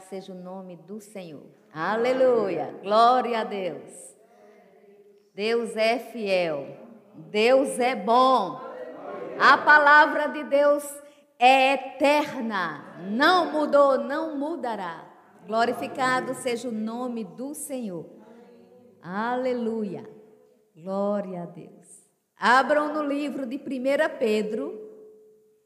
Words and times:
Seja 0.00 0.32
o 0.32 0.34
nome 0.34 0.76
do 0.76 0.98
Senhor. 1.00 1.44
Aleluia. 1.72 2.74
Glória 2.82 3.40
a 3.40 3.44
Deus. 3.44 4.16
Deus 5.34 5.76
é 5.76 5.98
fiel. 5.98 6.76
Deus 7.14 7.78
é 7.78 7.94
bom. 7.94 8.60
A 9.38 9.58
palavra 9.58 10.28
de 10.28 10.44
Deus 10.44 10.84
é 11.38 11.74
eterna. 11.74 12.96
Não 13.10 13.52
mudou, 13.52 13.98
não 13.98 14.38
mudará. 14.38 15.04
Glorificado 15.46 16.34
seja 16.34 16.68
o 16.68 16.72
nome 16.72 17.24
do 17.24 17.54
Senhor. 17.54 18.06
Aleluia. 19.02 20.08
Glória 20.74 21.42
a 21.42 21.46
Deus. 21.46 22.08
Abram 22.36 22.94
no 22.94 23.02
livro 23.02 23.44
de 23.44 23.56
1 23.56 24.18
Pedro, 24.18 24.80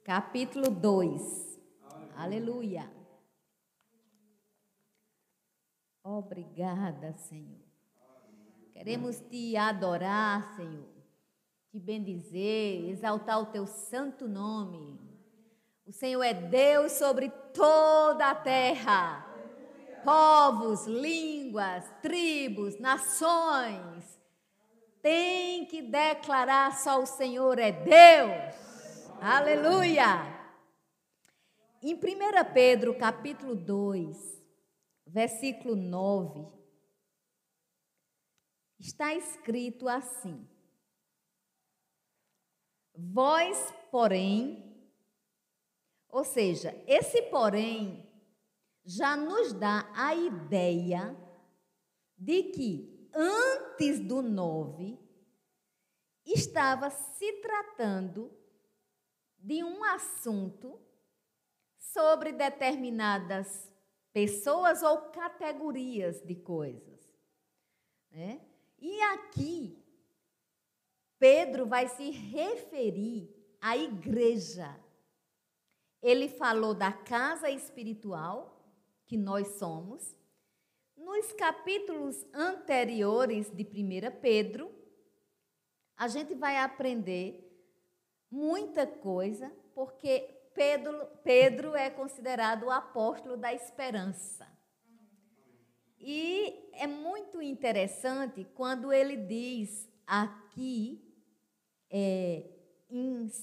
capítulo 0.02 0.70
2. 0.70 1.58
Aleluia. 2.16 2.97
Obrigada, 6.10 7.12
Senhor. 7.12 7.60
Queremos 8.72 9.20
te 9.20 9.54
adorar, 9.58 10.54
Senhor, 10.56 10.88
te 11.70 11.78
bendizer, 11.78 12.88
exaltar 12.88 13.38
o 13.42 13.46
teu 13.46 13.66
santo 13.66 14.26
nome. 14.26 14.98
O 15.84 15.92
Senhor 15.92 16.22
é 16.22 16.32
Deus 16.32 16.92
sobre 16.92 17.28
toda 17.52 18.30
a 18.30 18.34
terra. 18.34 19.26
Povos, 20.02 20.86
línguas, 20.86 21.84
tribos, 22.00 22.80
nações. 22.80 24.18
Tem 25.02 25.66
que 25.66 25.82
declarar 25.82 26.74
só 26.78 27.02
o 27.02 27.06
Senhor 27.06 27.58
é 27.58 27.70
Deus. 27.70 29.10
Aleluia. 29.20 30.38
Em 31.82 31.94
1 31.94 31.98
Pedro, 32.54 32.96
capítulo 32.96 33.54
2, 33.54 34.37
versículo 35.08 35.74
9, 35.74 36.46
está 38.78 39.14
escrito 39.14 39.88
assim: 39.88 40.46
Vós, 42.94 43.74
porém, 43.90 44.64
ou 46.08 46.24
seja, 46.24 46.74
esse 46.86 47.22
porém 47.22 48.06
já 48.84 49.16
nos 49.16 49.52
dá 49.52 49.90
a 49.94 50.14
ideia 50.14 51.16
de 52.16 52.44
que 52.44 53.10
antes 53.14 54.00
do 54.00 54.22
9 54.22 54.98
estava 56.24 56.90
se 56.90 57.32
tratando 57.40 58.32
de 59.38 59.62
um 59.62 59.84
assunto 59.84 60.80
sobre 61.78 62.32
determinadas 62.32 63.67
pessoas 64.18 64.82
ou 64.82 64.98
categorias 65.12 66.20
de 66.22 66.34
coisas. 66.34 67.08
Né? 68.10 68.40
E 68.80 69.00
aqui, 69.02 69.80
Pedro 71.20 71.66
vai 71.66 71.86
se 71.86 72.10
referir 72.10 73.32
à 73.60 73.76
igreja. 73.76 74.76
Ele 76.02 76.28
falou 76.28 76.74
da 76.74 76.90
casa 76.92 77.48
espiritual, 77.48 78.60
que 79.06 79.16
nós 79.16 79.46
somos. 79.58 80.16
Nos 80.96 81.32
capítulos 81.34 82.26
anteriores 82.34 83.48
de 83.50 83.62
1 83.62 84.20
Pedro, 84.20 84.68
a 85.96 86.08
gente 86.08 86.34
vai 86.34 86.56
aprender 86.56 87.48
muita 88.28 88.84
coisa, 88.84 89.48
porque 89.76 90.37
Pedro, 90.58 91.06
Pedro 91.22 91.76
é 91.76 91.88
considerado 91.88 92.64
o 92.64 92.70
apóstolo 92.72 93.36
da 93.36 93.54
esperança. 93.54 94.44
E 96.00 96.68
é 96.72 96.84
muito 96.84 97.40
interessante 97.40 98.44
quando 98.56 98.92
ele 98.92 99.16
diz 99.16 99.88
aqui, 100.04 101.00
é, 101.88 102.50
em 102.90 103.26
2 103.26 103.36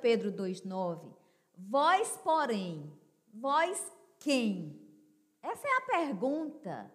Pedro 0.00 0.32
2,9, 0.32 1.14
vós, 1.54 2.16
porém, 2.24 2.90
vós 3.34 3.92
quem? 4.18 4.80
Essa 5.42 5.68
é 5.68 5.76
a 5.76 5.80
pergunta 5.82 6.90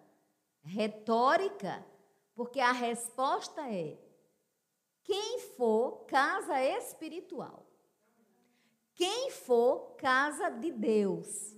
retórica, 0.64 1.86
porque 2.34 2.58
a 2.58 2.72
resposta 2.72 3.72
é: 3.72 3.96
quem 5.04 5.38
for 5.56 6.06
casa 6.06 6.60
espiritual. 6.60 7.69
Quem 9.00 9.30
for 9.30 9.96
casa 9.96 10.50
de 10.50 10.70
Deus. 10.70 11.56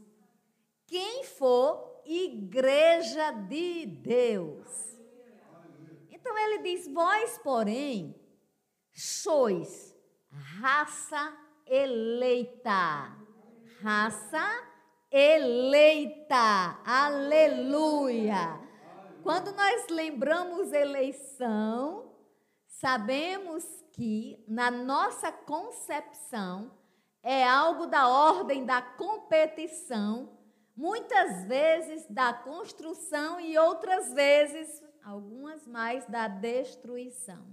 Quem 0.87 1.25
for 1.25 2.01
igreja 2.07 3.33
de 3.33 3.85
Deus. 3.85 4.69
Então 6.09 6.39
ele 6.39 6.59
diz: 6.59 6.87
Vós, 6.87 7.39
porém, 7.39 8.15
sois 8.95 9.93
raça 10.61 11.37
eleita. 11.67 13.13
Raça 13.81 14.63
eleita. 15.11 16.81
Aleluia. 16.87 18.61
Quando 19.25 19.51
nós 19.51 19.89
lembramos 19.89 20.73
eleição, 20.73 22.15
sabemos 22.69 23.65
que 23.91 24.45
na 24.47 24.71
nossa 24.71 25.33
concepção 25.33 26.81
é 27.23 27.47
algo 27.47 27.87
da 27.87 28.09
ordem 28.09 28.65
da 28.65 28.83
competição, 28.83 30.39
muitas 30.77 31.45
vezes 31.45 32.07
da 32.09 32.33
construção 32.33 33.39
e 33.41 33.57
outras 33.57 34.13
vezes, 34.13 34.83
algumas 35.05 35.67
mais, 35.67 36.05
da 36.07 36.27
destruição. 36.27 37.47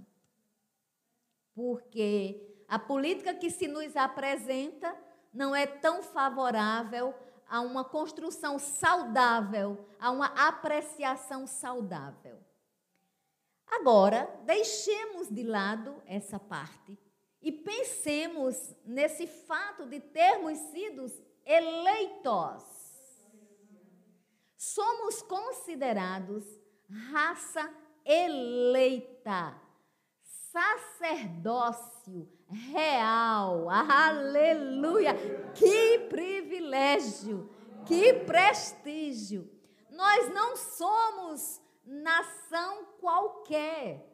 Porque 1.54 2.64
a 2.66 2.78
política 2.78 3.34
que 3.34 3.50
se 3.50 3.68
nos 3.68 3.96
apresenta 3.96 4.96
não 5.32 5.54
é 5.54 5.66
tão 5.66 6.02
favorável 6.02 7.14
a 7.48 7.60
uma 7.60 7.84
construção 7.84 8.58
saudável, 8.58 9.86
a 10.00 10.10
uma 10.10 10.26
apreciação 10.48 11.46
saudável. 11.46 12.38
Agora, 13.66 14.28
deixemos 14.44 15.28
de 15.28 15.44
lado 15.44 16.02
essa 16.06 16.38
parte 16.38 16.98
e 17.42 17.50
pensemos 17.50 18.74
nesse 18.84 19.26
fato 19.26 19.86
de 19.86 20.00
termos 20.00 20.58
sido 20.70 21.06
eleitos. 21.44 22.64
Somos 24.56 25.22
considerados 25.22 26.44
raça 27.10 27.72
eleita, 28.04 29.58
sacerdócio 30.52 32.28
real. 32.48 33.70
Aleluia! 33.70 35.14
Que 35.54 36.00
privilégio, 36.08 37.48
que 37.86 38.12
prestígio. 38.12 39.50
Nós 39.88 40.28
não 40.32 40.56
somos 40.56 41.60
nação 41.84 42.84
qualquer. 43.00 44.09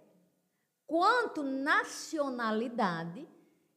Quanto 0.86 1.42
nacionalidade, 1.42 3.28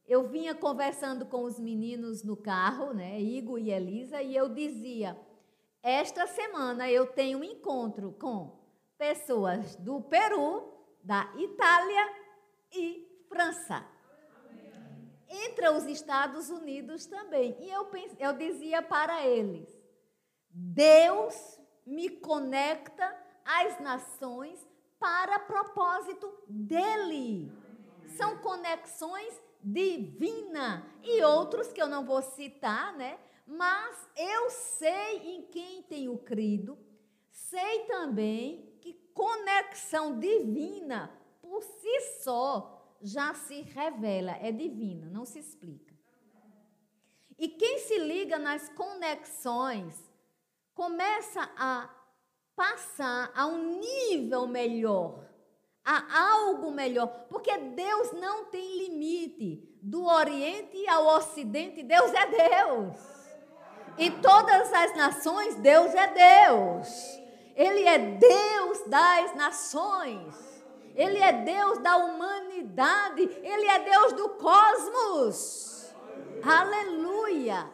eu 0.07 0.27
vinha 0.27 0.53
conversando 0.53 1.25
com 1.25 1.43
os 1.43 1.59
meninos 1.59 2.23
no 2.23 2.37
carro, 2.37 2.93
né, 2.93 3.19
Igor 3.19 3.59
e 3.59 3.71
Elisa, 3.71 4.21
e 4.21 4.35
eu 4.35 4.49
dizia: 4.49 5.17
esta 5.81 6.27
semana 6.27 6.91
eu 6.91 7.07
tenho 7.07 7.39
um 7.39 7.43
encontro 7.43 8.11
com 8.19 8.59
pessoas 8.97 9.77
do 9.77 10.01
Peru, 10.01 10.73
da 11.01 11.31
Itália 11.37 12.15
e 12.73 13.23
França. 13.29 13.85
Entre 15.29 15.69
os 15.69 15.85
Estados 15.85 16.49
Unidos 16.49 17.05
também. 17.05 17.55
E 17.59 17.69
eu, 17.69 17.89
eu 18.19 18.33
dizia 18.33 18.81
para 18.81 19.25
eles: 19.25 19.69
Deus 20.49 21.59
me 21.85 22.09
conecta 22.09 23.15
às 23.45 23.79
nações 23.79 24.67
para 24.99 25.39
propósito 25.39 26.31
dele. 26.47 27.51
São 28.17 28.37
conexões 28.37 29.41
divinas 29.61 30.83
e 31.03 31.21
outros 31.23 31.71
que 31.71 31.81
eu 31.81 31.87
não 31.87 32.05
vou 32.05 32.21
citar, 32.21 32.95
né? 32.95 33.19
Mas 33.45 34.09
eu 34.15 34.49
sei 34.49 35.35
em 35.35 35.41
quem 35.43 35.81
tenho 35.83 36.17
crido, 36.19 36.77
sei 37.31 37.85
também 37.85 38.77
que 38.81 38.93
conexão 39.13 40.19
divina 40.19 41.11
por 41.41 41.63
si 41.63 42.01
só 42.21 42.97
já 43.01 43.33
se 43.33 43.61
revela, 43.61 44.31
é 44.33 44.51
divina, 44.51 45.09
não 45.09 45.25
se 45.25 45.39
explica. 45.39 45.97
E 47.37 47.47
quem 47.47 47.79
se 47.79 47.97
liga 47.97 48.37
nas 48.37 48.67
conexões 48.69 49.95
começa 50.73 51.49
a 51.57 51.89
passar 52.59 53.31
a 53.33 53.45
um 53.45 53.79
nível 53.79 54.45
melhor, 54.45 55.23
a 55.85 56.33
algo 56.33 56.71
melhor, 56.71 57.07
porque 57.29 57.57
Deus 57.57 58.11
não 58.11 58.45
tem 58.45 58.77
limite. 58.79 59.65
Do 59.81 60.03
Oriente 60.03 60.85
ao 60.89 61.07
Ocidente, 61.15 61.81
Deus 61.83 62.11
é 62.13 62.25
Deus. 62.25 62.99
E 63.97 64.11
todas 64.11 64.73
as 64.73 64.93
nações, 64.97 65.55
Deus 65.55 65.95
é 65.95 66.07
Deus. 66.07 66.87
Ele 67.55 67.87
é 67.87 67.97
Deus 67.97 68.83
das 68.87 69.35
nações. 69.37 70.35
Ele 70.95 71.17
é 71.17 71.31
Deus 71.31 71.77
da 71.77 71.95
humanidade. 71.95 73.21
Ele 73.41 73.67
é 73.67 73.79
Deus 73.79 74.13
do 74.13 74.29
cosmos. 74.31 75.95
Aleluia. 76.43 77.73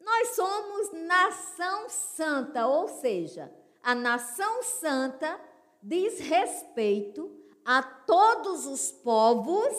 Nós 0.00 0.28
somos 0.30 0.92
nação 0.92 1.90
santa, 1.90 2.66
ou 2.66 2.88
seja, 2.88 3.52
a 3.86 3.94
nação 3.94 4.64
santa 4.64 5.40
diz 5.80 6.18
respeito 6.18 7.30
a 7.64 7.80
todos 7.80 8.66
os 8.66 8.90
povos 8.90 9.72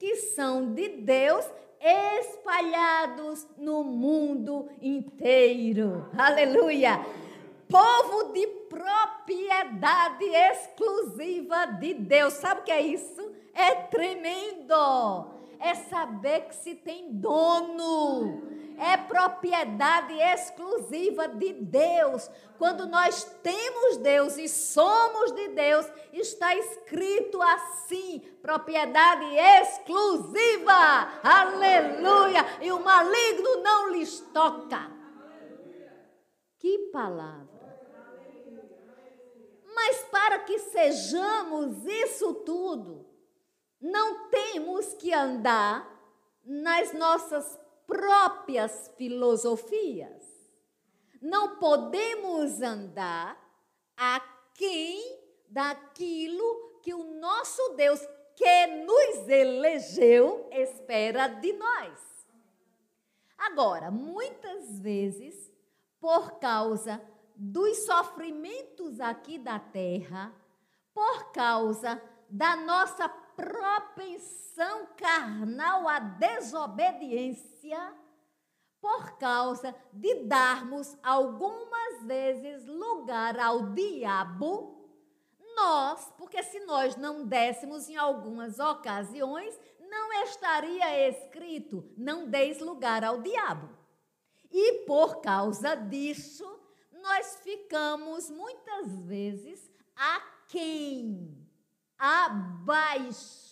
que 0.00 0.16
são 0.16 0.74
de 0.74 0.88
Deus 0.88 1.48
espalhados 1.80 3.46
no 3.56 3.84
mundo 3.84 4.68
inteiro. 4.80 6.10
Aleluia! 6.18 7.06
Povo 7.68 8.32
de 8.32 8.44
propriedade 8.68 10.24
exclusiva 10.24 11.66
de 11.66 11.94
Deus. 11.94 12.32
Sabe 12.32 12.62
o 12.62 12.64
que 12.64 12.72
é 12.72 12.80
isso? 12.80 13.30
É 13.54 13.76
tremendo. 13.76 14.74
É 15.60 15.76
saber 15.76 16.48
que 16.48 16.56
se 16.56 16.74
tem 16.74 17.12
dono 17.12 18.42
é 18.78 18.96
propriedade 18.96 20.14
exclusiva 20.14 21.28
de 21.28 21.52
Deus. 21.52 22.30
Quando 22.58 22.86
nós 22.86 23.24
temos 23.42 23.96
Deus 23.98 24.36
e 24.36 24.48
somos 24.48 25.32
de 25.32 25.48
Deus, 25.48 25.86
está 26.12 26.54
escrito 26.54 27.40
assim: 27.42 28.20
propriedade 28.40 29.26
exclusiva. 29.60 31.20
Aleluia! 31.22 32.44
E 32.60 32.70
o 32.72 32.80
maligno 32.80 33.62
não 33.62 33.90
lhes 33.90 34.20
toca. 34.32 34.90
Que 36.58 36.90
palavra! 36.92 37.52
Mas 39.74 40.02
para 40.04 40.38
que 40.40 40.58
sejamos 40.58 41.84
isso 41.86 42.34
tudo, 42.34 43.06
não 43.80 44.28
temos 44.28 44.94
que 44.94 45.12
andar 45.12 45.90
nas 46.44 46.92
nossas 46.92 47.58
próprias 47.92 48.90
filosofias. 48.96 50.22
Não 51.20 51.56
podemos 51.56 52.62
andar 52.62 53.38
aquém 53.94 55.20
daquilo 55.46 56.80
que 56.82 56.94
o 56.94 57.20
nosso 57.20 57.74
Deus, 57.74 58.00
que 58.34 58.66
nos 58.66 59.28
elegeu, 59.28 60.48
espera 60.50 61.28
de 61.28 61.52
nós. 61.52 62.26
Agora, 63.36 63.90
muitas 63.90 64.80
vezes, 64.80 65.52
por 66.00 66.38
causa 66.38 66.98
dos 67.36 67.84
sofrimentos 67.84 69.00
aqui 69.00 69.36
da 69.36 69.58
terra, 69.58 70.34
por 70.94 71.30
causa 71.32 72.02
da 72.30 72.56
nossa 72.56 73.06
propensão 73.06 74.41
carnal 74.96 75.88
à 75.88 75.98
desobediência, 75.98 77.94
por 78.80 79.16
causa 79.18 79.74
de 79.92 80.24
darmos 80.24 80.96
algumas 81.02 82.02
vezes 82.02 82.66
lugar 82.66 83.38
ao 83.38 83.72
diabo, 83.72 84.82
nós, 85.54 86.12
porque 86.16 86.42
se 86.42 86.60
nós 86.60 86.96
não 86.96 87.26
dessemos 87.26 87.88
em 87.88 87.96
algumas 87.96 88.58
ocasiões, 88.58 89.58
não 89.78 90.12
estaria 90.24 91.08
escrito: 91.08 91.84
não 91.96 92.28
deis 92.28 92.58
lugar 92.58 93.04
ao 93.04 93.20
diabo. 93.20 93.68
E 94.50 94.84
por 94.84 95.20
causa 95.20 95.74
disso, 95.74 96.44
nós 96.90 97.36
ficamos 97.42 98.30
muitas 98.30 98.96
vezes 99.00 99.70
aquém 99.94 101.46
abaixo 101.98 103.51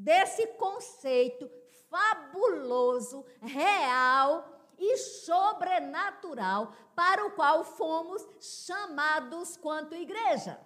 desse 0.00 0.46
conceito 0.46 1.50
fabuloso, 1.90 3.22
real 3.42 4.48
e 4.78 4.96
sobrenatural 4.96 6.74
para 6.96 7.26
o 7.26 7.32
qual 7.32 7.64
fomos 7.64 8.26
chamados 8.40 9.58
quanto 9.58 9.94
igreja. 9.94 10.58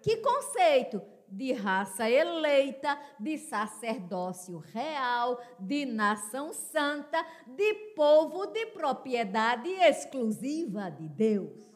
Que 0.00 0.18
conceito? 0.18 1.02
De 1.26 1.52
raça 1.52 2.08
eleita, 2.08 2.98
de 3.18 3.36
sacerdócio 3.36 4.58
real, 4.58 5.38
de 5.58 5.84
nação 5.84 6.54
santa, 6.54 7.22
de 7.48 7.74
povo 7.96 8.46
de 8.46 8.64
propriedade 8.66 9.68
exclusiva 9.68 10.88
de 10.88 11.08
Deus. 11.08 11.68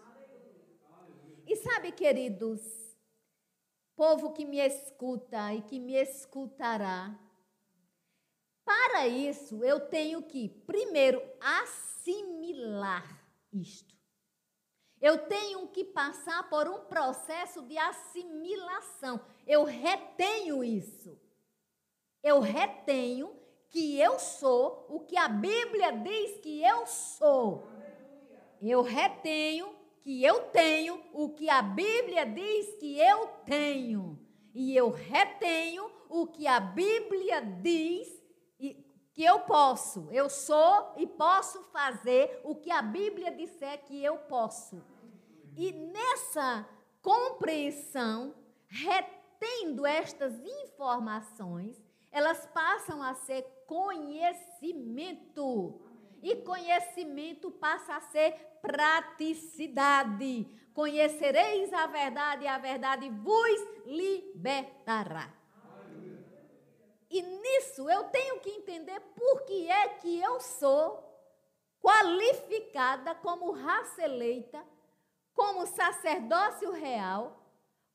E 1.47 1.57
sabe, 1.57 1.93
queridos, 1.93 2.81
povo 3.97 4.33
que 4.33 4.44
me 4.44 4.59
escuta 4.59 5.53
e 5.55 5.62
que 5.62 5.79
me 5.79 5.94
escutará. 5.94 7.19
Para 8.65 9.06
isso, 9.06 9.65
eu 9.65 9.81
tenho 9.81 10.23
que, 10.23 10.49
primeiro, 10.49 11.23
assimilar 11.41 13.05
isto. 13.53 13.93
Eu 15.00 15.27
tenho 15.27 15.67
que 15.69 15.85
passar 15.85 16.49
por 16.49 16.69
um 16.69 16.85
processo 16.85 17.61
de 17.62 17.77
assimilação. 17.77 19.21
Eu 19.47 19.65
retenho 19.65 20.62
isso. 20.62 21.21
Eu 22.23 22.38
retenho 22.38 23.37
que 23.69 23.99
eu 23.99 24.19
sou 24.19 24.87
o 24.88 25.00
que 25.00 25.17
a 25.17 25.29
Bíblia 25.29 25.91
diz 25.91 26.38
que 26.38 26.62
eu 26.62 26.87
sou. 26.87 27.67
Eu 28.61 28.83
retenho 28.83 29.75
que 30.02 30.25
eu 30.25 30.50
tenho 30.50 31.00
o 31.12 31.31
que 31.31 31.49
a 31.49 31.62
Bíblia 31.62 32.26
diz 32.26 32.75
que 32.76 32.99
eu 32.99 33.28
tenho. 33.44 34.19
E 34.54 34.76
eu 34.76 34.90
retenho 34.90 35.90
o 36.08 36.26
que 36.26 36.46
a 36.46 36.60
Bíblia 36.60 37.40
diz 37.40 38.22
que 38.58 39.25
eu 39.25 39.40
posso. 39.40 40.08
Eu 40.10 40.28
sou 40.28 40.93
e 40.96 41.06
posso 41.06 41.62
fazer 41.64 42.40
o 42.44 42.54
que 42.54 42.70
a 42.70 42.82
Bíblia 42.82 43.31
disser 43.31 43.82
que 43.84 44.02
eu 44.02 44.19
posso. 44.19 44.82
E 45.56 45.72
nessa 45.72 46.69
compreensão, 47.00 48.34
retendo 48.66 49.87
estas 49.87 50.34
informações, 50.64 51.81
elas 52.10 52.44
passam 52.46 53.02
a 53.02 53.14
ser 53.14 53.43
conhecimento. 53.66 55.81
E 56.22 56.37
conhecimento 56.37 57.50
passa 57.50 57.96
a 57.96 58.00
ser 58.00 58.51
praticidade. 58.62 60.47
Conhecereis 60.73 61.71
a 61.73 61.87
verdade 61.87 62.45
e 62.45 62.49
a 62.49 62.57
verdade 62.57 63.11
vos 63.11 63.61
libertará. 63.85 65.31
E 67.11 67.21
nisso 67.21 67.90
eu 67.90 68.04
tenho 68.04 68.40
que 68.40 68.49
entender 68.49 68.99
por 69.14 69.42
que 69.42 69.71
é 69.71 69.88
que 69.88 70.19
eu 70.19 70.40
sou 70.40 71.12
qualificada 71.78 73.14
como 73.16 73.50
raça 73.50 74.02
eleita, 74.02 74.64
como 75.35 75.66
sacerdócio 75.66 76.71
real, 76.73 77.38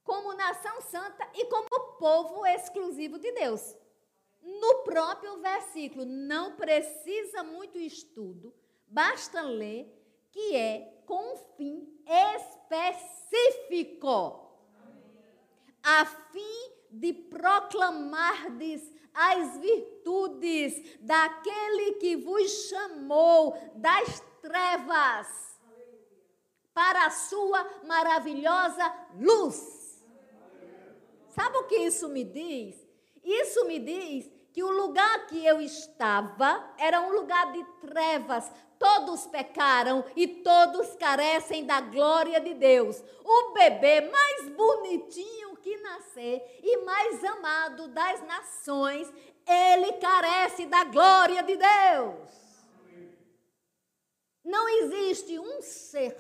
como 0.03 0.33
nação 0.33 0.81
santa 0.81 1.27
e 1.33 1.45
como 1.45 1.97
povo 1.97 2.45
exclusivo 2.45 3.17
de 3.17 3.31
Deus 3.31 3.75
no 4.43 4.83
próprio 4.83 5.41
versículo. 5.41 6.05
Não 6.05 6.55
precisa 6.55 7.43
muito 7.43 7.79
estudo, 7.79 8.53
basta 8.87 9.41
ler 9.41 9.96
que 10.37 10.55
é 10.55 11.01
com 11.07 11.33
um 11.33 11.37
fim 11.57 11.89
específico. 12.85 14.53
A 15.81 16.05
fim 16.05 16.71
de 16.91 17.11
proclamardes 17.11 18.93
as 19.15 19.57
virtudes 19.57 20.99
daquele 20.99 21.93
que 21.93 22.15
vos 22.17 22.69
chamou 22.69 23.57
das 23.77 24.21
trevas 24.39 25.27
para 26.71 27.07
a 27.07 27.09
sua 27.09 27.67
maravilhosa 27.87 28.93
luz. 29.19 30.05
Sabe 31.29 31.57
o 31.57 31.63
que 31.63 31.77
isso 31.77 32.09
me 32.09 32.23
diz? 32.23 32.75
Isso 33.23 33.65
me 33.65 33.79
diz 33.79 34.29
que 34.57 34.63
o 34.63 34.71
lugar 34.71 35.27
que 35.27 35.45
eu 35.45 35.61
estava 35.61 36.73
era 36.79 36.99
um 36.99 37.11
lugar 37.11 37.51
de 37.51 37.63
trevas. 37.79 38.51
Todos 38.79 39.27
pecaram 39.27 40.03
e 40.15 40.27
todos 40.27 40.95
carecem 40.95 41.63
da 41.63 41.79
glória 41.79 42.41
de 42.41 42.55
Deus. 42.55 42.99
O 43.23 43.53
bebê 43.53 44.01
mais 44.01 44.49
bonitinho 44.49 45.57
que 45.57 45.77
nascer 45.77 46.59
e 46.63 46.77
mais 46.77 47.23
amado 47.23 47.87
das 47.89 48.19
nações, 48.25 49.07
ele 49.45 49.93
carece 49.99 50.65
da 50.65 50.85
glória 50.85 51.43
de 51.43 51.55
Deus. 51.55 52.65
Não 54.43 54.67
existe 54.67 55.37
um 55.37 55.61
ser 55.61 56.17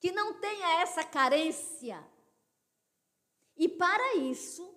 que 0.00 0.10
não 0.10 0.34
tenha 0.40 0.80
essa 0.80 1.04
carência. 1.04 2.04
E 3.56 3.68
para 3.68 4.16
isso, 4.16 4.68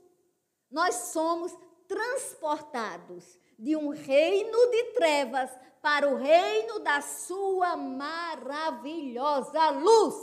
nós 0.69 0.93
somos 0.95 1.51
transportados 1.87 3.39
de 3.57 3.75
um 3.75 3.89
reino 3.89 4.71
de 4.71 4.83
trevas 4.93 5.49
para 5.81 6.09
o 6.09 6.15
reino 6.15 6.79
da 6.79 7.01
sua 7.01 7.77
maravilhosa 7.77 9.69
luz. 9.69 10.15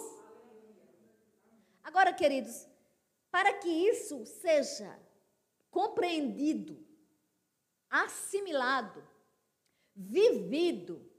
Agora, 1.83 2.13
queridos, 2.13 2.67
para 3.31 3.55
que 3.55 3.69
isso 3.69 4.25
seja 4.27 4.99
compreendido, 5.71 6.85
assimilado, 7.89 9.07
vivido, 9.95 11.11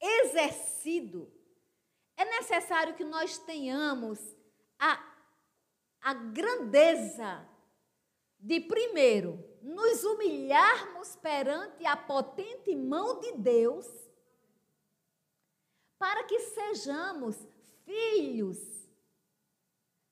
exercido, 0.00 1.30
é 2.16 2.24
necessário 2.24 2.94
que 2.94 3.04
nós 3.04 3.38
tenhamos 3.38 4.18
a, 4.78 5.04
a 6.00 6.14
grandeza 6.14 7.48
de, 8.38 8.60
primeiro, 8.60 9.42
nos 9.64 10.04
humilharmos 10.04 11.16
perante 11.16 11.86
a 11.86 11.96
potente 11.96 12.76
mão 12.76 13.18
de 13.18 13.32
Deus, 13.32 13.86
para 15.98 16.24
que 16.24 16.38
sejamos 16.38 17.34
filhos 17.86 18.58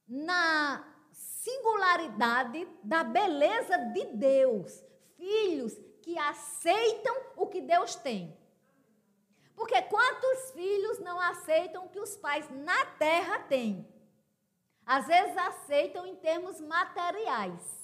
na 0.08 0.82
singularidade 1.12 2.66
da 2.82 3.04
beleza 3.04 3.76
de 3.76 4.06
Deus, 4.06 4.82
filhos 5.18 5.74
que 6.00 6.16
aceitam 6.18 7.14
o 7.36 7.46
que 7.46 7.60
Deus 7.60 7.94
tem. 7.96 8.34
Porque 9.54 9.82
quantos 9.82 10.52
filhos 10.52 10.98
não 10.98 11.20
aceitam 11.20 11.84
o 11.84 11.90
que 11.90 12.00
os 12.00 12.16
pais 12.16 12.48
na 12.50 12.86
terra 12.96 13.38
têm? 13.40 13.86
Às 14.86 15.06
vezes 15.06 15.36
aceitam 15.36 16.06
em 16.06 16.16
termos 16.16 16.58
materiais. 16.58 17.81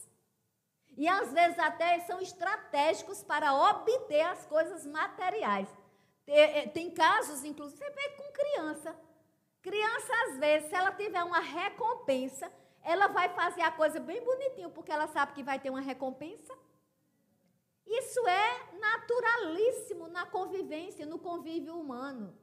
E 0.99 1.07
às 1.07 1.33
vezes 1.33 1.57
até 1.61 2.01
são 2.01 2.21
estratégicos 2.21 3.23
para 3.23 3.55
obter 3.55 4.23
as 4.23 4.45
coisas 4.47 4.85
materiais. 4.85 5.69
Eh, 6.27 6.67
tem 6.67 6.91
casos, 6.91 7.45
inclusive, 7.45 7.79
você 7.79 7.91
vê 7.91 8.09
com 8.17 8.33
criança. 8.33 8.97
Criança, 9.63 10.13
às 10.27 10.39
vezes, 10.39 10.69
se 10.69 10.75
ela 10.75 10.91
tiver 10.91 11.23
uma 11.23 11.39
recompensa, 11.39 12.53
ela 12.83 13.07
vai 13.07 13.29
fazer 13.29 13.63
a 13.63 13.71
coisa 13.71 14.01
bem 14.01 14.21
bonitinho, 14.25 14.71
porque 14.71 14.91
ela 14.91 15.07
sabe 15.07 15.35
que 15.35 15.43
vai 15.45 15.61
ter 15.61 15.71
uma 15.71 15.81
recompensa. 15.81 16.53
Isso 17.87 18.27
é 18.27 18.79
naturalíssimo 18.81 20.09
na 20.09 20.27
convivência, 20.27 21.07
no 21.07 21.21
convívio 21.21 21.79
humano. 21.79 22.37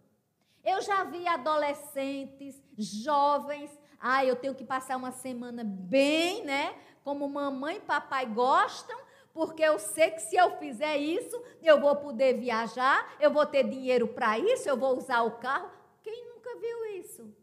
Eu 0.63 0.81
já 0.81 1.03
vi 1.03 1.27
adolescentes, 1.27 2.63
jovens, 2.77 3.69
ah, 3.99 4.23
eu 4.23 4.37
tenho 4.37 4.55
que 4.55 4.63
passar 4.63 4.95
uma 4.95 5.11
semana 5.11 5.63
bem, 5.63 6.45
né? 6.45 6.73
Como 7.05 7.29
mamãe 7.29 7.77
e 7.77 7.79
papai 7.79 8.25
gostam, 8.25 8.99
porque 9.33 9.63
eu 9.63 9.79
sei 9.79 10.11
que 10.11 10.19
se 10.19 10.35
eu 10.35 10.57
fizer 10.57 10.97
isso, 10.97 11.41
eu 11.63 11.79
vou 11.79 11.95
poder 11.95 12.37
viajar, 12.37 13.15
eu 13.21 13.31
vou 13.31 13.45
ter 13.45 13.63
dinheiro 13.63 14.09
para 14.09 14.37
isso, 14.37 14.67
eu 14.67 14.75
vou 14.75 14.97
usar 14.97 15.21
o 15.21 15.37
carro. 15.37 15.71
Quem 16.03 16.27
nunca 16.33 16.53
viu 16.59 16.85
isso? 16.97 17.33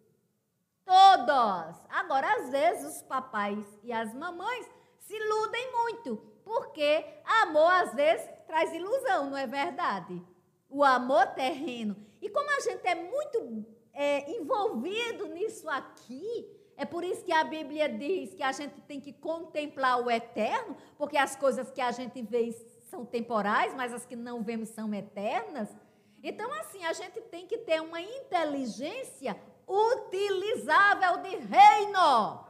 Todos. 0.85 1.81
Agora, 1.89 2.31
às 2.35 2.51
vezes, 2.51 2.97
os 2.97 3.03
papais 3.03 3.65
e 3.83 3.91
as 3.91 4.13
mamães 4.13 4.69
se 4.99 5.17
iludem 5.17 5.73
muito 5.73 6.33
porque 6.45 7.05
amor 7.43 7.71
às 7.71 7.95
vezes 7.95 8.29
traz 8.47 8.73
ilusão, 8.73 9.31
não 9.31 9.37
é 9.37 9.47
verdade? 9.47 10.21
O 10.69 10.83
amor 10.83 11.27
terreno. 11.29 11.97
E 12.21 12.29
como 12.29 12.51
a 12.51 12.61
gente 12.61 12.87
é 12.87 12.95
muito 12.95 13.67
é, 13.93 14.31
envolvido 14.31 15.27
nisso 15.29 15.69
aqui, 15.69 16.49
é 16.77 16.85
por 16.85 17.05
isso 17.05 17.25
que 17.25 17.33
a 17.33 17.45
Bíblia 17.45 17.89
diz 17.89 18.35
que 18.35 18.43
a 18.43 18.53
gente 18.53 18.81
tem 18.83 19.01
que 19.01 19.13
contemplar 19.13 20.01
o 20.01 20.11
eterno, 20.11 20.77
porque 20.97 21.17
as 21.17 21.37
coisas 21.37 21.71
que 21.71 21.81
a 21.81 21.91
gente 21.91 22.23
vê 22.23 22.51
são 22.91 23.05
temporais, 23.05 23.75
mas 23.75 23.93
as 23.93 24.05
que 24.05 24.17
não 24.17 24.43
vemos 24.43 24.69
são 24.71 24.93
eternas. 24.93 25.69
Então, 26.23 26.53
assim, 26.55 26.85
a 26.85 26.93
gente 26.93 27.21
tem 27.23 27.47
que 27.47 27.59
ter 27.59 27.81
uma 27.81 28.01
inteligência 28.01 29.37
utilizável 29.67 31.19
de 31.19 31.37
reino. 31.37 32.45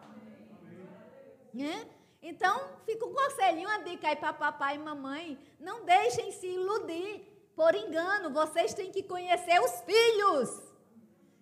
Né? 1.54 1.86
Então, 2.22 2.68
fica 2.86 3.04
um 3.04 3.12
conselhinho, 3.12 3.68
uma 3.68 3.82
dica 3.82 4.08
aí 4.08 4.16
para 4.16 4.32
papai 4.32 4.76
e 4.76 4.78
mamãe. 4.78 5.38
Não 5.58 5.84
deixem 5.84 6.32
se 6.32 6.46
iludir 6.46 7.26
por 7.54 7.74
engano. 7.74 8.30
Vocês 8.30 8.74
têm 8.74 8.90
que 8.90 9.02
conhecer 9.02 9.60
os 9.60 9.80
filhos. 9.82 10.71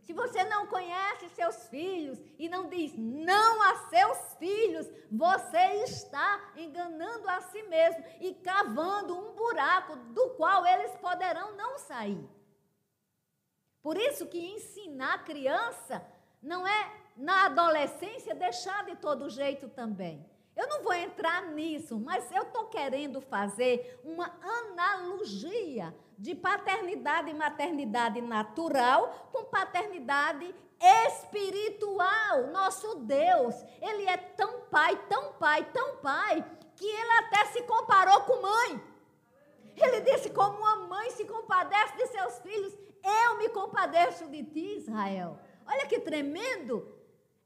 Se 0.02 0.12
você 0.12 0.45
não 0.45 0.66
conhece 0.66 1.28
seus 1.30 1.69
filhos 1.69 2.19
e 2.38 2.49
não 2.49 2.69
diz 2.69 2.92
não 2.97 3.62
a 3.62 3.88
seus 3.88 4.35
filhos, 4.38 4.90
você 5.11 5.85
está 5.85 6.52
enganando 6.57 7.28
a 7.28 7.40
si 7.42 7.62
mesmo 7.64 8.04
e 8.21 8.35
cavando 8.35 9.16
um 9.16 9.33
buraco 9.35 9.97
do 9.97 10.30
qual 10.30 10.66
eles 10.66 10.92
poderão 10.97 11.57
não 11.57 11.78
sair. 11.78 12.28
Por 13.83 13.97
isso 13.97 14.26
que 14.26 14.38
ensinar 14.38 15.14
a 15.14 15.19
criança 15.19 16.04
não 16.42 16.66
é 16.66 17.00
na 17.16 17.47
adolescência 17.47 18.35
deixar 18.35 18.85
de 18.85 18.97
todo 18.97 19.28
jeito 19.28 19.69
também. 19.69 20.25
Eu 20.61 20.69
não 20.69 20.83
vou 20.83 20.93
entrar 20.93 21.47
nisso, 21.52 21.99
mas 21.99 22.31
eu 22.31 22.43
estou 22.43 22.67
querendo 22.67 23.19
fazer 23.23 23.99
uma 24.05 24.31
analogia 24.43 25.95
de 26.19 26.35
paternidade 26.35 27.31
e 27.31 27.35
maternidade 27.35 28.21
natural 28.21 29.31
com 29.33 29.45
paternidade 29.45 30.55
espiritual. 30.79 32.49
Nosso 32.52 32.97
Deus, 32.97 33.55
Ele 33.81 34.07
é 34.07 34.19
tão 34.19 34.61
pai, 34.67 35.02
tão 35.09 35.33
pai, 35.33 35.67
tão 35.73 35.97
pai, 35.97 36.45
que 36.76 36.85
Ele 36.85 37.12
até 37.21 37.47
se 37.47 37.62
comparou 37.62 38.21
com 38.25 38.43
mãe. 38.43 38.83
Ele 39.75 40.02
disse: 40.02 40.29
como 40.29 40.59
uma 40.59 40.76
mãe 40.76 41.11
se 41.12 41.25
compadece 41.25 41.97
de 41.97 42.07
seus 42.09 42.38
filhos, 42.40 42.76
eu 43.02 43.38
me 43.38 43.49
compadeço 43.49 44.29
de 44.29 44.43
ti, 44.45 44.76
Israel. 44.76 45.38
Olha 45.67 45.87
que 45.87 46.00
tremendo! 46.00 47.00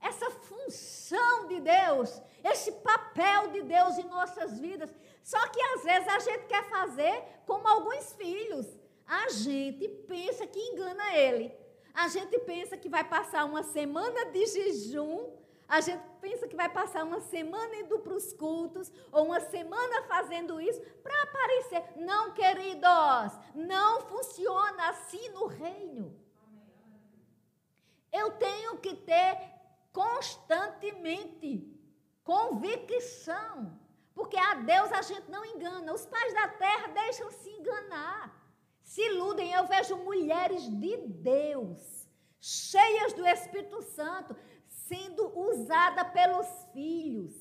Essa 0.04 0.30
função 0.30 1.48
de 1.48 1.60
Deus, 1.60 2.20
esse 2.44 2.70
papel 2.72 3.48
de 3.48 3.62
Deus 3.62 3.96
em 3.96 4.04
nossas 4.04 4.58
vidas. 4.58 4.94
Só 5.22 5.40
que 5.48 5.60
às 5.60 5.82
vezes 5.82 6.08
a 6.08 6.18
gente 6.18 6.46
quer 6.46 6.68
fazer 6.68 7.24
como 7.46 7.66
alguns 7.66 8.12
filhos. 8.12 8.66
A 9.06 9.30
gente 9.30 9.88
pensa 10.06 10.46
que 10.46 10.58
engana 10.58 11.16
ele. 11.16 11.54
A 11.94 12.08
gente 12.08 12.38
pensa 12.40 12.76
que 12.76 12.88
vai 12.88 13.04
passar 13.04 13.46
uma 13.46 13.62
semana 13.62 14.26
de 14.26 14.44
jejum. 14.46 15.32
A 15.66 15.80
gente 15.80 16.02
pensa 16.20 16.46
que 16.46 16.56
vai 16.56 16.68
passar 16.68 17.02
uma 17.04 17.20
semana 17.20 17.74
indo 17.76 17.98
para 18.00 18.12
os 18.12 18.34
cultos, 18.34 18.92
ou 19.10 19.24
uma 19.24 19.40
semana 19.40 20.02
fazendo 20.02 20.60
isso, 20.60 20.80
para 21.02 21.22
aparecer. 21.22 21.82
Não, 21.96 22.32
queridos, 22.32 23.32
não 23.54 24.02
funciona 24.02 24.90
assim 24.90 25.30
no 25.30 25.46
reino. 25.46 26.14
Eu 28.12 28.32
tenho 28.32 28.76
que 28.76 28.94
ter 28.94 29.53
constantemente 29.94 31.50
convicção. 32.24 33.78
Porque 34.14 34.36
a 34.36 34.54
Deus 34.54 34.92
a 34.92 35.02
gente 35.02 35.30
não 35.30 35.44
engana. 35.46 35.92
Os 35.92 36.04
pais 36.04 36.34
da 36.34 36.48
terra 36.48 36.88
deixam 36.88 37.30
se 37.30 37.50
enganar. 37.50 38.22
Se 38.82 39.00
iludem. 39.00 39.52
Eu 39.52 39.66
vejo 39.66 39.96
mulheres 39.96 40.62
de 40.68 40.96
Deus, 41.32 41.80
cheias 42.40 43.12
do 43.12 43.26
Espírito 43.26 43.80
Santo, 43.82 44.36
sendo 44.68 45.22
usada 45.38 46.04
pelos 46.04 46.46
filhos. 46.72 47.34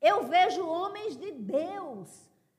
Eu 0.00 0.24
vejo 0.24 0.66
homens 0.66 1.16
de 1.16 1.30
Deus, 1.32 2.08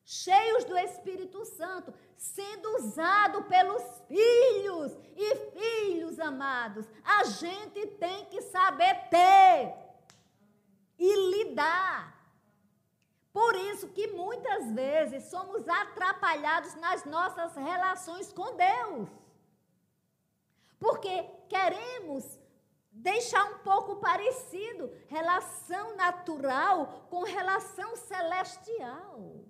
cheios 0.04 0.66
do 0.66 0.78
Espírito 0.78 1.44
Santo, 1.46 1.94
sendo 2.19 2.75
usado 2.75 3.43
pelos 3.43 3.81
filhos 4.09 4.91
e 5.15 5.35
filhos 5.57 6.19
amados. 6.19 6.85
A 7.01 7.23
gente 7.23 7.88
tem 7.88 8.25
que 8.25 8.41
saber 8.41 9.07
ter 9.09 9.73
e 10.99 11.15
lidar. 11.31 12.13
Por 13.31 13.55
isso 13.55 13.88
que 13.88 14.07
muitas 14.07 14.69
vezes 14.71 15.29
somos 15.29 15.65
atrapalhados 15.69 16.75
nas 16.75 17.05
nossas 17.05 17.55
relações 17.55 18.33
com 18.33 18.53
Deus. 18.57 19.07
Porque 20.77 21.23
queremos 21.47 22.38
deixar 22.91 23.45
um 23.45 23.59
pouco 23.59 23.95
parecido 23.97 24.91
relação 25.07 25.95
natural 25.95 27.05
com 27.09 27.23
relação 27.23 27.95
celestial. 27.95 29.45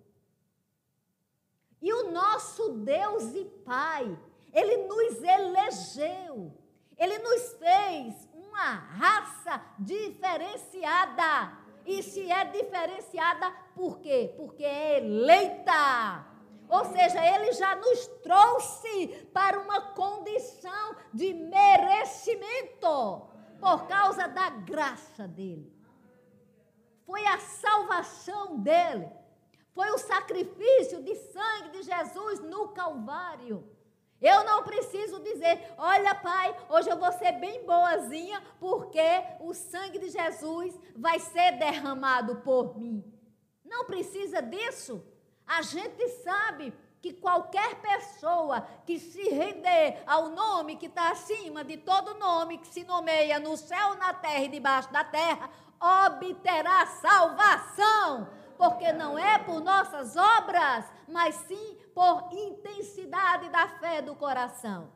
E 1.81 1.93
o 1.93 2.11
nosso 2.11 2.69
Deus 2.71 3.33
e 3.35 3.45
Pai, 3.65 4.17
Ele 4.53 4.77
nos 4.87 5.23
elegeu, 5.23 6.53
Ele 6.97 7.19
nos 7.19 7.53
fez 7.53 8.29
uma 8.33 8.73
raça 8.73 9.61
diferenciada. 9.79 11.57
E 11.85 12.03
se 12.03 12.29
é 12.29 12.43
diferenciada, 12.45 13.51
por 13.73 13.99
quê? 13.99 14.33
Porque 14.35 14.63
é 14.63 14.97
eleita. 14.97 16.25
Ou 16.67 16.85
seja, 16.85 17.25
ele 17.25 17.51
já 17.53 17.75
nos 17.75 18.05
trouxe 18.21 19.07
para 19.33 19.59
uma 19.59 19.81
condição 19.93 20.95
de 21.11 21.33
merecimento 21.33 23.27
por 23.59 23.87
causa 23.87 24.27
da 24.27 24.51
graça 24.51 25.27
dele. 25.27 25.73
Foi 27.05 27.25
a 27.25 27.39
salvação 27.39 28.57
dele 28.57 29.09
Foi 29.79 29.91
o 29.91 29.97
sacrifício 29.97 31.01
de 31.01 31.15
sangue 31.15 31.69
de 31.69 31.83
Jesus 31.83 32.41
no 32.41 32.67
Calvário. 32.67 33.65
Eu 34.19 34.43
não 34.43 34.61
preciso 34.61 35.21
dizer, 35.21 35.73
olha, 35.77 36.13
pai, 36.15 36.53
hoje 36.67 36.89
eu 36.89 36.97
vou 36.97 37.09
ser 37.13 37.31
bem 37.39 37.65
boazinha, 37.65 38.43
porque 38.59 38.99
o 39.39 39.53
sangue 39.53 39.97
de 39.97 40.09
Jesus 40.09 40.77
vai 40.97 41.17
ser 41.17 41.53
derramado 41.53 42.41
por 42.41 42.77
mim. 42.77 43.01
Não 43.63 43.85
precisa 43.85 44.41
disso. 44.41 45.01
A 45.47 45.61
gente 45.61 46.09
sabe 46.25 46.73
que 47.01 47.13
qualquer 47.13 47.75
pessoa 47.75 48.67
que 48.85 48.99
se 48.99 49.29
render 49.29 50.03
ao 50.05 50.27
nome 50.27 50.75
que 50.75 50.87
está 50.87 51.11
acima 51.11 51.63
de 51.63 51.77
todo 51.77 52.19
nome 52.19 52.57
que 52.57 52.67
se 52.67 52.83
nomeia 52.83 53.39
no 53.39 53.55
céu, 53.55 53.95
na 53.95 54.13
terra 54.13 54.43
e 54.43 54.49
debaixo 54.49 54.91
da 54.91 55.05
terra, 55.05 55.49
obterá 55.79 56.85
salvação. 56.85 58.38
Porque 58.59 58.91
não 58.91 59.17
é 59.17 59.39
por 59.39 59.61
nossas 59.61 60.17
obras, 60.17 60.83
mas 61.07 61.33
sim 61.47 61.77
por 61.95 62.27
intensidade 62.33 63.47
da 63.47 63.69
fé 63.79 64.01
do 64.01 64.13
coração. 64.13 64.91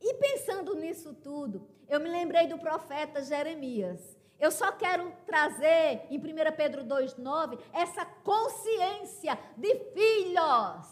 E 0.00 0.14
pensando 0.14 0.76
nisso 0.76 1.12
tudo, 1.12 1.68
eu 1.88 1.98
me 1.98 2.08
lembrei 2.08 2.46
do 2.46 2.56
profeta 2.56 3.20
Jeremias. 3.24 4.16
Eu 4.38 4.52
só 4.52 4.70
quero 4.70 5.12
trazer 5.26 6.06
em 6.08 6.18
1 6.18 6.22
Pedro 6.56 6.84
2,9 6.84 7.58
essa 7.72 8.04
consciência 8.04 9.36
de 9.56 9.74
filhos. 9.92 10.86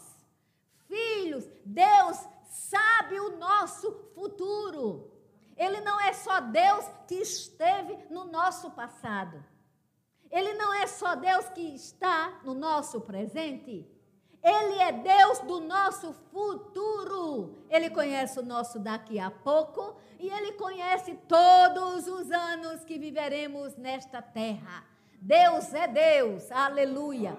Filhos, 0.89 1.47
Deus 1.63 2.17
sabe 2.49 3.17
o 3.17 3.37
nosso 3.37 3.93
futuro. 4.13 5.09
Ele 5.55 5.79
não 5.79 6.01
é 6.01 6.11
só 6.11 6.41
Deus 6.41 6.85
que 7.07 7.15
esteve 7.15 7.97
no 8.09 8.25
nosso 8.25 8.71
passado. 8.71 9.41
Ele 10.31 10.53
não 10.53 10.73
é 10.73 10.87
só 10.87 11.15
Deus 11.15 11.49
que 11.49 11.75
está 11.75 12.39
no 12.43 12.53
nosso 12.53 13.01
presente. 13.01 13.85
Ele 14.41 14.79
é 14.79 14.91
Deus 14.91 15.39
do 15.39 15.59
nosso 15.59 16.13
futuro. 16.31 17.65
Ele 17.69 17.89
conhece 17.89 18.39
o 18.39 18.43
nosso 18.43 18.79
daqui 18.79 19.19
a 19.19 19.29
pouco 19.29 19.97
e 20.17 20.29
ele 20.29 20.53
conhece 20.53 21.15
todos 21.27 22.07
os 22.07 22.31
anos 22.31 22.83
que 22.83 22.97
viveremos 22.97 23.75
nesta 23.75 24.21
terra. 24.21 24.85
Deus 25.21 25.73
é 25.73 25.87
Deus. 25.87 26.51
Aleluia. 26.51 27.37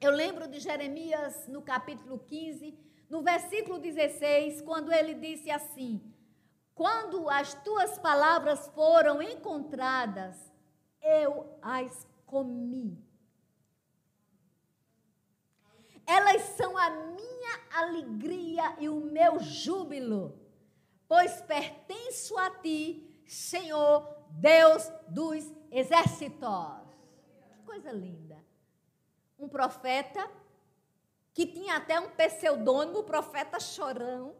Eu 0.00 0.10
lembro 0.10 0.48
de 0.48 0.60
Jeremias 0.60 1.46
no 1.46 1.60
capítulo 1.60 2.18
15, 2.20 2.76
no 3.10 3.22
versículo 3.22 3.78
16, 3.78 4.62
quando 4.62 4.92
ele 4.92 5.14
disse 5.14 5.50
assim: 5.50 6.00
Quando 6.74 7.28
as 7.28 7.54
tuas 7.54 7.98
palavras 7.98 8.68
foram 8.74 9.20
encontradas, 9.22 10.47
eu 11.02 11.58
as 11.62 12.06
comi. 12.26 13.02
Elas 16.06 16.42
são 16.56 16.76
a 16.76 16.90
minha 16.90 17.60
alegria 17.70 18.76
e 18.78 18.88
o 18.88 19.00
meu 19.00 19.38
júbilo, 19.40 20.38
pois 21.06 21.40
pertenço 21.42 22.36
a 22.38 22.50
ti, 22.50 23.22
Senhor, 23.26 24.08
Deus 24.30 24.90
dos 25.08 25.52
exércitos. 25.70 26.88
Que 27.50 27.62
coisa 27.66 27.92
linda. 27.92 28.42
Um 29.38 29.48
profeta 29.48 30.30
que 31.34 31.46
tinha 31.46 31.76
até 31.76 32.00
um 32.00 32.10
pseudônimo, 32.10 33.04
profeta 33.04 33.60
Chorão. 33.60 34.34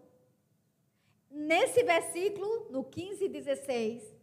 Nesse 1.31 1.85
versículo, 1.85 2.67
no 2.71 2.83
15 2.83 3.27
e 3.27 3.29
16, 3.29 4.18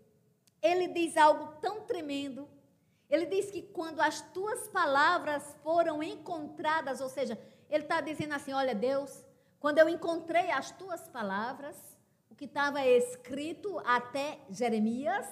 ele 0.65 0.87
diz 0.87 1.15
algo 1.17 1.59
tão 1.61 1.81
tremendo 1.81 2.49
ele 3.09 3.25
diz 3.27 3.51
que 3.51 3.61
quando 3.61 3.99
as 4.01 4.21
tuas 4.33 4.67
palavras 4.67 5.55
foram 5.61 6.01
encontradas, 6.01 7.01
ou 7.01 7.09
seja, 7.09 7.39
ele 7.69 7.83
está 7.83 8.01
dizendo 8.01 8.33
assim: 8.33 8.53
olha, 8.53 8.73
Deus, 8.73 9.23
quando 9.59 9.77
eu 9.77 9.87
encontrei 9.87 10.51
as 10.51 10.71
tuas 10.71 11.07
palavras, 11.07 11.77
o 12.29 12.35
que 12.35 12.45
estava 12.45 12.85
escrito 12.85 13.79
até 13.85 14.39
Jeremias, 14.49 15.27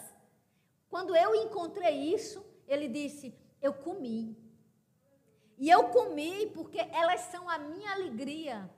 quando 0.87 1.15
eu 1.15 1.33
encontrei 1.35 2.13
isso, 2.13 2.45
ele 2.67 2.87
disse: 2.87 3.35
eu 3.61 3.73
comi. 3.73 4.37
E 5.57 5.69
eu 5.69 5.89
comi 5.89 6.47
porque 6.53 6.79
elas 6.79 7.21
são 7.21 7.49
a 7.49 7.57
minha 7.57 7.91
alegria, 7.91 8.69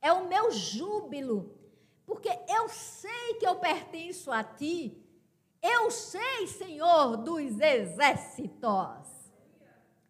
é 0.00 0.12
o 0.12 0.26
meu 0.28 0.50
júbilo, 0.50 1.56
porque 2.04 2.28
eu 2.48 2.68
sei 2.68 3.34
que 3.34 3.46
eu 3.46 3.56
pertenço 3.56 4.30
a 4.30 4.44
ti 4.44 5.02
eu 5.62 5.90
sei, 5.90 6.46
Senhor 6.46 7.16
dos 7.16 7.60
exércitos. 7.60 9.06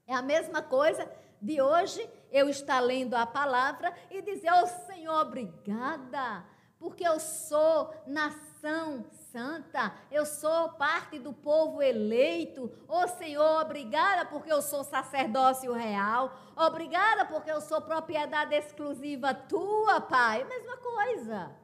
É 0.06 0.14
a 0.14 0.22
mesma 0.22 0.62
coisa 0.62 1.10
de 1.40 1.60
hoje 1.60 2.08
eu 2.30 2.48
estar 2.48 2.80
lendo 2.80 3.14
a 3.14 3.26
palavra 3.26 3.92
e 4.10 4.22
dizer: 4.22 4.52
Ô 4.52 4.62
oh, 4.62 4.66
Senhor, 4.86 5.20
obrigada, 5.20 6.44
porque 6.78 7.06
eu 7.06 7.18
sou 7.18 7.94
nação 8.06 9.04
santa, 9.36 9.92
eu 10.10 10.24
sou 10.24 10.70
parte 10.70 11.18
do 11.18 11.30
povo 11.30 11.82
eleito. 11.82 12.72
Ô 12.88 13.02
oh, 13.02 13.08
Senhor, 13.08 13.60
obrigada 13.60 14.24
porque 14.24 14.50
eu 14.50 14.62
sou 14.62 14.82
sacerdócio 14.82 15.72
real. 15.74 16.32
Obrigada 16.56 17.26
porque 17.26 17.50
eu 17.50 17.60
sou 17.60 17.82
propriedade 17.82 18.54
exclusiva 18.54 19.34
tua, 19.34 20.00
Pai. 20.00 20.40
A 20.40 20.46
mesma 20.46 20.76
coisa. 20.78 21.56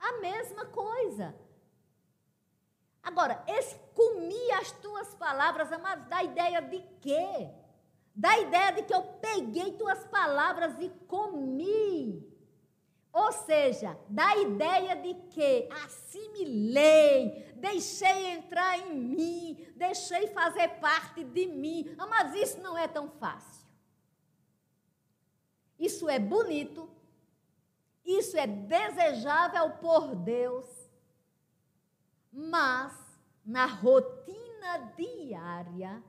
A 0.00 0.12
mesma 0.20 0.64
coisa. 0.66 1.34
Agora, 3.02 3.42
esse 3.48 3.74
comi 3.94 4.52
as 4.52 4.70
tuas 4.72 5.14
palavras, 5.14 5.72
amados, 5.72 6.06
dá 6.08 6.22
ideia 6.22 6.60
de 6.60 6.80
quê? 7.00 7.50
Dá 8.14 8.38
ideia 8.38 8.72
de 8.72 8.82
que 8.82 8.94
eu 8.94 9.02
peguei 9.02 9.72
tuas 9.72 10.04
palavras 10.06 10.74
e 10.78 10.88
comi. 11.06 12.30
Ou 13.12 13.30
seja, 13.32 13.98
dá 14.08 14.36
ideia 14.36 14.96
de 14.96 15.14
que 15.30 15.68
assimilei, 15.84 17.52
deixei 17.56 18.30
entrar 18.30 18.78
em 18.78 18.94
mim, 18.94 19.66
deixei 19.76 20.28
fazer 20.28 20.68
parte 20.80 21.22
de 21.22 21.46
mim. 21.46 21.94
Mas 21.96 22.34
isso 22.34 22.60
não 22.60 22.76
é 22.76 22.88
tão 22.88 23.10
fácil. 23.10 23.66
Isso 25.78 26.08
é 26.08 26.18
bonito, 26.18 26.88
isso 28.04 28.36
é 28.38 28.46
desejável 28.46 29.70
por 29.72 30.14
Deus, 30.14 30.64
mas, 32.32 32.92
na 33.44 33.66
rotina 33.66 34.78
diária, 34.96 36.02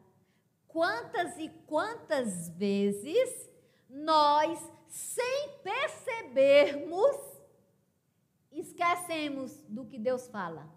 quantas 0.67 1.38
e 1.38 1.49
quantas 1.67 2.49
vezes 2.49 3.49
nós, 3.89 4.59
sem 4.88 5.59
percebermos, 5.62 7.17
esquecemos 8.51 9.59
do 9.67 9.86
que 9.86 9.99
Deus 9.99 10.27
fala. 10.27 10.67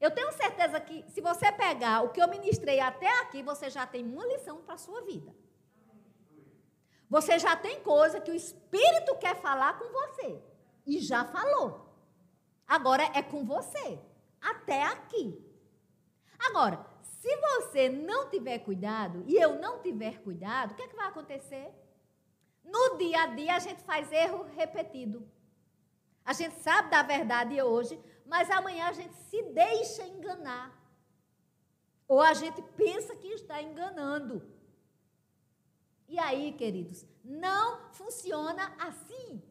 Eu 0.00 0.10
tenho 0.10 0.30
certeza 0.32 0.78
que, 0.80 1.02
se 1.10 1.20
você 1.20 1.50
pegar 1.50 2.02
o 2.02 2.10
que 2.10 2.20
eu 2.20 2.28
ministrei 2.28 2.78
até 2.78 3.08
aqui, 3.20 3.42
você 3.42 3.70
já 3.70 3.86
tem 3.86 4.04
uma 4.04 4.26
lição 4.26 4.60
para 4.62 4.74
a 4.74 4.78
sua 4.78 5.00
vida. 5.02 5.34
Você 7.08 7.38
já 7.38 7.56
tem 7.56 7.80
coisa 7.80 8.20
que 8.20 8.30
o 8.30 8.34
Espírito 8.34 9.16
quer 9.16 9.36
falar 9.36 9.78
com 9.78 9.90
você. 9.92 10.42
E 10.86 10.98
já 10.98 11.24
falou. 11.24 11.83
Agora 12.66 13.02
é 13.14 13.22
com 13.22 13.44
você. 13.44 13.98
Até 14.40 14.82
aqui. 14.82 15.42
Agora, 16.38 16.84
se 17.02 17.34
você 17.36 17.88
não 17.88 18.28
tiver 18.28 18.58
cuidado 18.58 19.24
e 19.26 19.36
eu 19.36 19.58
não 19.58 19.80
tiver 19.80 20.20
cuidado, 20.22 20.72
o 20.72 20.74
que, 20.74 20.82
é 20.82 20.88
que 20.88 20.96
vai 20.96 21.08
acontecer? 21.08 21.72
No 22.62 22.98
dia 22.98 23.22
a 23.22 23.26
dia 23.26 23.56
a 23.56 23.58
gente 23.58 23.82
faz 23.82 24.10
erro 24.12 24.44
repetido. 24.54 25.26
A 26.24 26.32
gente 26.32 26.56
sabe 26.56 26.90
da 26.90 27.02
verdade 27.02 27.60
hoje, 27.62 27.98
mas 28.26 28.50
amanhã 28.50 28.86
a 28.86 28.92
gente 28.92 29.14
se 29.14 29.42
deixa 29.42 30.06
enganar. 30.06 30.78
Ou 32.06 32.20
a 32.20 32.34
gente 32.34 32.60
pensa 32.76 33.16
que 33.16 33.28
está 33.28 33.62
enganando. 33.62 34.46
E 36.06 36.18
aí, 36.18 36.52
queridos, 36.52 37.06
não 37.24 37.92
funciona 37.92 38.74
assim. 38.78 39.42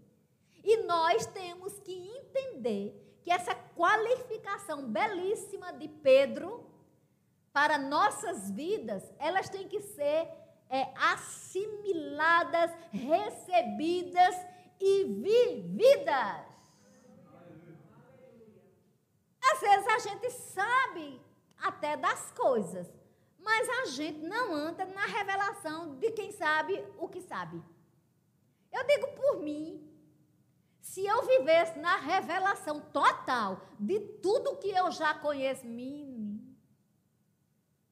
E 0.64 0.78
nós 0.84 1.26
temos 1.26 1.80
que 1.80 1.92
entender 1.92 3.03
que 3.24 3.32
essa 3.32 3.56
qualificação 3.56 4.88
belíssima 4.90 5.72
de 5.74 5.88
Pedro 5.88 6.70
para 7.54 7.78
nossas 7.78 8.52
vidas, 8.52 9.04
elas 9.18 9.48
têm 9.48 9.68
que 9.68 9.80
ser 9.80 10.28
é, 10.70 10.92
assimiladas, 10.96 12.72
recebidas 12.92 14.36
e 14.80 15.04
vividas. 15.06 16.54
Às 19.52 19.60
vezes 19.60 19.88
a 19.88 20.00
gente 20.00 20.32
sabe 20.32 21.22
até 21.58 21.96
das 21.96 22.32
coisas, 22.32 22.92
mas 23.40 23.70
a 23.70 23.86
gente 23.86 24.20
não 24.26 24.54
anda 24.54 24.86
na 24.86 25.06
revelação 25.06 25.96
de 25.96 26.12
quem 26.12 26.32
sabe 26.32 26.84
o 26.98 27.08
que 27.08 27.22
sabe. 27.22 27.62
Eu 28.72 28.84
digo 28.86 29.08
por 29.10 29.42
mim, 29.42 29.93
se 30.84 31.06
eu 31.06 31.26
vivesse 31.26 31.80
na 31.80 31.96
revelação 31.96 32.82
total 32.82 33.62
de 33.80 34.02
tudo 34.22 34.58
que 34.58 34.70
eu 34.70 34.92
já 34.92 35.14
conheço, 35.14 35.66
menino, 35.66 36.42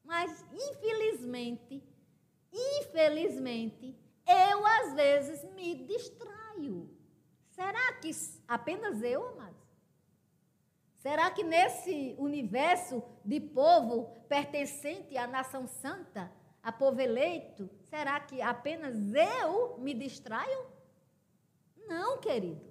Mas, 0.04 0.46
infelizmente, 0.52 1.82
infelizmente, 2.52 3.98
eu 4.28 4.66
às 4.66 4.94
vezes 4.94 5.42
me 5.54 5.74
distraio. 5.86 6.90
Será 7.52 7.94
que 7.94 8.12
apenas 8.46 9.02
eu, 9.02 9.26
amados? 9.30 9.66
Será 10.98 11.32
que 11.32 11.44
nesse 11.44 12.14
universo 12.20 13.02
de 13.24 13.40
povo 13.40 14.22
pertencente 14.28 15.16
à 15.16 15.26
nação 15.26 15.66
santa, 15.66 16.30
a 16.62 16.74
povo 16.74 17.00
eleito, 17.00 17.70
será 17.90 18.20
que 18.20 18.42
apenas 18.42 18.98
eu 19.14 19.78
me 19.78 19.94
distraio? 19.94 20.66
Não, 21.88 22.20
queridos. 22.20 22.71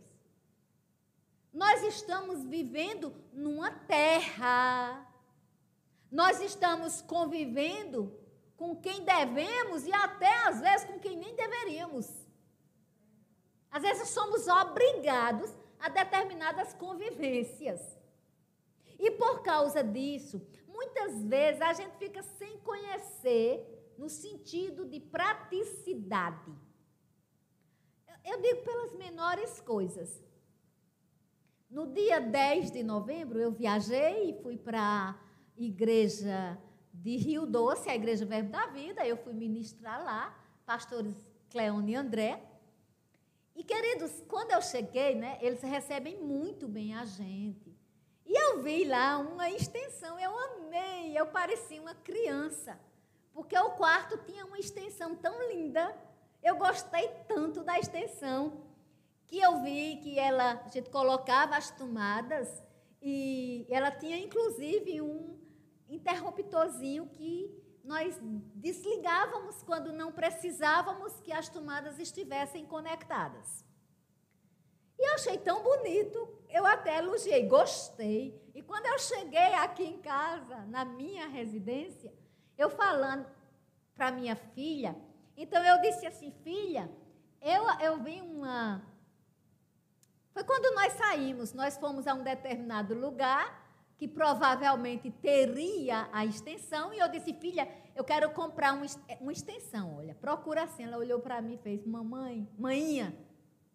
Nós 1.52 1.82
estamos 1.82 2.44
vivendo 2.44 3.12
numa 3.32 3.70
terra. 3.70 5.06
Nós 6.10 6.40
estamos 6.40 7.02
convivendo 7.02 8.16
com 8.56 8.76
quem 8.76 9.04
devemos 9.04 9.86
e 9.86 9.92
até 9.92 10.46
às 10.46 10.60
vezes 10.60 10.86
com 10.86 10.98
quem 10.98 11.16
nem 11.16 11.34
deveríamos. 11.34 12.06
Às 13.70 13.82
vezes 13.82 14.08
somos 14.10 14.46
obrigados 14.48 15.50
a 15.78 15.88
determinadas 15.88 16.74
convivências. 16.74 17.80
E 18.98 19.10
por 19.12 19.42
causa 19.42 19.82
disso, 19.82 20.46
muitas 20.68 21.22
vezes 21.24 21.62
a 21.62 21.72
gente 21.72 21.96
fica 21.96 22.22
sem 22.22 22.58
conhecer 22.58 23.94
no 23.96 24.08
sentido 24.08 24.84
de 24.84 25.00
praticidade. 25.00 26.52
Eu 28.24 28.40
digo 28.40 28.62
pelas 28.62 28.92
menores 28.94 29.60
coisas. 29.60 30.22
No 31.70 31.86
dia 31.86 32.20
10 32.20 32.72
de 32.72 32.82
novembro, 32.82 33.38
eu 33.38 33.52
viajei 33.52 34.30
e 34.30 34.42
fui 34.42 34.58
para 34.58 34.80
a 34.80 35.14
igreja 35.56 36.58
de 36.92 37.16
Rio 37.16 37.46
Doce, 37.46 37.88
a 37.88 37.94
Igreja 37.94 38.26
Verbo 38.26 38.50
da 38.50 38.66
Vida. 38.66 39.06
Eu 39.06 39.16
fui 39.16 39.32
ministrar 39.32 40.04
lá, 40.04 40.36
pastores 40.66 41.14
Cleone 41.48 41.92
e 41.92 41.94
André. 41.94 42.42
E, 43.54 43.62
queridos, 43.62 44.20
quando 44.26 44.50
eu 44.50 44.60
cheguei, 44.60 45.14
né, 45.14 45.38
eles 45.40 45.62
recebem 45.62 46.20
muito 46.20 46.66
bem 46.66 46.92
a 46.96 47.04
gente. 47.04 47.72
E 48.26 48.36
eu 48.36 48.60
vi 48.64 48.84
lá 48.84 49.18
uma 49.18 49.48
extensão, 49.48 50.18
eu 50.18 50.36
amei, 50.36 51.16
eu 51.16 51.26
parecia 51.26 51.80
uma 51.80 51.94
criança, 51.94 52.80
porque 53.32 53.56
o 53.56 53.70
quarto 53.70 54.18
tinha 54.24 54.44
uma 54.44 54.58
extensão 54.58 55.14
tão 55.14 55.48
linda. 55.48 55.96
Eu 56.42 56.56
gostei 56.56 57.08
tanto 57.28 57.62
da 57.62 57.78
extensão 57.78 58.69
que 59.30 59.38
eu 59.38 59.62
vi 59.62 59.96
que 60.02 60.18
ela, 60.18 60.60
a 60.66 60.68
gente 60.68 60.90
colocava 60.90 61.56
as 61.56 61.70
tomadas 61.70 62.48
e 63.00 63.64
ela 63.70 63.92
tinha 63.92 64.18
inclusive 64.18 65.00
um 65.00 65.38
interruptorzinho 65.88 67.06
que 67.06 67.56
nós 67.84 68.18
desligávamos 68.56 69.62
quando 69.62 69.92
não 69.92 70.10
precisávamos 70.10 71.20
que 71.20 71.32
as 71.32 71.48
tomadas 71.48 72.00
estivessem 72.00 72.66
conectadas. 72.66 73.64
E 74.98 75.08
eu 75.08 75.14
achei 75.14 75.38
tão 75.38 75.62
bonito, 75.62 76.28
eu 76.48 76.66
até 76.66 76.98
elogiei, 76.98 77.46
gostei. 77.46 78.50
E 78.52 78.60
quando 78.62 78.86
eu 78.86 78.98
cheguei 78.98 79.54
aqui 79.54 79.84
em 79.84 79.98
casa, 79.98 80.56
na 80.66 80.84
minha 80.84 81.28
residência, 81.28 82.12
eu 82.58 82.68
falando 82.68 83.26
para 83.94 84.10
minha 84.10 84.34
filha, 84.34 84.94
então 85.36 85.64
eu 85.64 85.80
disse 85.80 86.04
assim, 86.04 86.32
filha, 86.42 86.90
eu, 87.40 87.62
eu 87.80 88.02
vi 88.02 88.20
uma. 88.20 88.84
Foi 90.32 90.44
quando 90.44 90.74
nós 90.74 90.92
saímos, 90.94 91.52
nós 91.52 91.76
fomos 91.76 92.06
a 92.06 92.14
um 92.14 92.22
determinado 92.22 92.94
lugar 92.94 93.68
que 94.00 94.08
provavelmente 94.08 95.10
teria 95.10 96.08
a 96.10 96.24
extensão, 96.24 96.90
e 96.94 96.98
eu 96.98 97.08
disse, 97.10 97.34
filha, 97.34 97.68
eu 97.94 98.02
quero 98.02 98.30
comprar 98.30 98.72
uma, 98.72 99.30
extensão. 99.30 99.98
Olha, 99.98 100.14
procura 100.14 100.62
assim. 100.62 100.84
Ela 100.84 100.96
olhou 100.96 101.20
para 101.20 101.42
mim 101.42 101.54
e 101.54 101.58
fez, 101.58 101.84
mamãe, 101.84 102.48
manhinha, 102.58 103.14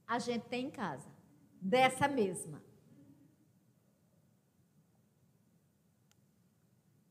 a 0.07 0.17
gente 0.17 0.45
tem 0.45 0.65
em 0.65 0.71
casa 0.71 1.07
dessa 1.61 2.07
mesma. 2.07 2.59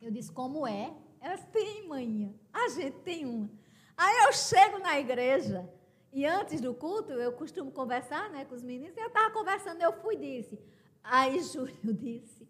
Eu 0.03 0.11
disse, 0.11 0.33
como 0.33 0.67
é? 0.67 0.93
Elas 1.21 1.45
têm, 1.53 1.87
manhã. 1.87 2.35
A 2.53 2.69
gente 2.71 2.99
tem 3.03 3.25
uma. 3.25 3.49
Aí 3.97 4.25
eu 4.27 4.33
chego 4.33 4.79
na 4.81 4.99
igreja, 4.99 5.73
e 6.15 6.25
antes 6.25 6.61
do 6.61 6.73
culto, 6.73 7.11
eu 7.13 7.33
costumo 7.33 7.73
conversar 7.73 8.31
né, 8.31 8.45
com 8.45 8.55
os 8.55 8.63
meninos, 8.63 8.97
eu 8.97 9.09
estava 9.09 9.33
conversando, 9.33 9.83
eu 9.83 9.93
fui 9.95 10.15
e 10.15 10.19
disse. 10.19 10.59
Aí 11.03 11.41
Júlio 11.43 11.93
disse, 11.93 12.49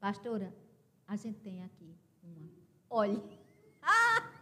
pastora, 0.00 0.52
a 1.06 1.14
gente 1.14 1.38
tem 1.38 1.62
aqui 1.62 1.96
uma. 2.22 2.50
Olhe. 2.90 3.22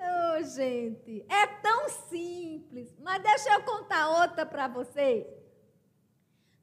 Oh, 0.00 0.42
gente, 0.42 1.24
é 1.28 1.46
tão 1.46 1.88
simples. 1.88 2.94
Mas 3.00 3.22
deixa 3.22 3.52
eu 3.52 3.62
contar 3.62 4.08
outra 4.22 4.46
para 4.46 4.68
vocês. 4.68 5.26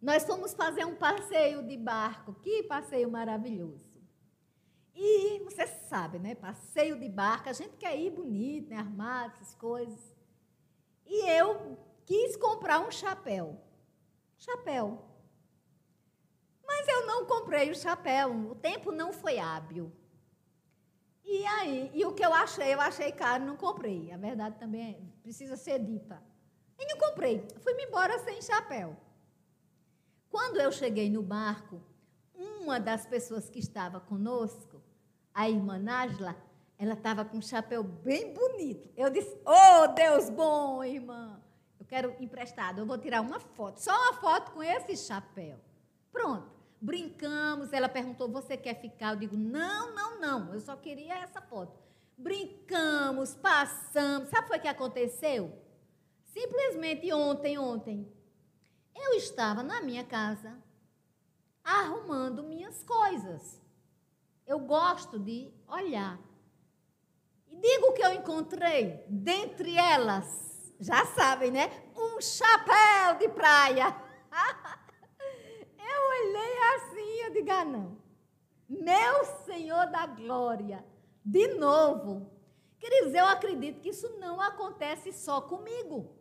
Nós 0.02 0.24
fomos 0.24 0.54
fazer 0.54 0.86
um 0.86 0.96
passeio 0.96 1.62
de 1.62 1.78
barco. 1.78 2.34
Que 2.36 2.64
passeio 2.64 3.10
maravilhoso. 3.10 3.85
E 4.96 5.40
você 5.44 5.68
sabe, 5.68 6.20
né? 6.20 6.36
Passeio 6.36 6.98
de 6.98 7.10
barco, 7.10 7.50
a 7.50 7.54
gente 7.54 7.76
quer 7.76 8.00
ir 8.00 8.12
bonito, 8.12 8.70
né? 8.70 8.78
Armado, 8.78 9.34
essas 9.36 9.54
coisas. 9.56 10.16
E 11.06 11.30
eu 11.30 11.78
quis 12.06 12.38
comprar 12.38 12.80
um 12.80 12.90
chapéu. 12.90 13.60
Chapéu. 14.38 15.04
Mas 16.66 16.88
eu 16.88 17.06
não 17.06 17.26
comprei 17.26 17.70
o 17.70 17.76
chapéu. 17.76 18.32
O 18.52 18.56
tempo 18.56 18.92
não 18.92 19.12
foi 19.12 19.38
hábil. 19.38 19.92
E 21.26 21.46
aí, 21.46 21.92
e 21.94 22.06
o 22.06 22.14
que 22.14 22.24
eu 22.24 22.34
achei, 22.34 22.74
eu 22.74 22.80
achei 22.80 23.12
caro, 23.12 23.44
não 23.44 23.58
comprei. 23.58 24.12
A 24.12 24.18
verdade 24.18 24.58
também 24.58 24.92
é, 24.92 25.22
precisa 25.22 25.58
ser 25.58 25.80
dita. 25.80 26.24
E 26.78 26.86
não 26.86 26.98
comprei. 26.98 27.46
Fui-me 27.60 27.84
embora 27.84 28.18
sem 28.20 28.42
chapéu. 28.42 28.96
Quando 30.30 30.60
eu 30.60 30.72
cheguei 30.72 31.10
no 31.10 31.24
barco, 31.24 31.82
uma 32.34 32.80
das 32.80 33.06
pessoas 33.06 33.50
que 33.50 33.60
estava 33.60 34.00
conosco, 34.00 34.75
a 35.36 35.48
irmã 35.48 35.78
Nájila, 35.78 36.36
ela 36.80 36.94
estava 36.94 37.24
com 37.24 37.38
um 37.38 37.42
chapéu 37.42 37.84
bem 37.84 38.34
bonito. 38.34 38.90
Eu 38.98 39.12
disse: 39.12 39.40
Oh, 39.46 39.88
Deus 39.90 40.32
bom, 40.32 40.84
irmã. 40.84 41.40
Eu 41.80 41.86
quero 41.86 42.16
emprestado. 42.20 42.80
Eu 42.80 42.88
vou 42.88 42.98
tirar 42.98 43.22
uma 43.22 43.40
foto, 43.40 43.78
só 43.78 43.92
uma 43.92 44.14
foto 44.14 44.52
com 44.54 44.64
esse 44.64 44.98
chapéu. 44.98 45.60
Pronto 46.12 46.56
brincamos. 46.86 47.74
Ela 47.74 47.90
perguntou: 47.90 48.30
Você 48.30 48.56
quer 48.56 48.80
ficar? 48.80 49.14
Eu 49.14 49.20
digo: 49.20 49.36
Não, 49.36 49.94
não, 49.94 50.20
não. 50.20 50.54
Eu 50.54 50.60
só 50.60 50.76
queria 50.76 51.16
essa 51.16 51.42
foto. 51.42 51.78
Brincamos, 52.18 53.36
passamos. 53.36 54.30
Sabe 54.30 54.56
o 54.56 54.62
que 54.62 54.68
aconteceu? 54.68 55.52
Simplesmente 56.24 57.12
ontem, 57.12 57.58
ontem, 57.58 58.08
eu 58.96 59.14
estava 59.14 59.64
na 59.64 59.82
minha 59.82 60.04
casa 60.04 60.58
arrumando 61.64 62.44
minhas 62.44 62.84
coisas. 62.84 63.62
Eu 64.46 64.60
gosto 64.60 65.18
de 65.20 65.52
olhar. 65.68 66.20
E 67.48 67.56
digo 67.56 67.94
que 67.94 68.04
eu 68.04 68.14
encontrei, 68.14 69.04
dentre 69.08 69.76
elas, 69.78 70.74
já 70.80 71.06
sabem, 71.06 71.52
né? 71.52 71.70
Um 71.96 72.22
chapéu 72.22 73.18
de 73.20 73.30
praia. 73.30 73.96
olhei 76.16 76.58
assim, 76.76 77.24
eu 77.24 77.34
digo, 77.34 77.52
ah, 77.52 77.66
não. 77.66 77.98
Meu 78.68 79.26
Senhor 79.46 79.88
da 79.88 80.06
glória, 80.06 80.84
de 81.24 81.48
novo. 81.56 82.32
Queridos, 82.80 83.14
eu 83.14 83.26
acredito 83.26 83.82
que 83.82 83.90
isso 83.90 84.18
não 84.20 84.42
acontece 84.42 85.12
só 85.12 85.42
comigo. 85.42 86.16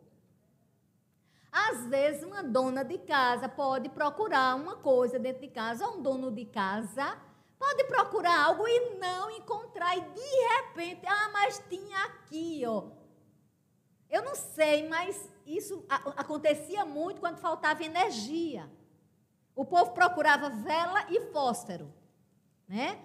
Às 1.51 1.87
vezes, 1.87 2.23
uma 2.23 2.43
dona 2.43 2.83
de 2.83 2.97
casa 2.99 3.47
pode 3.47 3.89
procurar 3.89 4.55
uma 4.55 4.75
coisa 4.75 5.17
dentro 5.17 5.41
de 5.41 5.47
casa, 5.47 5.87
ou 5.87 5.97
um 5.97 6.01
dono 6.01 6.31
de 6.31 6.45
casa 6.45 7.17
pode 7.57 7.83
procurar 7.85 8.45
algo 8.45 8.67
e 8.67 8.95
não 8.97 9.29
encontrar, 9.31 9.97
e 9.97 10.01
de 10.01 10.47
repente, 10.55 11.05
ah, 11.07 11.29
mas 11.31 11.61
tinha 11.69 11.97
aqui, 12.05 12.63
ó. 12.65 12.89
Eu 14.09 14.23
não 14.23 14.35
sei, 14.35 14.87
mas 14.87 15.29
isso 15.45 15.85
acontecia 15.89 16.85
muito 16.85 17.19
quando 17.19 17.37
faltava 17.37 17.83
energia. 17.83 18.69
O 19.55 19.65
povo 19.65 19.91
procurava 19.91 20.49
vela 20.49 21.05
e 21.09 21.19
fósforo, 21.31 21.93
né? 22.67 22.99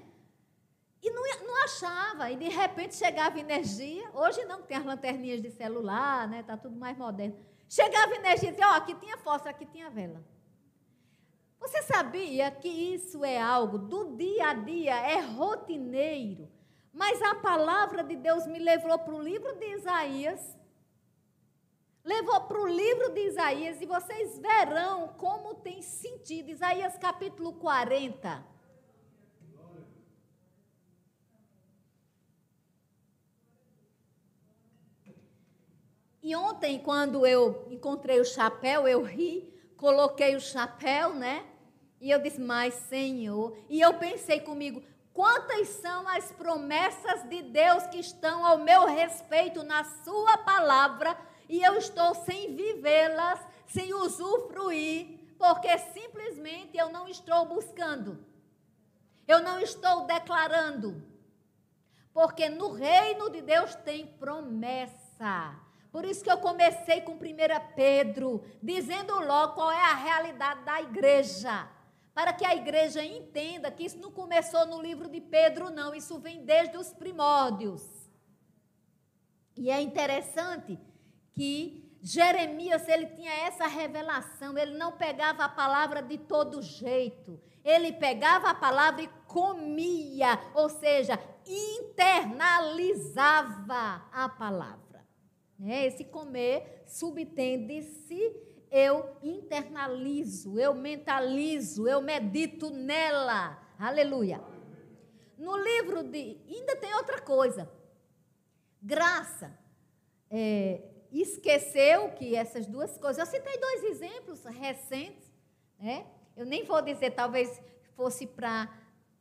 E 1.02 1.10
não, 1.10 1.22
não 1.46 1.64
achava, 1.64 2.30
e 2.30 2.36
de 2.36 2.48
repente 2.48 2.94
chegava 2.94 3.38
energia. 3.38 4.10
Hoje 4.12 4.44
não, 4.44 4.62
tem 4.62 4.76
as 4.76 4.84
lanterninhas 4.84 5.40
de 5.40 5.50
celular, 5.50 6.28
né? 6.28 6.40
Está 6.40 6.56
tudo 6.56 6.76
mais 6.76 6.96
moderno. 6.98 7.38
Chegava 7.68 8.14
energia 8.14 8.48
e 8.48 8.52
dizia, 8.52 8.68
ó, 8.68 8.72
aqui 8.74 8.94
tinha 8.96 9.16
fósforo, 9.16 9.50
aqui 9.50 9.64
tinha 9.64 9.88
vela. 9.88 10.22
Você 11.60 11.82
sabia 11.82 12.50
que 12.50 12.68
isso 12.68 13.22
é 13.22 13.38
algo 13.38 13.78
do 13.78 14.16
dia 14.16 14.48
a 14.48 14.54
dia, 14.54 14.96
é 14.96 15.20
rotineiro? 15.20 16.48
Mas 16.92 17.20
a 17.22 17.34
palavra 17.34 18.02
de 18.02 18.16
Deus 18.16 18.46
me 18.46 18.58
levou 18.58 18.98
para 18.98 19.14
o 19.14 19.22
livro 19.22 19.54
de 19.56 19.66
Isaías. 19.74 20.56
Levou 22.02 22.40
para 22.40 22.58
o 22.58 22.66
livro 22.66 23.12
de 23.12 23.20
Isaías 23.26 23.80
e 23.80 23.86
vocês 23.86 24.38
verão 24.38 25.08
como 25.18 25.54
tem 25.56 25.82
sentido. 25.82 26.48
Isaías 26.48 26.96
capítulo 26.96 27.52
40. 27.52 28.42
E 36.22 36.34
ontem, 36.36 36.78
quando 36.78 37.26
eu 37.26 37.66
encontrei 37.70 38.20
o 38.20 38.24
chapéu, 38.24 38.86
eu 38.86 39.02
ri, 39.02 39.50
coloquei 39.80 40.36
o 40.36 40.40
chapéu, 40.40 41.14
né? 41.14 41.42
E 41.98 42.10
eu 42.10 42.20
disse, 42.20 42.38
mas 42.38 42.74
Senhor. 42.74 43.56
E 43.68 43.80
eu 43.80 43.94
pensei 43.94 44.40
comigo, 44.40 44.82
quantas 45.12 45.68
são 45.68 46.06
as 46.06 46.30
promessas 46.32 47.26
de 47.30 47.42
Deus 47.42 47.86
que 47.86 47.98
estão 47.98 48.44
ao 48.44 48.58
meu 48.58 48.86
respeito 48.86 49.62
na 49.62 49.82
Sua 49.82 50.36
palavra 50.38 51.16
e 51.48 51.62
eu 51.62 51.76
estou 51.78 52.14
sem 52.14 52.54
vivê-las, 52.54 53.40
sem 53.66 53.94
usufruir, 53.94 55.18
porque 55.38 55.76
simplesmente 55.78 56.76
eu 56.76 56.90
não 56.90 57.08
estou 57.08 57.46
buscando, 57.46 58.22
eu 59.26 59.40
não 59.40 59.58
estou 59.58 60.04
declarando. 60.04 61.02
Porque 62.12 62.48
no 62.50 62.72
reino 62.72 63.30
de 63.30 63.40
Deus 63.40 63.74
tem 63.76 64.06
promessa. 64.06 65.54
Por 65.90 66.04
isso 66.04 66.22
que 66.22 66.30
eu 66.30 66.38
comecei 66.38 67.00
com 67.00 67.12
1 67.12 67.18
Pedro, 67.74 68.44
dizendo 68.62 69.18
logo 69.20 69.54
qual 69.54 69.70
é 69.70 69.82
a 69.82 69.94
realidade 69.94 70.64
da 70.64 70.80
igreja. 70.80 71.68
Para 72.14 72.32
que 72.32 72.44
a 72.44 72.54
igreja 72.54 73.04
entenda 73.04 73.70
que 73.70 73.84
isso 73.84 73.98
não 73.98 74.10
começou 74.10 74.66
no 74.66 74.80
livro 74.80 75.08
de 75.08 75.20
Pedro, 75.20 75.70
não. 75.70 75.94
Isso 75.94 76.18
vem 76.18 76.44
desde 76.44 76.76
os 76.76 76.92
primórdios. 76.92 77.82
E 79.56 79.70
é 79.70 79.80
interessante 79.80 80.78
que 81.32 81.90
Jeremias, 82.02 82.88
ele 82.88 83.06
tinha 83.08 83.30
essa 83.46 83.66
revelação, 83.66 84.56
ele 84.56 84.74
não 84.76 84.92
pegava 84.92 85.44
a 85.44 85.48
palavra 85.48 86.02
de 86.02 86.16
todo 86.16 86.62
jeito. 86.62 87.38
Ele 87.62 87.92
pegava 87.92 88.48
a 88.48 88.54
palavra 88.54 89.02
e 89.02 89.10
comia, 89.26 90.40
ou 90.54 90.70
seja, 90.70 91.20
internalizava 91.46 94.02
a 94.10 94.30
palavra. 94.30 94.89
Né? 95.60 95.86
Esse 95.86 96.04
comer 96.04 96.84
subtende-se 96.86 98.34
eu 98.70 99.16
internalizo, 99.22 100.58
eu 100.58 100.74
mentalizo, 100.74 101.86
eu 101.86 102.00
medito 102.00 102.70
nela. 102.70 103.60
Aleluia. 103.78 104.40
No 105.36 105.56
livro 105.56 106.02
de. 106.02 106.40
Ainda 106.48 106.76
tem 106.76 106.94
outra 106.94 107.20
coisa. 107.20 107.70
Graça. 108.80 109.58
É, 110.30 110.82
esqueceu 111.10 112.12
que 112.12 112.34
essas 112.34 112.66
duas 112.66 112.96
coisas. 112.96 113.18
Eu 113.18 113.26
citei 113.26 113.58
dois 113.58 113.84
exemplos 113.84 114.44
recentes, 114.44 115.30
né? 115.78 116.06
Eu 116.36 116.46
nem 116.46 116.64
vou 116.64 116.80
dizer, 116.80 117.10
talvez 117.10 117.60
fosse 117.96 118.26
para 118.26 118.72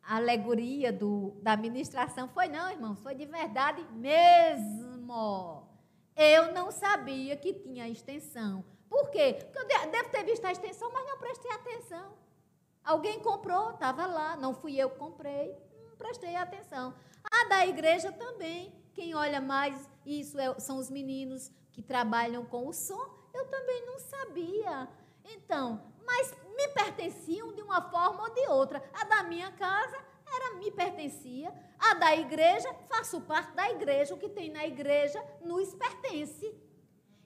alegoria 0.02 0.94
do, 0.94 1.38
da 1.42 1.54
administração. 1.54 2.30
Foi 2.30 2.48
não, 2.48 2.70
irmãos, 2.72 3.00
foi 3.02 3.16
de 3.16 3.26
verdade 3.26 3.84
mesmo. 3.94 5.69
Eu 6.22 6.52
não 6.52 6.70
sabia 6.70 7.34
que 7.38 7.54
tinha 7.54 7.88
extensão. 7.88 8.66
Por 8.90 9.10
quê? 9.10 9.38
Porque 9.54 9.74
eu 9.74 9.90
devo 9.90 10.10
ter 10.10 10.26
visto 10.26 10.44
a 10.44 10.52
extensão, 10.52 10.92
mas 10.92 11.08
não 11.08 11.18
prestei 11.18 11.50
atenção. 11.50 12.12
Alguém 12.84 13.22
comprou, 13.22 13.70
estava 13.70 14.06
lá, 14.06 14.36
não 14.36 14.54
fui 14.54 14.76
eu 14.76 14.90
que 14.90 14.98
comprei, 14.98 15.56
não 15.88 15.96
prestei 15.96 16.36
atenção. 16.36 16.94
A 17.24 17.48
da 17.48 17.66
igreja 17.66 18.12
também. 18.12 18.78
Quem 18.94 19.16
olha 19.16 19.40
mais 19.40 19.90
isso 20.06 20.38
é, 20.38 20.60
são 20.60 20.78
os 20.78 20.90
meninos 20.90 21.50
que 21.72 21.82
trabalham 21.82 22.44
com 22.44 22.68
o 22.68 22.74
som, 22.74 23.10
eu 23.34 23.46
também 23.46 23.86
não 23.86 23.98
sabia. 23.98 24.90
Então, 25.24 25.82
mas 26.06 26.36
me 26.54 26.68
pertenciam 26.70 27.54
de 27.54 27.62
uma 27.62 27.82
forma 27.90 28.24
ou 28.24 28.34
de 28.34 28.46
outra. 28.50 28.84
A 28.94 29.06
da 29.06 29.24
minha 29.24 29.54
casa 29.54 29.98
era 30.32 30.56
me 30.56 30.72
pertencia, 30.72 31.54
a 31.80 31.94
da 31.96 32.16
igreja, 32.16 32.74
faço 32.88 33.22
parte 33.22 33.54
da 33.54 33.70
igreja, 33.70 34.14
o 34.14 34.18
que 34.18 34.30
tem 34.30 34.52
na 34.52 34.66
igreja 34.66 35.24
nos 35.42 35.74
pertence. 35.76 36.54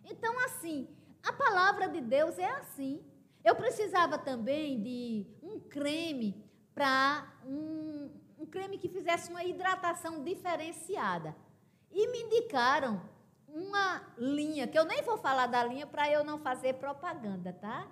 Então, 0.05 0.37
assim, 0.45 0.87
a 1.23 1.31
palavra 1.33 1.87
de 1.87 2.01
Deus 2.01 2.37
é 2.37 2.49
assim. 2.49 3.03
Eu 3.43 3.55
precisava 3.55 4.17
também 4.17 4.81
de 4.81 5.27
um 5.41 5.59
creme 5.59 6.43
para 6.73 7.31
um, 7.45 8.09
um 8.39 8.45
creme 8.45 8.77
que 8.77 8.89
fizesse 8.89 9.29
uma 9.29 9.43
hidratação 9.43 10.23
diferenciada. 10.23 11.35
E 11.91 12.07
me 12.07 12.23
indicaram 12.23 13.01
uma 13.47 14.01
linha, 14.17 14.67
que 14.67 14.77
eu 14.77 14.85
nem 14.85 15.03
vou 15.03 15.17
falar 15.17 15.47
da 15.47 15.63
linha 15.63 15.85
para 15.85 16.09
eu 16.09 16.23
não 16.23 16.39
fazer 16.39 16.73
propaganda, 16.73 17.53
tá? 17.53 17.87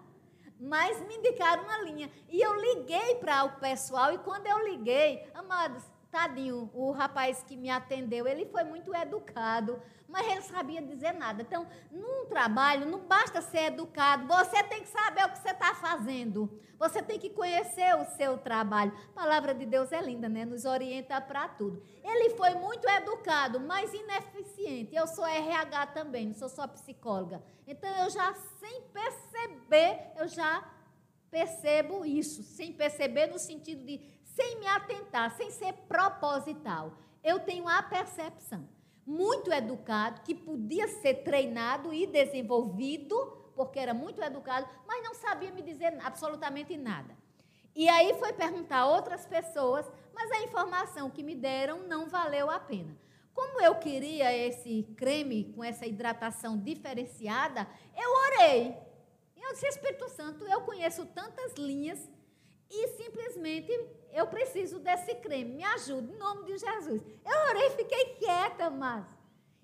Mas 0.61 1.01
me 1.07 1.15
indicaram 1.15 1.63
uma 1.63 1.79
linha. 1.79 2.11
E 2.29 2.39
eu 2.39 2.53
liguei 2.55 3.15
para 3.15 3.43
o 3.45 3.59
pessoal, 3.59 4.13
e 4.13 4.19
quando 4.19 4.45
eu 4.45 4.59
liguei, 4.63 5.27
amados, 5.33 5.83
tadinho, 6.11 6.69
o 6.73 6.91
rapaz 6.91 7.41
que 7.43 7.55
me 7.55 7.69
atendeu, 7.69 8.27
ele 8.27 8.45
foi 8.45 8.63
muito 8.63 8.93
educado, 8.93 9.81
mas 10.07 10.27
ele 10.27 10.41
sabia 10.41 10.81
dizer 10.81 11.13
nada. 11.13 11.41
Então, 11.41 11.65
num 11.89 12.25
trabalho, 12.25 12.85
não 12.85 12.99
basta 12.99 13.41
ser 13.41 13.67
educado, 13.67 14.27
você 14.27 14.61
tem 14.63 14.81
que 14.81 14.89
saber 14.89 15.25
o 15.25 15.29
que 15.29 15.39
você 15.39 15.51
está 15.51 15.73
fazendo. 15.73 16.59
Você 16.77 17.01
tem 17.01 17.19
que 17.19 17.29
conhecer 17.29 17.95
o 17.95 18.05
seu 18.17 18.39
trabalho. 18.39 18.91
A 19.11 19.21
palavra 19.21 19.53
de 19.53 19.67
Deus 19.67 19.91
é 19.91 20.01
linda, 20.01 20.27
né? 20.27 20.45
Nos 20.45 20.65
orienta 20.65 21.21
para 21.21 21.47
tudo. 21.47 21.81
Ele 22.03 22.31
foi 22.31 22.55
muito 22.55 22.89
educado, 22.89 23.59
mas 23.59 23.93
ineficiente. 23.93 24.95
Eu 24.95 25.05
sou 25.05 25.25
RH 25.25 25.87
também, 25.87 26.27
não 26.27 26.33
sou 26.33 26.49
só 26.49 26.67
psicóloga. 26.67 27.41
Então, 27.67 27.89
eu 28.03 28.09
já, 28.09 28.33
sem 28.59 28.81
perceber, 28.91 30.11
eu 30.17 30.27
já 30.27 30.67
percebo 31.29 32.03
isso. 32.03 32.41
Sem 32.43 32.73
perceber 32.73 33.27
no 33.27 33.37
sentido 33.37 33.85
de 33.85 33.99
sem 34.35 34.59
me 34.59 34.67
atentar, 34.67 35.35
sem 35.35 35.51
ser 35.51 35.73
proposital. 35.87 36.93
Eu 37.23 37.39
tenho 37.39 37.67
a 37.67 37.81
percepção. 37.83 38.67
Muito 39.05 39.51
educado, 39.51 40.21
que 40.21 40.33
podia 40.33 40.87
ser 40.87 41.23
treinado 41.23 41.93
e 41.93 42.05
desenvolvido, 42.05 43.15
porque 43.55 43.79
era 43.79 43.93
muito 43.93 44.21
educado, 44.21 44.67
mas 44.87 45.03
não 45.03 45.13
sabia 45.15 45.51
me 45.51 45.61
dizer 45.61 45.97
absolutamente 46.03 46.77
nada. 46.77 47.15
E 47.75 47.87
aí 47.89 48.13
foi 48.19 48.33
perguntar 48.33 48.79
a 48.79 48.87
outras 48.87 49.25
pessoas, 49.25 49.89
mas 50.13 50.31
a 50.31 50.43
informação 50.43 51.09
que 51.09 51.23
me 51.23 51.35
deram 51.35 51.87
não 51.87 52.07
valeu 52.09 52.49
a 52.49 52.59
pena. 52.59 52.97
Como 53.33 53.61
eu 53.61 53.75
queria 53.75 54.35
esse 54.35 54.83
creme 54.97 55.53
com 55.55 55.63
essa 55.63 55.85
hidratação 55.85 56.57
diferenciada, 56.57 57.67
eu 57.95 58.11
orei. 58.25 58.77
Eu 59.41 59.53
disse, 59.53 59.67
Espírito 59.67 60.07
Santo, 60.09 60.45
eu 60.45 60.61
conheço 60.61 61.05
tantas 61.07 61.53
linhas 61.55 62.09
e 62.71 62.87
simplesmente 62.89 63.71
eu 64.13 64.27
preciso 64.27 64.79
desse 64.79 65.13
creme, 65.15 65.55
me 65.55 65.63
ajude, 65.63 66.11
em 66.11 66.17
nome 66.17 66.45
de 66.45 66.57
Jesus. 66.57 67.01
Eu 67.25 67.49
orei 67.49 67.69
fiquei 67.71 68.15
quieta, 68.15 68.69
mas. 68.69 69.05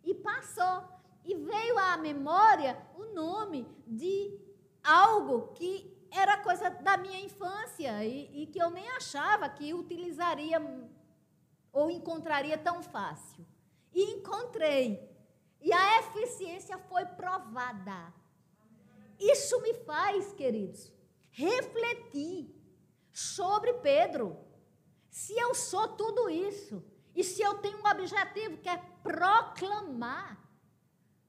E 0.04 0.13
passou. 0.13 0.84
E 1.24 1.34
veio 1.36 1.78
à 1.78 1.98
memória 1.98 2.78
o 2.96 3.06
nome 3.13 3.67
de 3.86 4.39
algo 4.84 5.54
que 5.54 5.98
era 6.12 6.38
coisa 6.38 6.70
da 6.70 6.98
minha 6.98 7.20
infância 7.20 8.04
e, 8.06 8.43
e 8.43 8.48
que 8.48 8.62
eu 8.62 8.70
nem 8.70 8.88
achava 8.91 9.50
que 9.50 9.74
utilizaria 9.74 10.60
ou 11.72 11.89
encontraria 11.89 12.58
tão 12.58 12.82
fácil. 12.82 13.46
E 13.93 14.04
encontrei. 14.15 15.10
E 15.62 15.72
a 15.74 16.00
eficiência 16.00 16.78
foi 16.78 17.06
provada. 17.06 18.13
Isso 19.20 19.62
me 19.62 19.74
faz, 19.74 20.34
queridos, 20.34 20.93
refletir 21.32 22.57
sobre 23.17 23.73
Pedro. 23.73 24.38
Se 25.10 25.34
eu 25.34 25.56
sou 25.56 25.88
tudo 25.88 26.30
isso, 26.30 26.84
e 27.15 27.23
se 27.23 27.41
eu 27.41 27.56
tenho 27.56 27.80
um 27.80 27.89
objetivo 27.89 28.58
que 28.58 28.69
é 28.69 28.77
proclamar, 29.01 30.38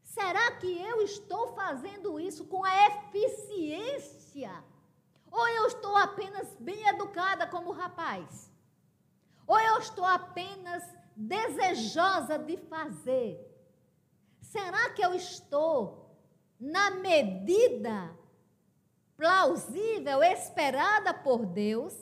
será 0.03 0.53
que 0.53 0.67
eu 0.83 1.01
estou 1.01 1.55
fazendo 1.55 2.21
isso 2.21 2.45
com 2.45 2.63
a 2.63 2.89
eficiência? 2.89 4.53
Ou 5.31 5.49
eu 5.49 5.67
estou 5.67 5.97
apenas 5.97 6.55
bem 6.61 6.87
educada 6.87 7.47
como 7.47 7.71
rapaz? 7.71 8.53
Ou 9.47 9.59
eu 9.59 9.79
estou 9.79 10.05
apenas 10.05 10.85
desejosa 11.17 12.39
de 12.39 12.59
fazer? 12.59 13.41
Será 14.43 14.91
que 14.91 15.03
eu 15.03 15.15
estou 15.15 16.15
na 16.61 16.91
medida 16.91 18.15
plausível, 19.19 20.23
esperada 20.23 21.13
por 21.13 21.45
Deus, 21.45 21.93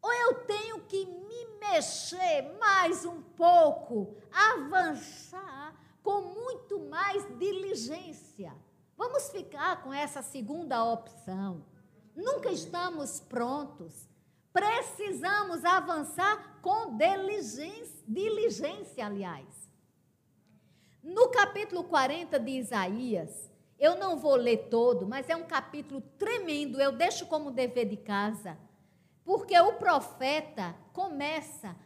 ou 0.00 0.10
eu 0.10 0.34
tenho 0.46 0.80
que 0.86 1.04
me 1.04 1.58
mexer 1.60 2.56
mais 2.58 3.04
um 3.04 3.20
pouco, 3.20 4.16
avançar 4.32 5.74
com 6.02 6.22
muito 6.22 6.80
mais 6.88 7.22
diligência. 7.38 8.56
Vamos 8.96 9.28
ficar 9.28 9.82
com 9.82 9.92
essa 9.92 10.22
segunda 10.22 10.82
opção. 10.82 11.62
Nunca 12.14 12.50
estamos 12.50 13.20
prontos. 13.20 14.08
Precisamos 14.54 15.62
avançar 15.62 16.58
com 16.62 16.96
diligência, 16.96 18.02
diligência 18.08 19.04
aliás. 19.04 19.68
No 21.02 21.28
capítulo 21.28 21.84
40 21.84 22.40
de 22.40 22.52
Isaías, 22.52 23.50
eu 23.78 23.96
não 23.96 24.16
vou 24.16 24.36
ler 24.36 24.68
todo, 24.70 25.06
mas 25.06 25.28
é 25.28 25.36
um 25.36 25.44
capítulo 25.44 26.00
tremendo, 26.18 26.80
eu 26.80 26.92
deixo 26.92 27.26
como 27.26 27.50
dever 27.50 27.86
de 27.86 27.96
casa, 27.96 28.58
porque 29.24 29.58
o 29.58 29.74
profeta 29.74 30.74
começa 30.92 31.76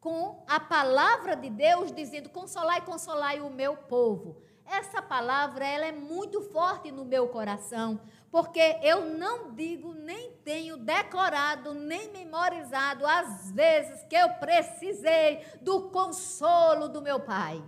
com 0.00 0.42
a 0.48 0.58
palavra 0.58 1.36
de 1.36 1.48
Deus 1.48 1.92
dizendo: 1.92 2.28
Consolai, 2.28 2.84
consolai 2.84 3.40
o 3.40 3.48
meu 3.48 3.76
povo. 3.76 4.42
essa 4.64 5.02
palavra 5.02 5.66
ela 5.66 5.86
é 5.86 5.92
muito 5.92 6.40
forte 6.40 6.90
no 6.90 7.04
meu 7.04 7.28
coração, 7.28 8.00
porque 8.30 8.78
eu 8.82 9.04
não 9.04 9.52
digo, 9.52 9.92
nem 9.92 10.32
tenho 10.44 10.76
decorado, 10.76 11.74
nem 11.74 12.10
memorizado 12.10 13.06
as 13.06 13.52
vezes 13.52 14.02
que 14.04 14.16
eu 14.16 14.30
precisei 14.34 15.44
do 15.60 15.90
consolo 15.90 16.88
do 16.88 17.02
meu 17.02 17.20
pai. 17.20 17.62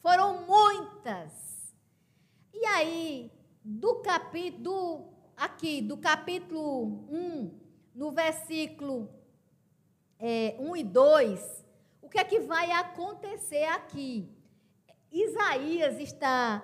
Foram 0.00 0.42
muitas. 0.46 1.51
E 2.62 2.64
aí, 2.64 3.32
do 3.64 3.96
capítulo, 3.96 5.12
aqui, 5.36 5.82
do 5.82 5.96
capítulo 5.96 6.84
1, 7.10 7.58
no 7.92 8.12
versículo 8.12 9.12
é, 10.16 10.54
1 10.60 10.76
e 10.76 10.84
2, 10.84 11.64
o 12.00 12.08
que 12.08 12.20
é 12.20 12.24
que 12.24 12.38
vai 12.38 12.70
acontecer 12.70 13.64
aqui? 13.64 14.32
Isaías 15.10 15.98
está 15.98 16.62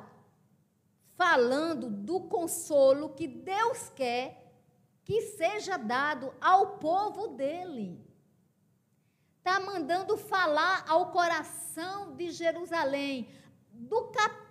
falando 1.17 1.91
do 1.91 2.21
consolo 2.21 3.09
que 3.09 3.27
Deus 3.27 3.91
quer 3.97 4.55
que 5.05 5.21
seja 5.23 5.77
dado 5.77 6.33
ao 6.41 6.79
povo 6.79 7.27
dele. 7.35 8.01
Está 9.39 9.59
mandando 9.59 10.17
falar 10.17 10.85
ao 10.89 11.11
coração 11.11 12.15
de 12.15 12.31
Jerusalém. 12.31 13.29
Do 13.73 14.05
capítulo 14.13 14.48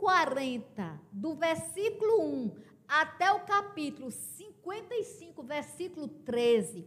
40, 0.00 1.00
do 1.12 1.34
versículo 1.34 2.24
1 2.24 2.56
até 2.88 3.30
o 3.32 3.40
capítulo 3.40 4.10
55, 4.10 5.42
versículo 5.42 6.08
13. 6.08 6.86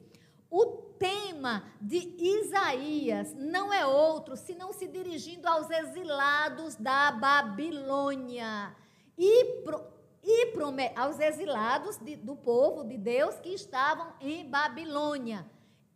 O 0.50 0.66
tema 1.00 1.64
de 1.80 1.98
Isaías 1.98 3.34
não 3.36 3.72
é 3.72 3.86
outro 3.86 4.36
senão 4.36 4.74
se 4.74 4.88
dirigindo 4.88 5.48
aos 5.48 5.70
exilados 5.70 6.76
da 6.76 7.12
Babilônia 7.12 8.76
e, 9.18 9.62
pro, 9.64 9.82
e 10.24 10.54
aos 10.96 11.20
exilados 11.20 11.98
de, 11.98 12.16
do 12.16 12.36
povo 12.36 12.84
de 12.84 12.98
Deus 12.98 13.36
que 13.36 13.50
estavam 13.50 14.14
em 14.20 14.50
Babilônia 14.50 15.50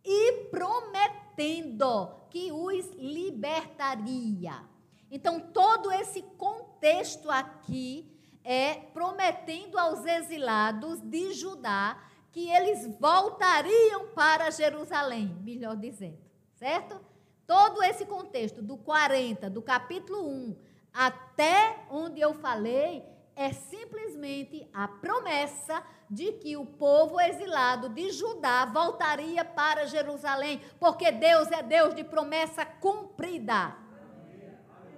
e 0.04 0.44
prometendo 0.50 2.14
que 2.30 2.50
os 2.52 2.86
libertaria. 2.96 4.77
Então, 5.10 5.40
todo 5.40 5.90
esse 5.90 6.22
contexto 6.36 7.30
aqui 7.30 8.10
é 8.44 8.74
prometendo 8.74 9.78
aos 9.78 10.04
exilados 10.04 11.00
de 11.00 11.32
Judá 11.32 11.98
que 12.30 12.48
eles 12.48 12.86
voltariam 12.98 14.08
para 14.08 14.50
Jerusalém, 14.50 15.36
melhor 15.42 15.76
dizendo, 15.76 16.18
certo? 16.54 17.00
Todo 17.46 17.82
esse 17.82 18.04
contexto 18.04 18.62
do 18.62 18.76
40, 18.76 19.48
do 19.48 19.62
capítulo 19.62 20.28
1 20.28 20.56
até 20.92 21.84
onde 21.90 22.20
eu 22.20 22.34
falei, 22.34 23.04
é 23.36 23.52
simplesmente 23.52 24.68
a 24.74 24.88
promessa 24.88 25.82
de 26.10 26.32
que 26.32 26.56
o 26.56 26.66
povo 26.66 27.20
exilado 27.20 27.88
de 27.88 28.10
Judá 28.10 28.64
voltaria 28.64 29.44
para 29.44 29.86
Jerusalém, 29.86 30.60
porque 30.80 31.12
Deus 31.12 31.50
é 31.52 31.62
Deus 31.62 31.94
de 31.94 32.02
promessa 32.02 32.66
cumprida. 32.66 33.76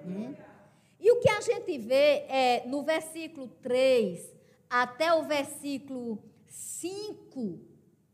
Hum? 0.04 0.34
E 0.98 1.10
o 1.12 1.20
que 1.20 1.30
a 1.30 1.40
gente 1.40 1.78
vê 1.78 2.26
é 2.28 2.64
no 2.66 2.82
versículo 2.82 3.48
3 3.62 4.34
até 4.68 5.12
o 5.12 5.24
versículo 5.24 6.22
5, 6.46 7.60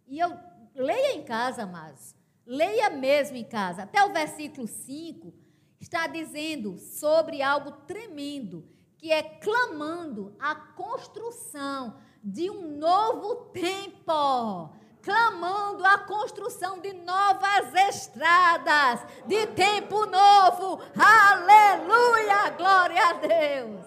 e 0.06 0.18
eu 0.18 0.38
leia 0.74 1.14
em 1.14 1.22
casa, 1.22 1.66
mas 1.66 2.14
leia 2.46 2.88
mesmo 2.90 3.36
em 3.36 3.44
casa, 3.44 3.82
até 3.82 4.04
o 4.04 4.12
versículo 4.12 4.66
5 4.66 5.34
está 5.80 6.06
dizendo 6.06 6.78
sobre 6.78 7.42
algo 7.42 7.72
tremendo, 7.86 8.66
que 8.96 9.12
é 9.12 9.22
clamando 9.22 10.34
a 10.38 10.54
construção 10.54 11.98
de 12.22 12.50
um 12.50 12.78
novo 12.78 13.46
tempo, 13.52 14.74
clamando 15.06 15.84
a 15.84 15.98
construção 15.98 16.80
de 16.80 16.92
novas 16.92 17.72
estradas, 17.88 19.06
de 19.24 19.46
tempo 19.46 20.04
novo. 20.04 20.82
Aleluia! 20.98 22.50
Glória 22.56 23.10
a 23.10 23.12
Deus! 23.12 23.86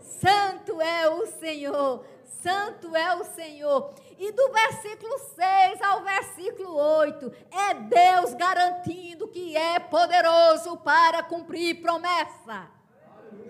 Santo 0.00 0.80
é 0.80 1.08
o 1.08 1.26
Senhor, 1.26 2.04
santo 2.42 2.96
é 2.96 3.14
o 3.14 3.22
Senhor. 3.22 3.94
E 4.18 4.32
do 4.32 4.50
versículo 4.50 5.16
6 5.36 5.80
ao 5.80 6.02
versículo 6.02 6.74
8, 6.74 7.32
é 7.52 7.74
Deus 7.74 8.34
garantindo 8.34 9.28
que 9.28 9.56
é 9.56 9.78
poderoso 9.78 10.76
para 10.78 11.22
cumprir 11.22 11.80
promessa. 11.80 12.68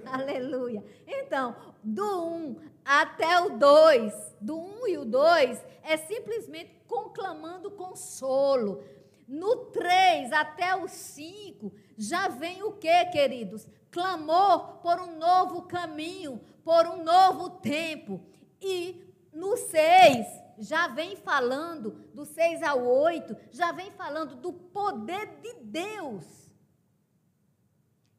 Aleluia. 0.05 0.85
Então, 1.07 1.57
do 1.83 2.27
1 2.27 2.57
até 2.85 3.41
o 3.41 3.57
2, 3.57 4.13
do 4.43 4.59
1 4.59 4.89
e 4.89 4.99
o 4.99 5.07
2, 5.07 5.65
é 5.83 5.97
simplesmente 5.97 6.78
conclamando 6.89 7.71
consolo. 7.71 8.83
No 9.29 9.67
3 9.67 10.33
até 10.33 10.75
o 10.75 10.89
5, 10.89 11.71
já 11.97 12.29
vem 12.29 12.63
o 12.63 12.73
que, 12.73 13.05
queridos? 13.07 13.69
Clamor 13.91 14.79
por 14.79 14.99
um 15.01 15.19
novo 15.19 15.63
caminho, 15.63 16.41
por 16.65 16.87
um 16.87 17.05
novo 17.05 17.51
tempo. 17.51 18.21
E 18.61 19.15
no 19.33 19.57
6, 19.57 20.27
já 20.59 20.89
vem 20.89 21.15
falando, 21.15 21.91
do 22.15 22.25
6 22.25 22.63
ao 22.63 22.85
8, 22.85 23.37
já 23.53 23.71
vem 23.71 23.91
falando 23.91 24.35
do 24.35 24.53
poder 24.53 25.41
de 25.43 25.55
Deus. 25.61 26.25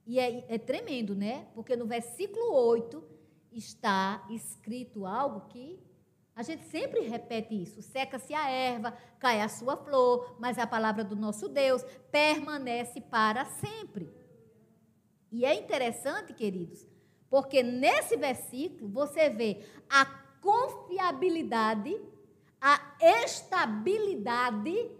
E 0.05 0.19
é, 0.19 0.45
é 0.47 0.57
tremendo, 0.57 1.13
né? 1.13 1.47
Porque 1.53 1.75
no 1.75 1.85
versículo 1.85 2.53
8 2.53 3.03
está 3.51 4.25
escrito 4.29 5.05
algo 5.05 5.47
que 5.49 5.79
a 6.39 6.41
gente 6.41 6.63
sempre 6.69 7.01
repete 7.01 7.53
isso: 7.53 7.81
seca-se 7.81 8.33
a 8.33 8.49
erva, 8.49 8.97
cai 9.19 9.41
a 9.41 9.49
sua 9.49 9.75
flor, 9.75 10.37
mas 10.39 10.57
a 10.57 10.65
palavra 10.65 11.03
do 11.03 11.13
nosso 11.13 11.49
Deus 11.49 11.83
permanece 12.09 13.01
para 13.01 13.43
sempre. 13.43 14.09
E 15.29 15.43
é 15.43 15.53
interessante, 15.53 16.33
queridos, 16.33 16.87
porque 17.29 17.61
nesse 17.61 18.15
versículo 18.15 18.89
você 18.89 19.29
vê 19.29 19.65
a 19.89 20.05
confiabilidade 20.41 21.99
a 22.61 22.79
estabilidade 22.99 24.91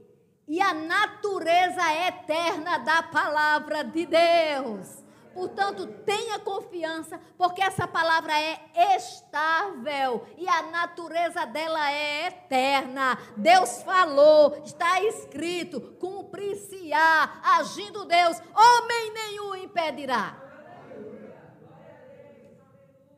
e 0.48 0.62
a 0.62 0.74
natureza 0.74 1.94
eterna 2.08 2.78
da 2.80 3.04
palavra 3.04 3.84
de 3.84 4.06
Deus. 4.06 5.04
Portanto, 5.34 5.86
tenha 6.06 6.40
confiança, 6.40 7.20
porque 7.38 7.62
essa 7.62 7.88
palavra 7.88 8.34
é 8.38 8.96
estável 8.96 10.26
e 10.38 10.48
a 10.50 10.64
natureza 10.64 11.46
dela 11.46 11.92
é 11.92 12.28
eterna. 12.28 13.18
Deus 13.38 13.84
falou, 13.84 14.62
está 14.66 15.02
escrito, 15.04 15.80
cumprir-se-á, 16.00 17.42
agindo 17.60 18.06
Deus, 18.06 18.42
homem 18.56 19.14
nenhum 19.14 19.56
impedirá. 19.56 20.36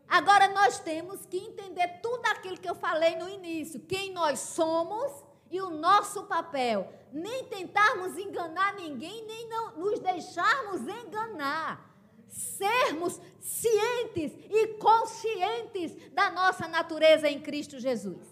Agora 0.08 0.50
nós 0.50 0.78
temos 0.80 1.26
que 1.26 1.38
entender 1.38 2.02
tudo 2.02 2.26
aquilo 2.26 2.58
que 2.58 2.70
eu 2.70 2.76
falei 2.76 3.16
no 3.16 3.30
início, 3.30 3.80
quem 3.80 4.12
nós 4.12 4.40
somos 4.40 5.24
e 5.50 5.62
o 5.62 5.70
nosso 5.70 6.24
papel. 6.24 6.92
Nem 7.14 7.46
tentarmos 7.46 8.18
enganar 8.18 8.74
ninguém, 8.76 9.26
nem 9.26 9.48
não 9.48 9.78
nos 9.78 10.00
deixarmos 10.00 10.82
enganar. 10.82 11.91
Sermos 12.32 13.20
cientes 13.40 14.32
e 14.50 14.68
conscientes 14.80 15.94
da 16.14 16.32
nossa 16.32 16.68
natureza 16.68 17.30
em 17.30 17.42
Cristo 17.42 17.78
Jesus. 17.78 18.26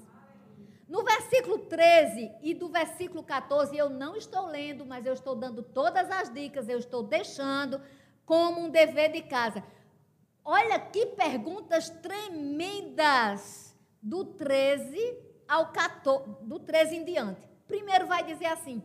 No 0.88 1.03
versículo 1.03 1.59
13 1.59 2.31
e 2.41 2.55
do 2.55 2.69
versículo 2.69 3.21
14, 3.21 3.77
eu 3.77 3.89
não 3.89 4.15
estou 4.15 4.47
lendo, 4.47 4.85
mas 4.85 5.06
eu 5.06 5.13
estou 5.13 5.35
dando 5.35 5.62
todas 5.62 6.10
as 6.10 6.33
dicas, 6.33 6.67
eu 6.67 6.79
estou 6.79 7.04
deixando 7.04 7.79
como 8.25 8.62
um 8.62 8.69
dever 8.69 9.12
de 9.12 9.21
casa. 9.21 9.63
Olha 10.43 10.79
que 10.79 11.06
perguntas 11.08 11.89
tremendas 11.89 13.75
do 14.02 14.25
13 14.25 15.17
ao 15.47 15.71
14, 15.71 16.23
do 16.41 16.58
13 16.58 16.95
em 16.95 17.04
diante. 17.04 17.47
Primeiro 17.67 18.08
vai 18.08 18.23
dizer 18.23 18.47
assim: 18.47 18.81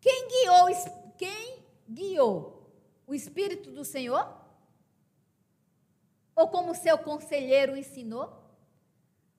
Quem 0.00 0.28
guiou, 0.28 0.66
quem 1.16 1.64
guiou? 1.88 2.57
O 3.08 3.14
Espírito 3.14 3.72
do 3.72 3.86
Senhor? 3.86 4.38
Ou 6.36 6.46
como 6.48 6.74
seu 6.74 6.98
conselheiro 6.98 7.74
ensinou? 7.74 8.30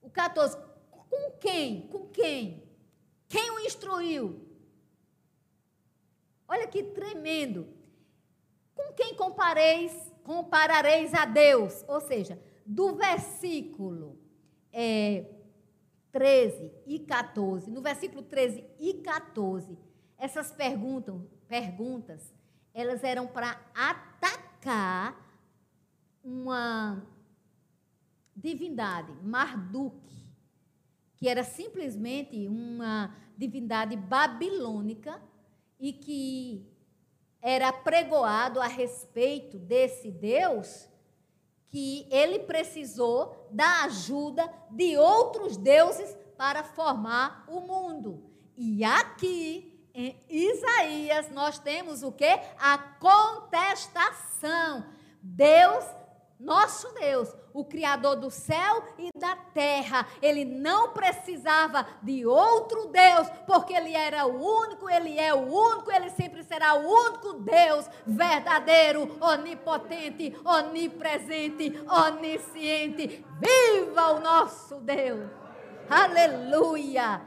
O 0.01 0.09
14, 0.09 0.57
com 0.89 1.31
quem? 1.39 1.87
Com 1.87 2.07
quem? 2.07 2.63
Quem 3.27 3.51
o 3.51 3.59
instruiu? 3.59 4.43
Olha 6.47 6.67
que 6.67 6.81
tremendo. 6.81 7.67
Com 8.73 8.91
quem 8.93 9.15
compareis 9.15 9.93
comparareis 10.23 11.13
a 11.13 11.25
Deus. 11.25 11.85
Ou 11.87 12.01
seja, 12.01 12.41
do 12.65 12.95
versículo 12.95 14.17
é, 14.73 15.25
13 16.11 16.71
e 16.87 16.97
14, 16.97 17.69
no 17.69 17.81
versículo 17.81 18.23
13 18.23 18.65
e 18.79 18.95
14, 18.95 19.77
essas 20.17 20.51
perguntas, 20.51 21.15
perguntas 21.47 22.33
elas 22.73 23.03
eram 23.03 23.27
para 23.27 23.59
atacar 23.73 25.15
uma 26.23 27.01
divindade, 28.35 29.11
Marduk, 29.23 29.99
que 31.17 31.27
era 31.27 31.43
simplesmente 31.43 32.47
uma 32.47 33.15
divindade 33.37 33.95
babilônica 33.95 35.21
e 35.79 35.91
que 35.93 36.65
era 37.41 37.71
pregoado 37.71 38.59
a 38.59 38.67
respeito 38.67 39.57
desse 39.57 40.11
Deus 40.11 40.87
que 41.67 42.07
ele 42.09 42.39
precisou 42.39 43.47
da 43.51 43.83
ajuda 43.83 44.51
de 44.71 44.97
outros 44.97 45.55
deuses 45.55 46.17
para 46.37 46.63
formar 46.63 47.45
o 47.47 47.61
mundo. 47.61 48.23
E 48.57 48.83
aqui 48.83 49.78
em 49.93 50.19
Isaías 50.29 51.29
nós 51.31 51.59
temos 51.59 52.03
o 52.03 52.11
que? 52.11 52.39
A 52.59 52.77
contestação. 52.99 54.85
Deus 55.21 55.85
nosso 56.39 56.93
Deus, 56.93 57.35
o 57.53 57.65
Criador 57.65 58.15
do 58.15 58.31
céu 58.31 58.81
e 58.97 59.09
da 59.19 59.35
terra, 59.35 60.07
ele 60.21 60.45
não 60.45 60.93
precisava 60.93 61.85
de 62.01 62.25
outro 62.25 62.85
Deus, 62.87 63.27
porque 63.45 63.73
ele 63.73 63.93
era 63.93 64.25
o 64.25 64.41
único, 64.41 64.89
ele 64.89 65.19
é 65.19 65.33
o 65.33 65.39
único, 65.39 65.91
ele 65.91 66.09
sempre 66.11 66.41
será 66.43 66.75
o 66.75 66.87
único 66.87 67.33
Deus 67.33 67.85
verdadeiro, 68.07 69.17
onipotente, 69.19 70.33
onipresente, 70.45 71.73
onisciente. 72.07 73.25
Viva 73.37 74.13
o 74.13 74.21
nosso 74.21 74.75
Deus! 74.75 75.29
Aleluia! 75.89 77.21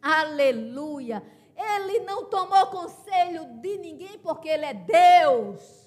Aleluia! 0.00 1.22
Ele 1.64 2.00
não 2.00 2.26
tomou 2.26 2.66
conselho 2.66 3.44
de 3.60 3.78
ninguém 3.78 4.18
porque 4.18 4.48
ele 4.48 4.66
é 4.66 4.74
Deus. 4.74 5.84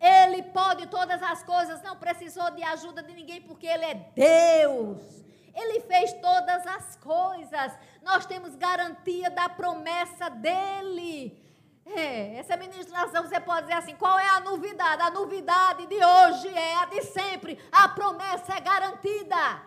Ele 0.00 0.42
pode 0.42 0.86
todas 0.88 1.22
as 1.22 1.42
coisas, 1.42 1.82
não 1.82 1.96
precisou 1.96 2.50
de 2.50 2.62
ajuda 2.62 3.02
de 3.02 3.14
ninguém, 3.14 3.40
porque 3.40 3.66
Ele 3.66 3.84
é 3.84 3.94
Deus. 3.94 5.24
Ele 5.54 5.80
fez 5.80 6.12
todas 6.14 6.66
as 6.66 6.96
coisas. 6.96 7.72
Nós 8.02 8.26
temos 8.26 8.54
garantia 8.54 9.30
da 9.30 9.48
promessa 9.48 10.28
dele. 10.28 11.42
É, 11.86 12.36
essa 12.38 12.56
ministração 12.56 13.22
você 13.22 13.40
pode 13.40 13.62
dizer 13.62 13.78
assim: 13.78 13.96
qual 13.96 14.18
é 14.18 14.28
a 14.28 14.40
novidade? 14.40 15.02
A 15.02 15.10
novidade 15.10 15.86
de 15.86 15.94
hoje 15.94 16.48
é 16.48 16.76
a 16.76 16.84
de 16.84 17.02
sempre. 17.02 17.58
A 17.72 17.88
promessa 17.88 18.54
é 18.54 18.60
garantida. 18.60 19.62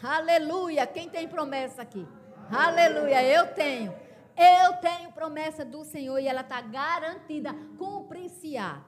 Aleluia. 0.00 0.86
Quem 0.86 1.08
tem 1.08 1.26
promessa 1.26 1.82
aqui? 1.82 2.06
Aleluia. 2.50 3.22
Eu 3.22 3.54
tenho. 3.54 3.94
Eu 4.36 4.74
tenho 4.74 5.12
promessa 5.12 5.64
do 5.64 5.84
Senhor 5.84 6.18
e 6.18 6.26
ela 6.26 6.42
está 6.42 6.60
garantida. 6.60 7.54
Cumprir-se-á. 7.76 8.82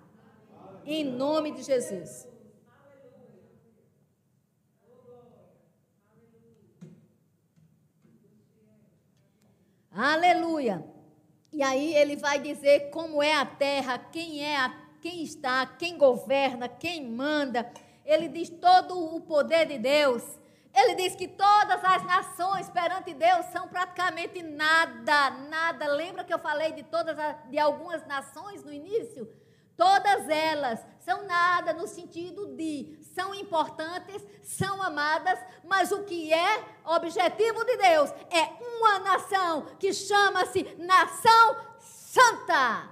Em 0.85 1.05
nome 1.05 1.51
de 1.51 1.63
Jesus. 1.63 2.29
Aleluia. 9.93 10.85
E 11.53 11.63
aí 11.63 11.95
ele 11.97 12.17
vai 12.17 12.39
dizer 12.39 12.91
como 12.91 13.23
é 13.23 13.35
a 13.35 13.45
terra, 13.45 13.99
quem 13.99 14.43
é 14.43 14.57
a, 14.57 14.73
quem 15.03 15.23
está, 15.25 15.67
quem 15.67 15.99
governa, 15.99 16.69
quem 16.69 17.05
manda. 17.11 17.71
Ele 18.05 18.29
diz 18.29 18.49
todo 18.49 19.15
o 19.15 19.21
poder 19.21 19.67
de 19.67 19.79
Deus. 19.79 20.40
Ele 20.73 20.95
diz 20.95 21.17
que 21.17 21.27
todas 21.27 21.85
as 21.85 22.05
nações 22.05 22.69
perante 22.71 23.13
Deus 23.13 23.47
são 23.47 23.69
praticamente 23.69 24.43
nada, 24.43 25.31
nada. 25.31 25.87
Lembra 25.89 26.25
que 26.25 26.33
eu 26.33 26.39
falei 26.39 26.73
de 26.73 26.85
todas 26.85 27.17
de 27.49 27.59
algumas 27.59 28.07
nações 28.07 28.63
no 28.63 28.73
início? 28.73 29.29
Todas 29.77 30.29
elas 30.29 30.87
são 30.99 31.27
nada 31.27 31.73
no 31.73 31.87
sentido 31.87 32.55
de 32.55 32.99
são 33.15 33.35
importantes, 33.35 34.23
são 34.43 34.83
amadas, 34.83 35.39
mas 35.65 35.91
o 35.91 36.05
que 36.05 36.33
é 36.33 36.65
objetivo 36.85 37.65
de 37.65 37.77
Deus 37.79 38.11
é 38.31 38.63
uma 38.77 38.99
nação 38.99 39.67
que 39.79 39.93
chama-se 39.93 40.63
nação 40.79 41.57
santa. 41.79 42.91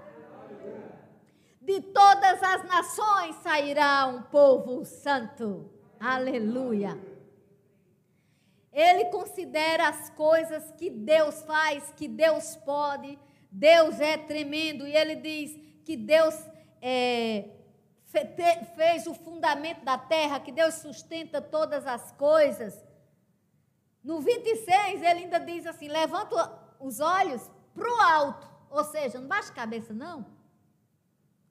De 1.60 1.80
todas 1.82 2.42
as 2.42 2.64
nações 2.64 3.36
sairá 3.36 4.06
um 4.06 4.22
povo 4.22 4.84
santo. 4.86 5.70
Aleluia. 6.00 6.98
Ele 8.72 9.06
considera 9.06 9.88
as 9.88 10.10
coisas 10.10 10.70
que 10.72 10.90
Deus 10.90 11.42
faz, 11.42 11.92
que 11.96 12.06
Deus 12.06 12.56
pode. 12.56 13.18
Deus 13.50 13.98
é 14.00 14.16
tremendo 14.16 14.86
e 14.86 14.94
ele 14.94 15.16
diz 15.16 15.58
que 15.84 15.96
Deus 15.96 16.34
é, 16.82 17.48
fez 18.76 19.06
o 19.06 19.14
fundamento 19.14 19.84
da 19.84 19.96
terra, 19.96 20.40
que 20.40 20.52
Deus 20.52 20.74
sustenta 20.74 21.40
todas 21.40 21.86
as 21.86 22.12
coisas. 22.12 22.74
No 24.04 24.20
26, 24.20 25.02
ele 25.02 25.20
ainda 25.20 25.40
diz 25.40 25.66
assim: 25.66 25.88
levanta 25.88 26.52
os 26.78 27.00
olhos 27.00 27.50
para 27.74 27.88
o 27.88 28.00
alto, 28.00 28.48
ou 28.70 28.84
seja, 28.84 29.18
não 29.18 29.28
baixa 29.28 29.50
a 29.50 29.54
cabeça, 29.54 29.92
não. 29.92 30.37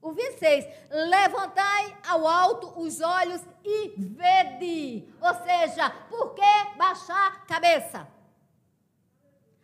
O 0.02 0.12
26, 0.12 0.66
levantai 0.92 1.98
ao 2.08 2.28
alto 2.28 2.80
os 2.80 3.02
olhos 3.02 3.42
e 3.64 3.94
vede. 3.98 5.08
Ou 5.22 5.34
seja, 5.44 5.90
por 6.10 6.36
que 6.36 6.78
baixar 6.78 7.28
a 7.28 7.40
cabeça? 7.46 8.08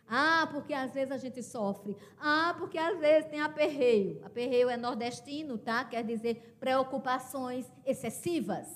Ah, 0.08 0.48
porque 0.52 0.74
às 0.74 0.94
vezes 0.94 1.12
a 1.12 1.18
gente 1.18 1.42
sofre. 1.42 1.96
Ah, 2.20 2.54
porque 2.58 2.78
às 2.78 3.00
vezes 3.00 3.30
tem 3.30 3.42
aperreio. 3.42 4.24
Aperreio 4.26 4.70
é 4.70 4.78
nordestino, 4.78 5.58
tá? 5.58 5.84
Quer 5.86 6.04
dizer 6.04 6.58
preocupações 6.60 7.72
excessivas. 7.86 8.68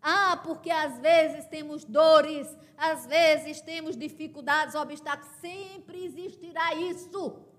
Ah, 0.00 0.40
porque 0.42 0.70
às 0.70 0.98
vezes 0.98 1.46
temos 1.46 1.84
dores, 1.84 2.48
às 2.76 3.06
vezes 3.06 3.60
temos 3.60 3.96
dificuldades, 3.96 4.74
obstáculos. 4.74 5.30
Sempre 5.40 6.04
existirá 6.04 6.74
isso. 6.74 7.51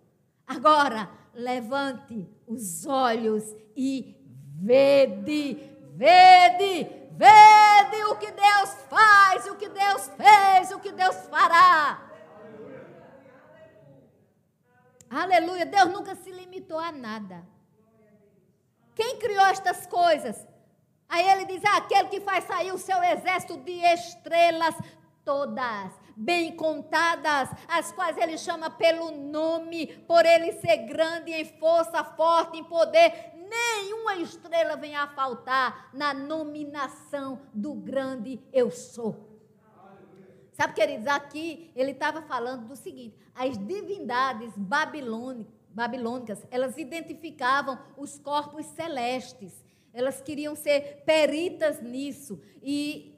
Agora, 0.48 1.10
levante 1.34 2.28
os 2.48 2.86
olhos 2.86 3.44
e 3.76 4.16
vede, 4.62 5.56
vede, 5.96 6.90
vede 7.12 8.04
o 8.10 8.16
que 8.18 8.32
Deus 8.32 8.70
faz, 8.90 9.48
o 9.48 9.56
que 9.56 9.70
Deus 9.70 10.10
fez, 10.18 10.72
o 10.72 10.80
que 10.80 10.92
Deus 10.92 11.16
fará. 11.28 12.10
Aleluia. 15.10 15.66
Deus 15.66 15.90
nunca 15.92 16.16
se 16.16 16.32
limitou 16.32 16.80
a 16.80 16.92
nada. 16.92 17.46
Quem 18.96 19.18
criou 19.20 19.46
estas 19.46 19.86
coisas? 19.86 20.48
Aí 21.08 21.28
ele 21.30 21.46
diz: 21.46 21.64
ah, 21.66 21.78
aquele 21.78 22.10
que 22.10 22.20
faz 22.20 22.46
sair 22.46 22.72
o 22.72 22.78
seu 22.78 23.02
exército 23.04 23.58
de 23.58 23.72
estrelas 23.72 24.76
todas, 25.24 25.94
bem 26.16 26.56
contadas, 26.56 27.50
as 27.68 27.92
quais 27.92 28.18
ele 28.18 28.38
chama 28.38 28.70
pelo 28.70 29.12
nome, 29.12 29.88
por 30.08 30.26
ele 30.26 30.52
ser 30.54 30.78
grande 30.86 31.32
em 31.32 31.46
força, 31.46 32.04
forte 32.04 32.58
em 32.58 32.64
poder. 32.64 33.32
Nenhuma 33.50 34.16
estrela 34.16 34.76
vem 34.76 34.96
a 34.96 35.08
faltar 35.08 35.90
na 35.94 36.14
nominação 36.14 37.42
do 37.54 37.74
grande 37.74 38.42
eu 38.52 38.72
sou. 38.72 39.34
Sabe, 40.54 40.74
queridos, 40.74 41.08
aqui 41.08 41.72
ele 41.76 41.92
estava 41.92 42.22
falando 42.22 42.68
do 42.68 42.76
seguinte: 42.76 43.18
as 43.34 43.58
divindades 43.58 44.54
babilônicas, 44.56 46.46
elas 46.52 46.78
identificavam 46.78 47.78
os 47.98 48.20
corpos 48.20 48.66
celestes. 48.68 49.64
Elas 49.92 50.22
queriam 50.22 50.56
ser 50.56 51.04
peritas 51.06 51.82
nisso. 51.82 52.42
E 52.64 53.13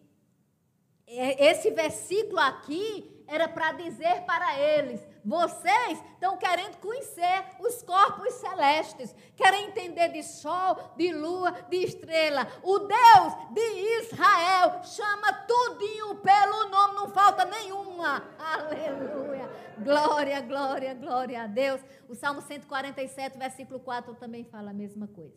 esse 1.07 1.71
versículo 1.71 2.39
aqui 2.39 3.23
era 3.27 3.47
para 3.47 3.71
dizer 3.73 4.21
para 4.25 4.59
eles: 4.59 5.05
vocês 5.23 5.99
estão 6.13 6.37
querendo 6.37 6.77
conhecer 6.77 7.45
os 7.59 7.81
corpos 7.81 8.33
celestes, 8.35 9.15
querem 9.35 9.65
entender 9.65 10.09
de 10.09 10.23
sol, 10.23 10.93
de 10.95 11.11
lua, 11.11 11.51
de 11.69 11.77
estrela. 11.77 12.47
O 12.63 12.79
Deus 12.79 13.53
de 13.53 14.01
Israel 14.01 14.83
chama 14.83 15.33
tudinho 15.47 16.15
pelo 16.15 16.69
nome, 16.69 16.95
não 16.95 17.09
falta 17.09 17.45
nenhuma. 17.45 18.23
Aleluia. 18.37 19.49
Glória, 19.77 20.41
glória, 20.41 20.93
glória 20.93 21.43
a 21.43 21.47
Deus. 21.47 21.81
O 22.07 22.15
Salmo 22.15 22.41
147, 22.41 23.37
versículo 23.37 23.79
4 23.79 24.15
também 24.15 24.43
fala 24.43 24.71
a 24.71 24.73
mesma 24.73 25.07
coisa. 25.07 25.35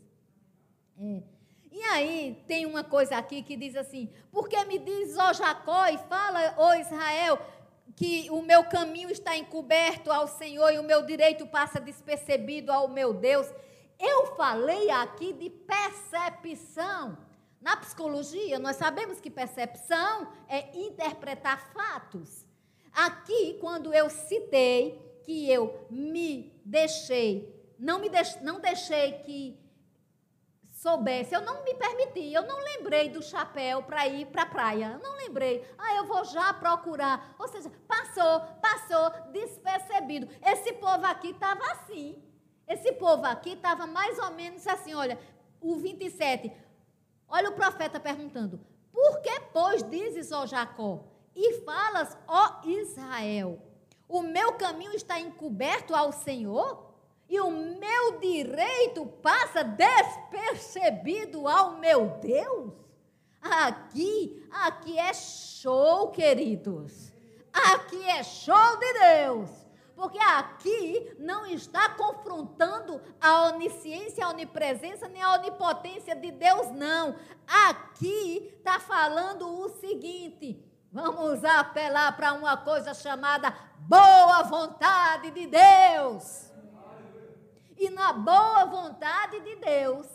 É. 1.00 1.37
E 1.70 1.82
aí 1.82 2.42
tem 2.46 2.66
uma 2.66 2.82
coisa 2.82 3.16
aqui 3.16 3.42
que 3.42 3.56
diz 3.56 3.76
assim: 3.76 4.10
porque 4.32 4.62
me 4.64 4.78
diz, 4.78 5.16
ó 5.16 5.32
Jacó, 5.32 5.86
e 5.86 5.98
fala, 5.98 6.54
ó 6.56 6.74
Israel, 6.74 7.38
que 7.94 8.28
o 8.30 8.42
meu 8.42 8.64
caminho 8.64 9.10
está 9.10 9.36
encoberto 9.36 10.10
ao 10.10 10.28
Senhor 10.28 10.72
e 10.72 10.78
o 10.78 10.82
meu 10.82 11.02
direito 11.02 11.46
passa 11.46 11.80
despercebido 11.80 12.72
ao 12.72 12.88
meu 12.88 13.12
Deus. 13.12 13.46
Eu 13.98 14.36
falei 14.36 14.90
aqui 14.90 15.32
de 15.32 15.50
percepção. 15.50 17.18
Na 17.60 17.76
psicologia, 17.76 18.56
nós 18.60 18.76
sabemos 18.76 19.20
que 19.20 19.28
percepção 19.28 20.28
é 20.48 20.78
interpretar 20.78 21.72
fatos. 21.72 22.46
Aqui, 22.92 23.58
quando 23.60 23.92
eu 23.92 24.08
citei 24.08 25.20
que 25.24 25.50
eu 25.50 25.84
me 25.90 26.52
deixei, 26.64 27.52
não 27.76 27.98
me 27.98 28.08
deix, 28.08 28.40
não 28.40 28.60
deixei 28.60 29.12
que 29.24 29.58
soubesse, 30.78 31.34
eu 31.34 31.40
não 31.40 31.64
me 31.64 31.74
permiti, 31.74 32.32
eu 32.32 32.46
não 32.46 32.56
lembrei 32.62 33.08
do 33.10 33.20
chapéu 33.20 33.82
para 33.82 34.06
ir 34.06 34.26
para 34.26 34.42
a 34.42 34.46
praia. 34.46 34.92
Eu 34.94 35.00
não 35.00 35.16
lembrei. 35.16 35.64
Ah, 35.76 35.96
eu 35.96 36.06
vou 36.06 36.24
já 36.24 36.54
procurar. 36.54 37.34
Ou 37.38 37.48
seja, 37.48 37.70
passou, 37.86 38.40
passou, 38.62 39.10
despercebido. 39.32 40.28
Esse 40.40 40.72
povo 40.74 41.04
aqui 41.06 41.30
estava 41.30 41.64
assim. 41.72 42.22
Esse 42.66 42.92
povo 42.92 43.26
aqui 43.26 43.54
estava 43.54 43.86
mais 43.86 44.18
ou 44.18 44.30
menos 44.32 44.66
assim, 44.66 44.94
olha, 44.94 45.18
o 45.60 45.76
27. 45.76 46.52
Olha 47.28 47.50
o 47.50 47.54
profeta 47.54 47.98
perguntando: 47.98 48.60
Por 48.92 49.20
que, 49.20 49.40
pois, 49.52 49.82
dizes, 49.82 50.30
ó 50.30 50.46
Jacó, 50.46 51.04
e 51.34 51.60
falas, 51.62 52.16
ó 52.26 52.60
Israel, 52.64 53.60
o 54.08 54.22
meu 54.22 54.52
caminho 54.54 54.92
está 54.94 55.18
encoberto 55.18 55.94
ao 55.94 56.12
Senhor? 56.12 56.87
E 57.28 57.38
o 57.40 57.50
meu 57.50 58.18
direito 58.18 59.04
passa 59.22 59.62
despercebido 59.62 61.46
ao 61.46 61.72
meu 61.78 62.18
Deus? 62.20 62.72
Aqui, 63.40 64.46
aqui 64.50 64.98
é 64.98 65.12
show, 65.12 66.10
queridos. 66.10 67.12
Aqui 67.52 68.02
é 68.04 68.22
show 68.22 68.76
de 68.78 68.92
Deus. 68.94 69.50
Porque 69.94 70.18
aqui 70.18 71.12
não 71.18 71.44
está 71.44 71.88
confrontando 71.90 73.02
a 73.20 73.48
onisciência, 73.48 74.24
a 74.24 74.28
onipresença, 74.28 75.08
nem 75.08 75.20
a 75.20 75.34
onipotência 75.34 76.14
de 76.14 76.30
Deus, 76.30 76.70
não. 76.70 77.16
Aqui 77.68 78.54
está 78.56 78.78
falando 78.78 79.48
o 79.60 79.68
seguinte: 79.80 80.64
vamos 80.92 81.44
apelar 81.44 82.16
para 82.16 82.32
uma 82.32 82.56
coisa 82.56 82.94
chamada 82.94 83.52
boa 83.78 84.44
vontade 84.44 85.32
de 85.32 85.48
Deus. 85.48 86.47
E 87.78 87.88
na 87.90 88.12
boa 88.12 88.64
vontade 88.64 89.38
de 89.40 89.54
Deus, 89.56 90.06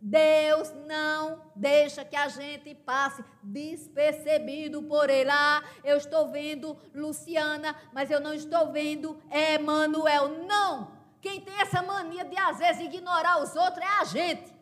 Deus 0.00 0.72
não 0.88 1.40
deixa 1.54 2.04
que 2.04 2.16
a 2.16 2.26
gente 2.26 2.74
passe 2.74 3.24
despercebido 3.40 4.82
por 4.82 5.08
ele. 5.08 5.30
Ah, 5.30 5.62
eu 5.84 5.96
estou 5.96 6.32
vendo 6.32 6.76
Luciana, 6.92 7.76
mas 7.92 8.10
eu 8.10 8.18
não 8.18 8.34
estou 8.34 8.72
vendo 8.72 9.22
Emanuel. 9.30 10.44
Não! 10.44 10.90
Quem 11.20 11.40
tem 11.40 11.54
essa 11.60 11.80
mania 11.80 12.24
de 12.24 12.36
às 12.36 12.58
vezes 12.58 12.82
ignorar 12.82 13.40
os 13.40 13.54
outros 13.54 13.84
é 13.84 14.00
a 14.00 14.04
gente. 14.04 14.52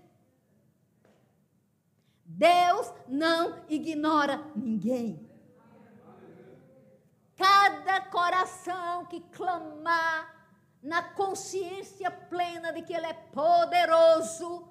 Deus 2.23 2.93
não 3.09 3.65
ignora 3.67 4.45
ninguém. 4.55 5.27
Cada 7.35 8.03
coração 8.03 9.07
que 9.07 9.21
clamar 9.21 10.40
na 10.83 11.03
consciência 11.03 12.11
plena 12.11 12.73
de 12.73 12.83
que 12.83 12.95
Ele 12.95 13.07
é 13.07 13.13
poderoso 13.13 14.67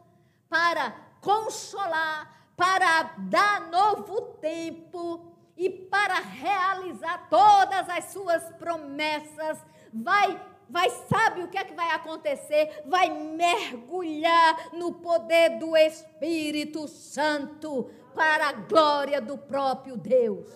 para 0.49 0.91
consolar, 1.22 2.51
para 2.55 3.03
dar 3.30 3.70
novo 3.70 4.34
tempo 4.41 5.34
e 5.55 5.70
para 5.70 6.16
realizar 6.16 7.30
todas 7.30 7.88
as 7.89 8.05
suas 8.05 8.43
promessas. 8.55 9.60
Vai, 9.93 10.41
vai, 10.70 10.89
sabe 10.89 11.43
o 11.43 11.47
que 11.47 11.57
é 11.57 11.64
que 11.64 11.74
vai 11.74 11.91
acontecer? 11.91 12.84
Vai 12.86 13.10
mergulhar 13.10 14.74
no 14.74 14.93
poder 14.93 15.60
do 15.60 15.78
Espírito 15.78 16.88
Santo 16.88 17.91
para 18.16 18.49
a 18.49 18.53
glória 18.53 19.22
do 19.22 19.38
próprio 19.38 19.95
Deus. 19.95 20.49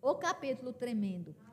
O 0.00 0.14
capítulo 0.14 0.72
tremendo. 0.72 1.47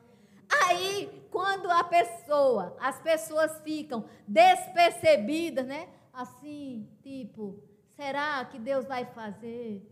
Aí, 0.50 1.28
quando 1.32 1.70
a 1.70 1.84
pessoa, 1.84 2.76
as 2.80 3.00
pessoas 3.02 3.62
ficam 3.62 4.06
despercebidas, 4.28 5.66
né? 5.66 5.90
Assim, 6.14 6.90
tipo, 7.02 7.62
será 7.96 8.44
que 8.46 8.58
Deus 8.58 8.86
vai 8.86 9.06
fazer? 9.06 9.86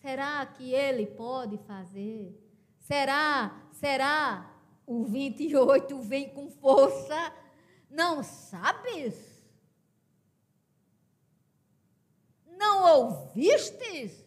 Será 0.00 0.46
que 0.46 0.72
ele 0.72 1.06
pode 1.06 1.58
fazer? 1.58 2.40
Será? 2.78 3.60
Será? 3.72 4.52
O 4.86 5.04
28 5.04 6.00
vem 6.02 6.28
com 6.28 6.48
força. 6.48 7.32
Não 7.90 8.22
sabes? 8.22 9.14
Não 12.46 13.00
ouvistes? 13.00 14.24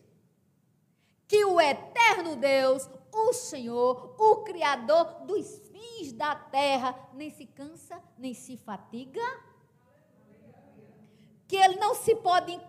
Que 1.27 1.45
o 1.45 1.61
eterno 1.61 2.35
Deus, 2.35 2.89
o 3.11 3.33
Senhor, 3.33 4.15
o 4.17 4.37
Criador 4.43 5.25
dos 5.25 5.59
fins 5.69 6.13
da 6.13 6.35
terra, 6.35 6.95
nem 7.13 7.29
se 7.29 7.45
cansa, 7.45 8.01
nem 8.17 8.33
se 8.33 8.57
fatiga. 8.57 9.21
Que 11.47 11.55
ele 11.55 11.75
não 11.75 11.95
se 11.95 12.15
pode 12.15 12.59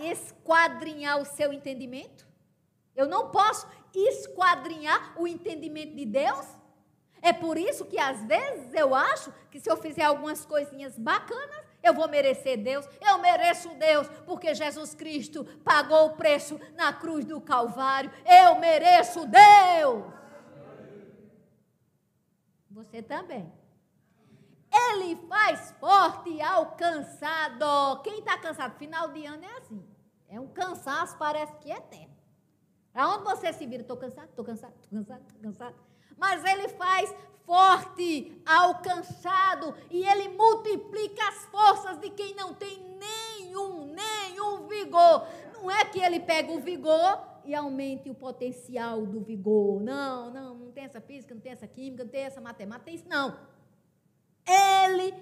esquadrinhar 0.00 1.20
o 1.20 1.24
seu 1.24 1.52
entendimento. 1.52 2.26
Eu 2.94 3.06
não 3.06 3.30
posso 3.30 3.66
esquadrinhar 3.94 5.14
o 5.20 5.26
entendimento 5.26 5.94
de 5.94 6.04
Deus. 6.04 6.46
É 7.22 7.32
por 7.32 7.56
isso 7.56 7.84
que 7.84 7.98
às 7.98 8.22
vezes 8.24 8.74
eu 8.74 8.94
acho 8.94 9.32
que 9.50 9.60
se 9.60 9.70
eu 9.70 9.76
fizer 9.76 10.02
algumas 10.02 10.44
coisinhas 10.44 10.98
bacanas, 10.98 11.61
eu 11.82 11.94
vou 11.94 12.08
merecer 12.08 12.62
Deus. 12.62 12.88
Eu 13.00 13.18
mereço 13.18 13.68
Deus, 13.74 14.08
porque 14.24 14.54
Jesus 14.54 14.94
Cristo 14.94 15.44
pagou 15.64 16.06
o 16.06 16.16
preço 16.16 16.60
na 16.74 16.92
cruz 16.92 17.24
do 17.24 17.40
Calvário. 17.40 18.10
Eu 18.24 18.58
mereço 18.58 19.26
Deus. 19.26 20.04
Você 22.70 23.02
também. 23.02 23.52
Ele 24.72 25.16
faz 25.28 25.74
forte 25.78 26.40
ao 26.40 26.72
cansado. 26.72 28.00
Quem 28.02 28.20
está 28.20 28.38
cansado? 28.38 28.78
Final 28.78 29.08
de 29.08 29.26
ano 29.26 29.44
é 29.44 29.58
assim. 29.58 29.86
É 30.28 30.40
um 30.40 30.48
cansaço, 30.48 31.18
parece 31.18 31.54
que 31.56 31.70
é 31.70 31.76
eterno. 31.76 32.16
Aonde 32.94 33.24
você 33.24 33.52
se 33.52 33.66
vira? 33.66 33.82
Estou 33.82 33.96
cansado, 33.96 34.28
estou 34.28 34.44
cansado, 34.44 34.74
estou 34.82 34.98
cansado, 34.98 35.22
estou 35.26 35.42
cansado. 35.42 35.91
Mas 36.22 36.44
ele 36.44 36.68
faz 36.68 37.12
forte 37.44 38.40
ao 38.46 38.76
cansado 38.76 39.74
e 39.90 40.06
ele 40.06 40.28
multiplica 40.28 41.20
as 41.26 41.46
forças 41.46 41.98
de 41.98 42.10
quem 42.10 42.32
não 42.36 42.54
tem 42.54 42.78
nenhum, 42.96 43.92
nenhum 43.92 44.68
vigor. 44.68 45.26
Não 45.52 45.68
é 45.68 45.84
que 45.84 45.98
ele 45.98 46.20
pega 46.20 46.52
o 46.52 46.60
vigor 46.60 47.20
e 47.44 47.52
aumente 47.56 48.08
o 48.08 48.14
potencial 48.14 49.04
do 49.04 49.20
vigor. 49.20 49.82
Não, 49.82 50.30
não, 50.30 50.54
não 50.54 50.70
tem 50.70 50.84
essa 50.84 51.00
física, 51.00 51.34
não 51.34 51.42
tem 51.42 51.50
essa 51.50 51.66
química, 51.66 52.04
não 52.04 52.10
tem 52.12 52.22
essa 52.22 52.40
matemática, 52.40 52.84
tem 52.84 52.94
isso 52.94 53.08
não. 53.08 53.36
Ele 54.46 55.12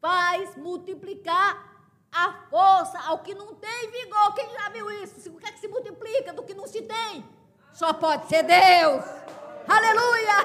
faz 0.00 0.56
multiplicar 0.56 1.70
a 2.10 2.32
força 2.48 2.98
ao 3.00 3.18
que 3.18 3.34
não 3.34 3.54
tem 3.56 3.90
vigor. 3.90 4.34
Quem 4.34 4.48
já 4.54 4.70
viu 4.70 4.90
isso? 5.02 5.30
O 5.30 5.38
que 5.38 5.48
é 5.48 5.52
que 5.52 5.60
se 5.60 5.68
multiplica 5.68 6.32
do 6.32 6.42
que 6.42 6.54
não 6.54 6.66
se 6.66 6.80
tem? 6.80 7.22
Só 7.74 7.92
pode 7.92 8.26
ser 8.26 8.42
Deus. 8.42 9.04
Aleluia! 9.68 10.38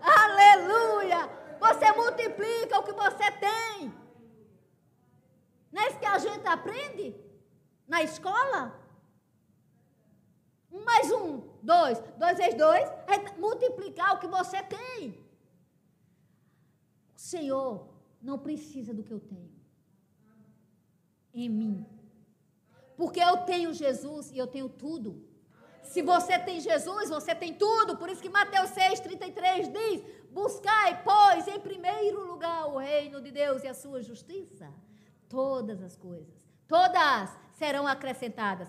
Aleluia! 0.00 1.28
Você 1.60 1.92
multiplica 1.92 2.78
o 2.78 2.82
que 2.82 2.92
você 2.92 3.30
tem. 3.32 3.92
Não 5.72 5.82
é 5.82 5.88
isso 5.88 5.98
que 5.98 6.06
a 6.06 6.18
gente 6.18 6.46
aprende 6.46 7.14
na 7.86 8.02
escola? 8.02 8.78
Um 10.70 10.84
mais 10.84 11.10
um, 11.10 11.40
dois. 11.62 11.98
Dois 12.16 12.36
vezes 12.36 12.54
dois 12.54 12.88
é 13.06 13.38
multiplicar 13.38 14.14
o 14.14 14.18
que 14.18 14.26
você 14.26 14.62
tem. 14.62 15.10
O 17.16 17.20
Senhor 17.20 17.88
não 18.20 18.38
precisa 18.38 18.94
do 18.94 19.02
que 19.02 19.12
eu 19.12 19.20
tenho 19.20 19.58
em 21.34 21.48
mim. 21.48 21.86
Porque 22.96 23.20
eu 23.20 23.38
tenho 23.38 23.72
Jesus 23.72 24.30
e 24.32 24.38
eu 24.38 24.46
tenho 24.46 24.68
tudo. 24.68 25.27
Se 25.82 26.02
você 26.02 26.38
tem 26.38 26.60
Jesus, 26.60 27.08
você 27.08 27.34
tem 27.34 27.54
tudo. 27.54 27.96
Por 27.96 28.08
isso 28.08 28.22
que 28.22 28.28
Mateus 28.28 28.70
6,33 28.70 29.72
diz: 29.72 30.04
Buscai, 30.30 31.02
pois, 31.02 31.48
em 31.48 31.60
primeiro 31.60 32.26
lugar 32.26 32.66
o 32.66 32.78
reino 32.78 33.20
de 33.20 33.30
Deus 33.30 33.62
e 33.62 33.68
a 33.68 33.74
sua 33.74 34.02
justiça. 34.02 34.72
Todas 35.28 35.82
as 35.82 35.96
coisas, 35.96 36.34
todas 36.66 37.30
serão 37.52 37.86
acrescentadas. 37.86 38.68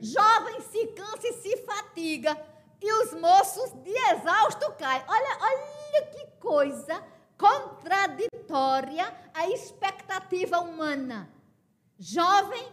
Jovem 0.00 0.60
se 0.60 0.86
cansa 0.88 1.28
e 1.28 1.32
se 1.34 1.56
fatiga, 1.58 2.36
e 2.80 2.92
os 2.92 3.14
moços 3.14 3.70
de 3.82 3.90
exausto 4.12 4.72
caem. 4.72 5.02
Olha, 5.08 5.38
olha 5.40 6.06
que 6.06 6.26
coisa 6.38 7.02
contraditória 7.38 9.12
a 9.32 9.48
expectativa 9.48 10.60
humana. 10.60 11.30
Jovem 11.98 12.66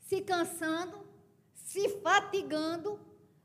se 0.00 0.20
cansando, 0.20 1.07
se 1.68 1.86
fatigando, 2.00 2.98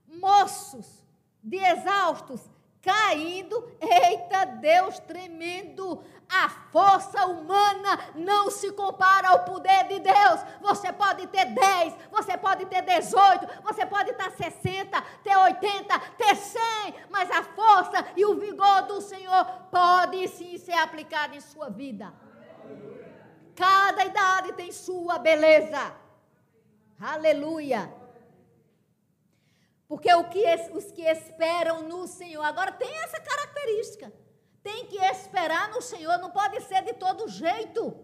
moços 0.07 1.03
de 1.43 1.57
exaustos, 1.57 2.39
caindo. 2.81 3.69
Eita 3.81 4.45
Deus 4.45 4.97
tremendo! 4.99 6.01
A 6.29 6.47
força 6.71 7.25
humana 7.25 7.99
não 8.15 8.49
se 8.49 8.71
compara 8.71 9.27
ao 9.27 9.43
poder 9.43 9.87
de 9.89 9.99
Deus. 9.99 10.39
Você 10.61 10.91
pode 10.93 11.27
ter 11.27 11.45
10, 11.45 11.95
você 12.09 12.37
pode 12.37 12.65
ter 12.65 12.81
18, 12.81 13.61
você 13.61 13.85
pode 13.85 14.11
estar 14.11 14.31
60, 14.31 15.01
ter 15.21 15.35
80, 15.35 15.99
ter 16.17 16.35
100, 16.35 16.61
mas 17.09 17.29
a 17.29 17.43
força 17.43 18.05
e 18.15 18.25
o 18.25 18.39
vigor 18.39 18.83
do 18.83 19.01
Senhor 19.01 19.45
pode 19.69 20.25
sim 20.29 20.57
ser 20.57 20.73
aplicado 20.73 21.35
em 21.35 21.41
sua 21.41 21.69
vida. 21.69 22.11
Cada 23.53 24.05
idade 24.05 24.53
tem 24.53 24.71
sua 24.71 25.19
beleza. 25.19 25.93
Aleluia. 26.99 28.02
Porque 29.93 30.09
que, 30.31 30.71
os 30.73 30.91
que 30.91 31.03
esperam 31.03 31.83
no 31.83 32.07
Senhor, 32.07 32.41
agora 32.41 32.71
tem 32.71 32.91
essa 33.03 33.19
característica. 33.19 34.11
Tem 34.63 34.87
que 34.87 34.97
esperar 34.97 35.69
no 35.69 35.83
Senhor, 35.83 36.17
não 36.17 36.31
pode 36.31 36.59
ser 36.61 36.81
de 36.81 36.93
todo 36.93 37.27
jeito. 37.27 37.95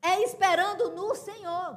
É 0.00 0.22
esperando 0.22 0.92
no 0.92 1.12
Senhor. 1.16 1.76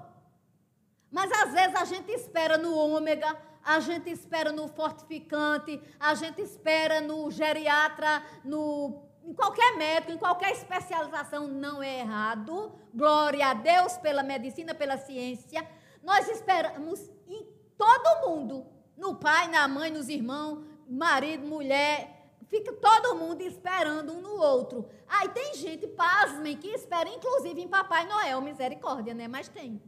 Mas 1.09 1.31
às 1.31 1.53
vezes 1.53 1.75
a 1.75 1.85
gente 1.85 2.11
espera 2.11 2.55
no 2.55 2.77
ômega, 2.77 3.35
a 3.63 3.79
gente 3.79 4.11
espera 4.11 4.51
no 4.51 4.67
fortificante, 4.67 5.81
a 5.99 6.13
gente 6.13 6.43
espera 6.43 7.01
no 7.01 7.31
geriatra, 7.31 8.23
no 8.43 9.09
em 9.23 9.33
qualquer 9.33 9.75
médico, 9.75 10.11
em 10.11 10.19
qualquer 10.19 10.51
especialização, 10.51 11.47
não 11.47 11.81
é 11.81 12.01
errado. 12.01 12.71
Glória 12.93 13.47
a 13.47 13.55
Deus 13.55 13.97
pela 13.97 14.21
medicina, 14.21 14.75
pela 14.75 14.99
ciência. 14.99 15.67
Nós 16.03 16.29
esperamos 16.29 17.09
em 17.27 17.43
todo 17.75 18.29
mundo, 18.29 18.72
no 18.95 19.15
pai, 19.15 19.47
na 19.47 19.67
mãe, 19.67 19.91
nos 19.91 20.09
irmãos, 20.09 20.63
marido, 20.87 21.45
mulher, 21.45 22.29
fica 22.47 22.71
todo 22.73 23.15
mundo 23.15 23.41
esperando 23.41 24.13
um 24.13 24.21
no 24.21 24.35
outro. 24.39 24.87
Aí 25.07 25.29
tem 25.29 25.53
gente, 25.55 25.87
pasmem, 25.87 26.57
que 26.57 26.67
espera 26.67 27.09
inclusive 27.09 27.61
em 27.61 27.67
Papai 27.67 28.07
Noel, 28.07 28.41
misericórdia, 28.41 29.13
né? 29.13 29.27
Mas 29.27 29.47
tem. 29.47 29.81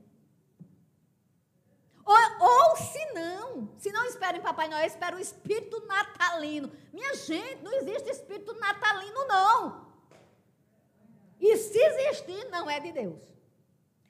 Ou, 2.05 2.15
ou 2.39 2.75
se 2.75 3.13
não, 3.13 3.69
se 3.77 3.91
não 3.91 4.05
espera 4.05 4.37
em 4.37 4.41
Papai 4.41 4.67
Noel, 4.67 4.85
espera 4.85 5.15
o 5.15 5.19
espírito 5.19 5.85
natalino. 5.87 6.71
Minha 6.93 7.15
gente, 7.15 7.63
não 7.63 7.73
existe 7.73 8.09
espírito 8.09 8.53
natalino, 8.59 9.25
não. 9.27 9.85
E 11.39 11.57
se 11.57 11.77
existir, 11.77 12.49
não 12.49 12.69
é 12.69 12.79
de 12.79 12.91
Deus. 12.91 13.35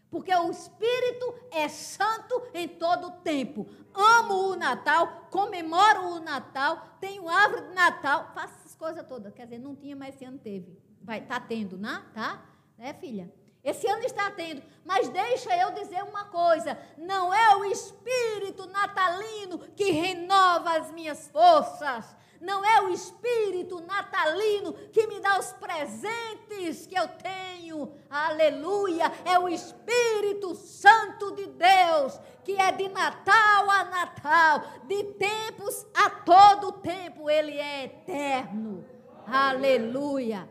Porque 0.10 0.34
o 0.34 0.50
Espírito 0.50 1.36
é 1.52 1.68
santo 1.68 2.42
em 2.54 2.68
todo 2.68 3.08
o 3.08 3.12
tempo. 3.12 3.68
Amo 3.96 4.52
o 4.52 4.56
Natal, 4.56 5.28
comemoro 5.32 6.16
o 6.16 6.20
Natal, 6.20 6.98
tenho 7.00 7.30
árvore 7.30 7.70
de 7.70 7.74
Natal, 7.74 8.32
faço 8.34 8.56
essas 8.60 8.76
coisas 8.76 9.08
todas. 9.08 9.34
Quer 9.34 9.46
dizer, 9.46 9.60
não 9.60 9.76
tinha, 9.76 9.96
mas 9.96 10.16
esse 10.16 10.26
ano 10.26 10.38
teve. 10.38 10.78
Vai, 11.02 11.22
tá 11.22 11.40
tendo, 11.40 11.78
né? 11.78 12.04
Tá? 12.14 12.44
Né, 12.78 12.94
filha? 12.94 13.32
Esse 13.64 13.88
ano 13.88 14.04
está 14.04 14.30
tendo, 14.30 14.62
mas 14.86 15.10
deixa 15.10 15.56
eu 15.58 15.72
dizer 15.72 16.04
uma 16.04 16.26
coisa: 16.26 16.78
não 16.98 17.34
é 17.34 17.56
o 17.56 17.66
espírito 17.66 18.68
natalino 18.68 19.58
que 19.76 19.90
renova 19.90 20.78
as 20.78 20.92
minhas 20.92 21.28
forças, 21.30 22.16
não 22.46 22.64
é 22.64 22.82
o 22.82 22.90
espírito 22.90 23.82
natalino 23.82 24.74
que 24.94 25.08
me 25.08 25.20
dá 25.20 25.40
os 25.40 25.52
presentes 25.54 26.86
que 26.86 26.98
eu 26.98 27.08
tenho, 27.08 27.92
aleluia, 28.10 29.12
é 29.26 29.38
o 29.38 29.50
Espírito 29.50 30.54
Santo 30.56 31.32
de 31.32 31.48
Deus, 31.48 32.20
que 32.44 32.54
é 32.54 32.72
de 32.72 32.88
Natal 32.88 33.70
a 33.70 33.84
Natal, 33.86 34.64
de 34.86 35.04
tempos 35.16 35.86
a 35.94 36.10
todo 36.10 36.72
tempo, 36.74 37.30
ele 37.30 37.58
é 37.58 37.86
eterno, 37.86 38.86
aleluia, 39.26 40.48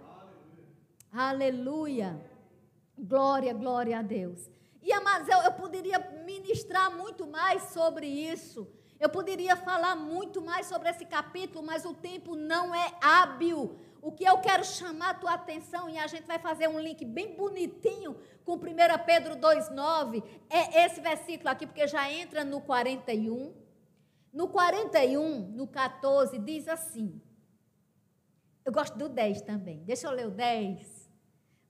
aleluia. 1.12 2.34
Glória, 2.96 3.52
glória 3.52 3.98
a 3.98 4.02
Deus. 4.02 4.48
E, 4.80 4.92
amados, 4.92 5.28
eu, 5.28 5.38
eu 5.38 5.52
poderia 5.52 5.98
ministrar 6.24 6.96
muito 6.96 7.26
mais 7.26 7.62
sobre 7.64 8.06
isso. 8.06 8.68
Eu 9.04 9.10
poderia 9.10 9.54
falar 9.54 9.94
muito 9.94 10.40
mais 10.40 10.64
sobre 10.64 10.88
esse 10.88 11.04
capítulo, 11.04 11.62
mas 11.62 11.84
o 11.84 11.92
tempo 11.92 12.34
não 12.34 12.74
é 12.74 12.90
hábil. 13.02 13.78
O 14.00 14.10
que 14.10 14.24
eu 14.24 14.38
quero 14.38 14.64
chamar 14.64 15.10
a 15.10 15.14
tua 15.22 15.34
atenção, 15.34 15.90
e 15.90 15.98
a 15.98 16.06
gente 16.06 16.24
vai 16.24 16.38
fazer 16.38 16.68
um 16.68 16.80
link 16.80 17.04
bem 17.04 17.36
bonitinho 17.36 18.16
com 18.46 18.54
1 18.54 18.58
Pedro 19.04 19.36
2,9, 19.36 20.24
é 20.48 20.86
esse 20.86 21.02
versículo 21.02 21.50
aqui, 21.50 21.66
porque 21.66 21.86
já 21.86 22.10
entra 22.10 22.46
no 22.46 22.62
41. 22.62 23.52
No 24.32 24.48
41, 24.48 25.50
no 25.50 25.66
14, 25.66 26.38
diz 26.38 26.66
assim. 26.66 27.20
Eu 28.64 28.72
gosto 28.72 28.96
do 28.96 29.10
10 29.10 29.42
também. 29.42 29.84
Deixa 29.84 30.06
eu 30.06 30.12
ler 30.12 30.28
o 30.28 30.30
10. 30.30 30.93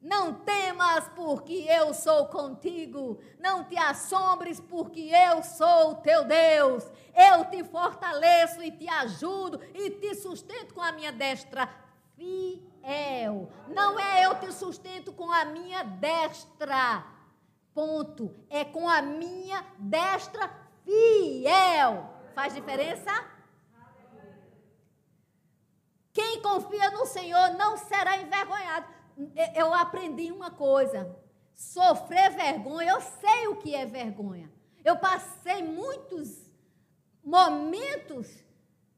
Não 0.05 0.35
temas, 0.35 1.09
porque 1.17 1.65
eu 1.67 1.95
sou 1.95 2.27
contigo. 2.27 3.19
Não 3.41 3.65
te 3.65 3.79
assombres, 3.79 4.61
porque 4.61 5.01
eu 5.01 5.43
sou 5.43 5.95
teu 5.95 6.27
Deus. 6.27 6.85
Eu 7.17 7.47
te 7.47 7.65
fortaleço 7.65 8.63
e 8.63 8.71
te 8.71 8.87
ajudo 8.87 9.59
e 9.73 9.89
te 9.89 10.15
sustento 10.15 10.75
com 10.75 10.83
a 10.83 10.93
minha 10.93 11.11
destra 11.11 11.67
fiel. 12.17 13.49
Não 13.69 13.99
é 13.99 14.27
eu 14.27 14.35
te 14.35 14.53
sustento 14.53 15.11
com 15.11 15.33
a 15.33 15.47
minha 15.47 15.83
destra. 15.83 17.03
Ponto. 17.73 18.31
É 18.51 18.63
com 18.63 18.87
a 18.87 19.01
minha 19.01 19.65
destra 19.79 20.51
fiel. 20.85 22.11
Faz 22.35 22.53
diferença? 22.53 23.11
Quem 26.13 26.43
confia 26.43 26.91
no 26.91 27.07
Senhor 27.07 27.55
não 27.55 27.79
será 27.79 28.19
envergonhado 28.19 28.94
eu 29.55 29.73
aprendi 29.73 30.31
uma 30.31 30.51
coisa: 30.51 31.17
sofrer 31.55 32.31
vergonha, 32.31 32.91
eu 32.91 33.01
sei 33.01 33.49
o 33.49 33.57
que 33.57 33.75
é 33.75 33.87
vergonha. 33.87 34.51
Eu 34.85 34.97
passei 34.97 35.63
muitos 35.63 36.51
momentos 37.23 38.29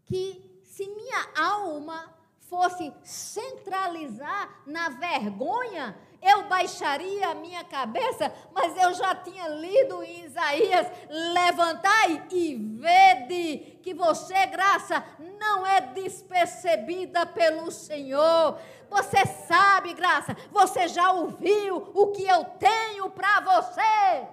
que, 0.05 0.61
se 0.65 0.87
minha 0.89 1.29
alma 1.37 2.15
fosse 2.41 2.93
centralizar 3.03 4.63
na 4.67 4.89
vergonha, 4.89 5.97
eu 6.23 6.49
baixaria 6.49 7.29
a 7.29 7.35
minha 7.35 7.63
cabeça, 7.63 8.33
mas 8.53 8.77
eu 8.77 8.95
já 8.95 9.15
tinha 9.15 9.49
lido 9.49 10.03
em 10.03 10.25
Isaías: 10.25 10.87
levantai 11.09 12.27
e 12.31 12.57
vede 12.57 13.79
que 13.83 13.95
você, 13.95 14.47
graça, 14.47 15.05
não 15.39 15.67
é 15.67 15.81
despercebida 15.81 17.27
pelo 17.27 17.71
Senhor. 17.71 18.59
Você 18.89 19.27
sabe, 19.47 19.93
graça, 19.95 20.37
você 20.51 20.89
já 20.89 21.11
ouviu 21.13 21.91
o 21.95 22.13
que 22.13 22.27
eu 22.27 22.45
tenho 22.45 23.11
para 23.11 23.41
você. 23.41 24.29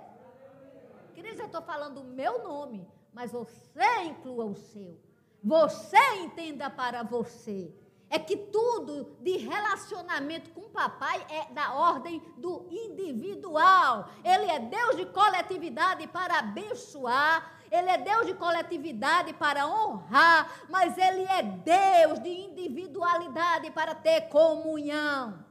Queridos, 1.14 1.40
eu 1.40 1.46
estou 1.46 1.62
falando 1.62 2.02
o 2.02 2.04
meu 2.04 2.44
nome, 2.44 2.88
mas 3.14 3.32
você 3.32 4.04
inclua 4.04 4.46
o 4.46 4.56
seu. 4.56 5.00
Você 5.44 5.98
entenda 6.22 6.70
para 6.70 7.04
você. 7.04 7.74
É 8.10 8.20
que 8.20 8.38
tudo 8.38 9.18
de 9.22 9.38
relacionamento 9.38 10.52
com 10.52 10.62
o 10.62 10.70
papai 10.70 11.26
é 11.30 11.52
da 11.52 11.74
ordem 11.74 12.22
do 12.38 12.68
individual. 12.70 14.08
Ele 14.24 14.52
é 14.52 14.60
Deus 14.60 14.96
de 14.98 15.08
coletividade 15.08 16.06
para 16.08 16.38
abençoar, 16.38 17.60
ele 17.74 17.90
é 17.90 17.98
Deus 17.98 18.28
de 18.28 18.36
coletividade 18.36 19.34
para 19.34 19.68
honrar, 19.68 20.64
mas 20.70 20.96
Ele 20.96 21.24
é 21.24 21.42
Deus 21.42 22.20
de 22.20 22.30
individualidade 22.30 23.72
para 23.72 23.96
ter 23.96 24.30
comunhão. 24.30 25.44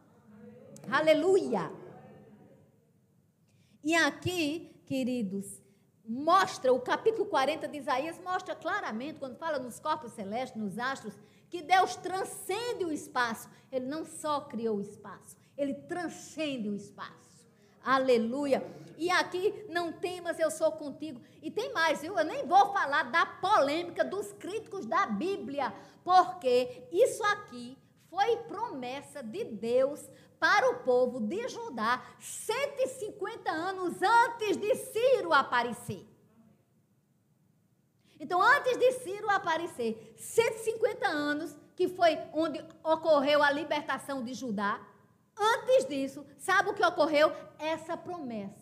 Aleluia. 0.89 1.73
E 3.83 3.93
aqui, 3.97 4.81
queridos, 4.87 5.61
mostra, 6.07 6.73
o 6.73 6.79
capítulo 6.79 7.27
40 7.27 7.67
de 7.67 7.79
Isaías 7.79 8.21
mostra 8.21 8.55
claramente, 8.55 9.19
quando 9.19 9.37
fala 9.37 9.59
nos 9.59 9.81
corpos 9.81 10.13
celestes, 10.13 10.63
nos 10.63 10.79
astros, 10.79 11.19
que 11.51 11.61
Deus 11.61 11.97
transcende 11.97 12.85
o 12.85 12.93
espaço. 12.93 13.51
Ele 13.73 13.87
não 13.87 14.05
só 14.05 14.43
criou 14.43 14.77
o 14.77 14.81
espaço, 14.81 15.37
ele 15.59 15.75
transcende 15.75 16.69
o 16.69 16.77
espaço. 16.77 17.51
Aleluia. 17.85 18.65
E 19.03 19.11
aqui, 19.11 19.67
não 19.69 19.91
temas, 19.91 20.39
eu 20.39 20.49
sou 20.49 20.71
contigo. 20.71 21.21
E 21.43 21.51
tem 21.51 21.73
mais, 21.73 22.03
viu? 22.03 22.17
Eu 22.17 22.25
nem 22.25 22.47
vou 22.47 22.73
falar 22.73 23.11
da 23.11 23.27
polêmica 23.27 24.05
dos 24.05 24.33
críticos 24.35 24.87
da 24.87 25.07
Bíblia, 25.07 25.75
porque 26.05 26.85
isso 26.93 27.21
aqui 27.25 27.77
foi 28.09 28.37
promessa 28.45 29.21
de 29.21 29.43
Deus 29.43 30.09
para 30.39 30.71
o 30.71 30.85
povo 30.85 31.19
de 31.19 31.49
Judá 31.49 32.01
150 32.21 33.51
anos 33.51 34.01
antes 34.01 34.57
de 34.57 34.73
Ciro 34.77 35.33
aparecer. 35.33 36.07
Então, 38.21 38.41
antes 38.41 38.79
de 38.79 38.93
Ciro 39.01 39.29
aparecer, 39.31 40.15
150 40.17 41.09
anos, 41.09 41.57
que 41.75 41.89
foi 41.89 42.17
onde 42.33 42.65
ocorreu 42.85 43.43
a 43.43 43.51
libertação 43.51 44.23
de 44.23 44.33
Judá, 44.33 44.81
Antes 45.39 45.87
disso, 45.87 46.25
sabe 46.39 46.71
o 46.71 46.75
que 46.75 46.85
ocorreu? 46.85 47.33
Essa 47.59 47.97
promessa. 47.97 48.62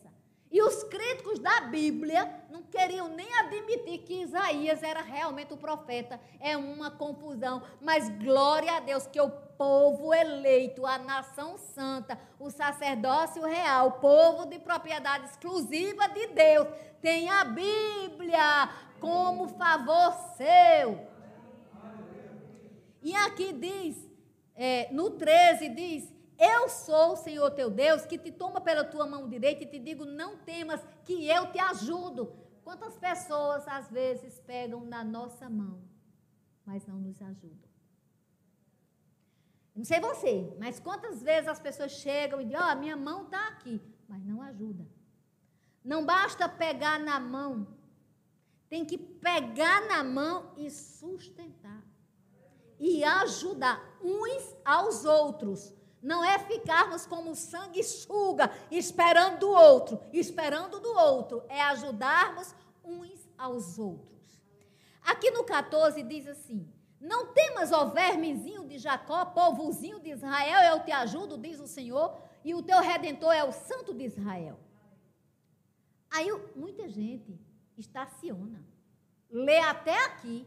E 0.50 0.60
os 0.62 0.82
críticos 0.84 1.38
da 1.38 1.60
Bíblia 1.60 2.28
não 2.50 2.62
queriam 2.62 3.08
nem 3.08 3.32
admitir 3.38 3.98
que 3.98 4.22
Isaías 4.22 4.82
era 4.82 5.00
realmente 5.00 5.52
o 5.52 5.56
profeta. 5.56 6.20
É 6.40 6.56
uma 6.56 6.90
confusão. 6.90 7.62
Mas 7.80 8.08
glória 8.08 8.72
a 8.72 8.80
Deus 8.80 9.06
que 9.06 9.20
o 9.20 9.30
povo 9.30 10.12
eleito, 10.12 10.84
a 10.84 10.98
nação 10.98 11.56
santa, 11.56 12.18
o 12.38 12.50
sacerdócio 12.50 13.44
real, 13.44 13.88
o 13.88 13.92
povo 13.92 14.46
de 14.46 14.58
propriedade 14.58 15.26
exclusiva 15.26 16.08
de 16.08 16.26
Deus, 16.28 16.66
tem 17.00 17.30
a 17.30 17.44
Bíblia 17.44 18.70
como 18.98 19.48
favor 19.50 20.12
seu. 20.36 21.08
E 23.02 23.14
aqui 23.14 23.52
diz, 23.52 23.96
é, 24.56 24.88
no 24.90 25.10
13 25.10 25.68
diz 25.70 26.19
Eu 26.40 26.70
sou 26.70 27.12
o 27.12 27.16
Senhor 27.16 27.50
teu 27.50 27.70
Deus, 27.70 28.06
que 28.06 28.16
te 28.16 28.32
toma 28.32 28.62
pela 28.62 28.82
tua 28.82 29.06
mão 29.06 29.28
direita 29.28 29.62
e 29.62 29.66
te 29.66 29.78
digo: 29.78 30.06
não 30.06 30.38
temas, 30.38 30.80
que 31.04 31.28
eu 31.28 31.52
te 31.52 31.58
ajudo. 31.58 32.32
Quantas 32.64 32.96
pessoas 32.96 33.68
às 33.68 33.90
vezes 33.90 34.40
pegam 34.40 34.80
na 34.86 35.04
nossa 35.04 35.50
mão, 35.50 35.82
mas 36.64 36.86
não 36.86 36.98
nos 36.98 37.20
ajudam? 37.20 37.68
Não 39.76 39.84
sei 39.84 40.00
você, 40.00 40.56
mas 40.58 40.80
quantas 40.80 41.22
vezes 41.22 41.46
as 41.46 41.60
pessoas 41.60 41.92
chegam 41.92 42.40
e 42.40 42.44
dizem: 42.46 42.58
Ó, 42.58 42.72
oh, 42.72 42.76
minha 42.76 42.96
mão 42.96 43.24
está 43.24 43.48
aqui, 43.48 43.78
mas 44.08 44.24
não 44.24 44.40
ajuda. 44.40 44.86
Não 45.84 46.06
basta 46.06 46.48
pegar 46.48 46.98
na 46.98 47.20
mão, 47.20 47.66
tem 48.66 48.86
que 48.86 48.96
pegar 48.96 49.86
na 49.88 50.02
mão 50.02 50.54
e 50.56 50.70
sustentar. 50.70 51.82
E 52.78 53.04
ajudar 53.04 53.98
uns 54.02 54.56
aos 54.64 55.04
outros. 55.04 55.79
Não 56.02 56.24
é 56.24 56.38
ficarmos 56.38 57.04
como 57.04 57.34
sanguessuga, 57.34 58.50
esperando 58.70 59.40
do 59.40 59.50
outro, 59.50 60.00
esperando 60.12 60.80
do 60.80 60.92
outro. 60.96 61.44
É 61.48 61.60
ajudarmos 61.62 62.54
uns 62.82 63.28
aos 63.36 63.78
outros. 63.78 64.10
Aqui 65.02 65.30
no 65.30 65.44
14 65.44 66.02
diz 66.02 66.26
assim: 66.26 66.66
Não 66.98 67.32
temas, 67.34 67.70
ó 67.70 67.86
vermezinho 67.86 68.66
de 68.66 68.78
Jacó, 68.78 69.26
povozinho 69.26 70.00
de 70.00 70.10
Israel, 70.10 70.74
eu 70.74 70.84
te 70.84 70.90
ajudo, 70.90 71.36
diz 71.36 71.60
o 71.60 71.66
Senhor, 71.66 72.16
e 72.42 72.54
o 72.54 72.62
teu 72.62 72.80
redentor 72.80 73.34
é 73.34 73.44
o 73.44 73.52
Santo 73.52 73.92
de 73.92 74.04
Israel. 74.04 74.58
Aí 76.10 76.28
muita 76.56 76.88
gente 76.88 77.38
estaciona, 77.76 78.64
lê 79.30 79.58
até 79.58 80.06
aqui 80.06 80.46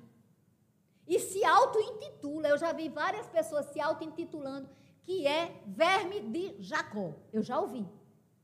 e 1.08 1.20
se 1.20 1.44
auto-intitula. 1.46 2.50
Eu 2.50 2.58
já 2.58 2.74
vi 2.74 2.90
várias 2.90 3.28
pessoas 3.28 3.68
se 3.68 3.80
auto-intitulando 3.80 4.68
que 5.04 5.28
é 5.28 5.62
verme 5.68 6.22
de 6.22 6.62
Jacó. 6.62 7.14
Eu 7.32 7.44
já 7.44 7.60
ouvi. 7.60 7.86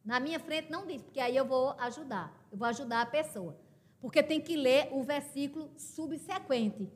Na 0.04 0.20
minha 0.20 0.40
frente 0.40 0.72
não 0.72 0.86
diz, 0.86 1.02
porque 1.02 1.20
aí 1.20 1.36
eu 1.36 1.46
vou 1.46 1.72
ajudar. 1.80 2.48
Eu 2.52 2.58
vou 2.58 2.68
ajudar 2.68 3.02
a 3.02 3.06
pessoa. 3.06 3.58
Porque 4.00 4.24
tem 4.24 4.40
que 4.40 4.56
ler 4.56 4.90
o 4.92 5.04
versículo 5.04 5.72
subsequente. 5.78 6.92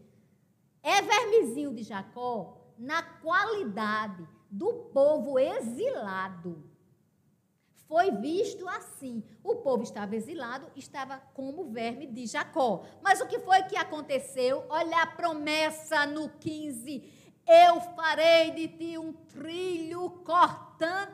É 0.82 1.02
vermezinho 1.02 1.74
de 1.74 1.84
Jacó 1.84 2.74
na 2.78 3.02
qualidade 3.02 4.28
do 4.50 4.74
povo 4.94 5.40
exilado 5.40 6.74
foi 7.94 8.10
visto 8.10 8.68
assim. 8.68 9.24
O 9.44 9.58
povo 9.58 9.84
estava 9.84 10.16
exilado, 10.16 10.66
estava 10.76 11.20
como 11.36 11.66
verme 11.66 12.08
de 12.08 12.26
Jacó. 12.26 12.84
Mas 13.04 13.22
o 13.22 13.28
que 13.28 13.38
foi 13.38 13.62
que 13.64 13.78
aconteceu? 13.78 14.66
Olha 14.68 15.04
a 15.04 15.06
promessa 15.06 16.04
no 16.08 16.28
15: 16.28 17.23
Eu 17.48 17.82
farei 17.96 18.52
de 18.52 18.68
ti 18.68 18.98
um 18.98 19.14
trilho 19.14 20.10
cortante 20.24 21.14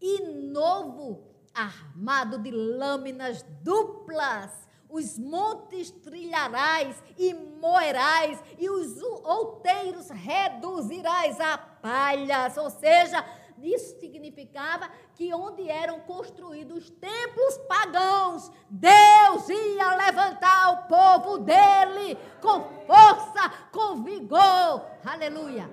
e 0.00 0.22
novo, 0.52 1.24
armado 1.52 2.38
de 2.38 2.50
lâminas 2.50 3.44
duplas. 3.62 4.68
Os 4.88 5.18
montes 5.18 5.90
trilharás 5.90 7.02
e 7.18 7.34
moerás, 7.34 8.42
e 8.58 8.70
os 8.70 9.02
outeiros 9.02 10.08
reduzirás 10.08 11.38
a 11.40 11.58
palhas, 11.58 12.56
ou 12.56 12.70
seja, 12.70 13.22
isso 13.62 13.98
significava 13.98 14.90
que 15.14 15.32
onde 15.34 15.68
eram 15.68 16.00
construídos 16.00 16.90
templos 16.90 17.58
pagãos, 17.68 18.50
Deus 18.70 19.48
ia 19.48 19.96
levantar 19.96 20.72
o 20.72 20.88
povo 20.88 21.38
dele 21.38 22.16
com 22.40 22.64
força, 22.86 23.48
com 23.72 24.02
vigor. 24.02 24.86
Aleluia. 25.04 25.70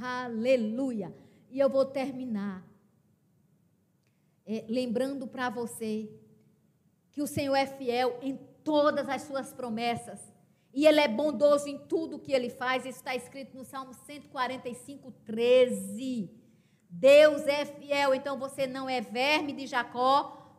Aleluia. 0.00 1.14
E 1.50 1.58
eu 1.58 1.70
vou 1.70 1.84
terminar 1.84 2.66
é, 4.46 4.64
lembrando 4.68 5.26
para 5.26 5.50
você 5.50 6.08
que 7.10 7.20
o 7.20 7.26
Senhor 7.26 7.56
é 7.56 7.66
fiel 7.66 8.18
em 8.22 8.36
todas 8.62 9.08
as 9.08 9.22
suas 9.22 9.52
promessas. 9.52 10.20
E 10.72 10.86
Ele 10.86 11.00
é 11.00 11.08
bondoso 11.08 11.68
em 11.68 11.78
tudo 11.78 12.18
que 12.18 12.32
Ele 12.32 12.50
faz. 12.50 12.84
Isso 12.84 12.98
está 12.98 13.16
escrito 13.16 13.56
no 13.56 13.64
Salmo 13.64 13.94
145, 13.94 15.10
13. 15.24 16.30
Deus 16.88 17.46
é 17.46 17.64
fiel, 17.64 18.14
então 18.14 18.38
você 18.38 18.66
não 18.66 18.88
é 18.88 19.00
verme 19.00 19.52
de 19.52 19.66
Jacó. 19.66 20.54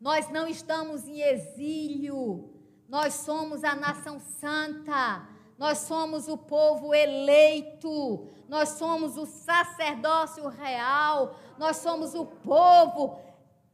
Nós 0.00 0.28
não 0.30 0.46
estamos 0.46 1.06
em 1.06 1.20
exílio. 1.20 2.50
Nós 2.88 3.14
somos 3.14 3.64
a 3.64 3.74
nação 3.74 4.18
santa. 4.18 5.28
Nós 5.58 5.78
somos 5.78 6.28
o 6.28 6.38
povo 6.38 6.94
eleito. 6.94 8.28
Nós 8.48 8.70
somos 8.70 9.16
o 9.16 9.26
sacerdócio 9.26 10.48
real. 10.48 11.36
Nós 11.58 11.78
somos 11.78 12.14
o 12.14 12.24
povo 12.24 13.20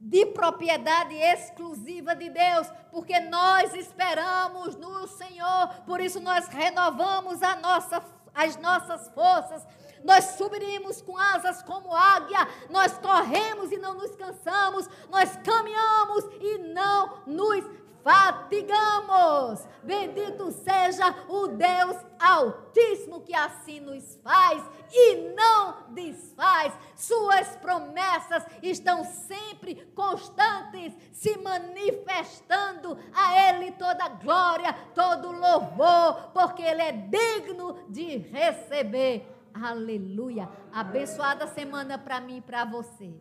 de 0.00 0.26
propriedade 0.26 1.14
exclusiva 1.14 2.14
de 2.14 2.28
Deus, 2.28 2.70
porque 2.90 3.18
nós 3.20 3.74
esperamos 3.74 4.76
no 4.76 5.08
Senhor, 5.08 5.68
por 5.86 6.00
isso 6.00 6.20
nós 6.20 6.48
renovamos 6.48 7.40
nossa, 7.62 8.02
as 8.34 8.56
nossas 8.56 9.08
forças, 9.10 9.66
nós 10.04 10.24
subiremos 10.36 11.00
com 11.02 11.16
asas 11.16 11.62
como 11.62 11.94
águia, 11.94 12.48
nós 12.70 12.96
corremos 12.98 13.72
e 13.72 13.78
não 13.78 13.94
nos 13.94 14.14
cansamos, 14.16 14.88
nós 15.10 15.36
caminhamos 15.44 16.24
e 16.40 16.58
não 16.58 17.22
nos 17.26 17.64
fatigamos. 18.06 19.66
Bendito 19.82 20.52
seja 20.52 21.12
o 21.28 21.48
Deus 21.48 21.96
Altíssimo 22.20 23.20
que 23.22 23.34
assim 23.34 23.80
nos 23.80 24.16
faz 24.22 24.62
e 24.92 25.34
não 25.34 25.88
desfaz. 25.88 26.72
Suas 26.94 27.48
promessas 27.56 28.44
estão 28.62 29.04
sempre 29.04 29.74
constantes, 29.94 30.96
se 31.12 31.36
manifestando 31.38 32.96
a 33.12 33.50
Ele 33.50 33.72
toda 33.72 34.08
glória, 34.08 34.72
todo 34.94 35.32
louvor, 35.32 36.30
porque 36.32 36.62
Ele 36.62 36.82
é 36.82 36.92
digno 36.92 37.84
de 37.88 38.18
receber 38.18 39.35
Aleluia. 39.62 40.48
Abençoada 40.72 41.46
semana 41.46 41.98
para 41.98 42.20
mim 42.20 42.38
e 42.38 42.40
para 42.42 42.64
você. 42.64 43.14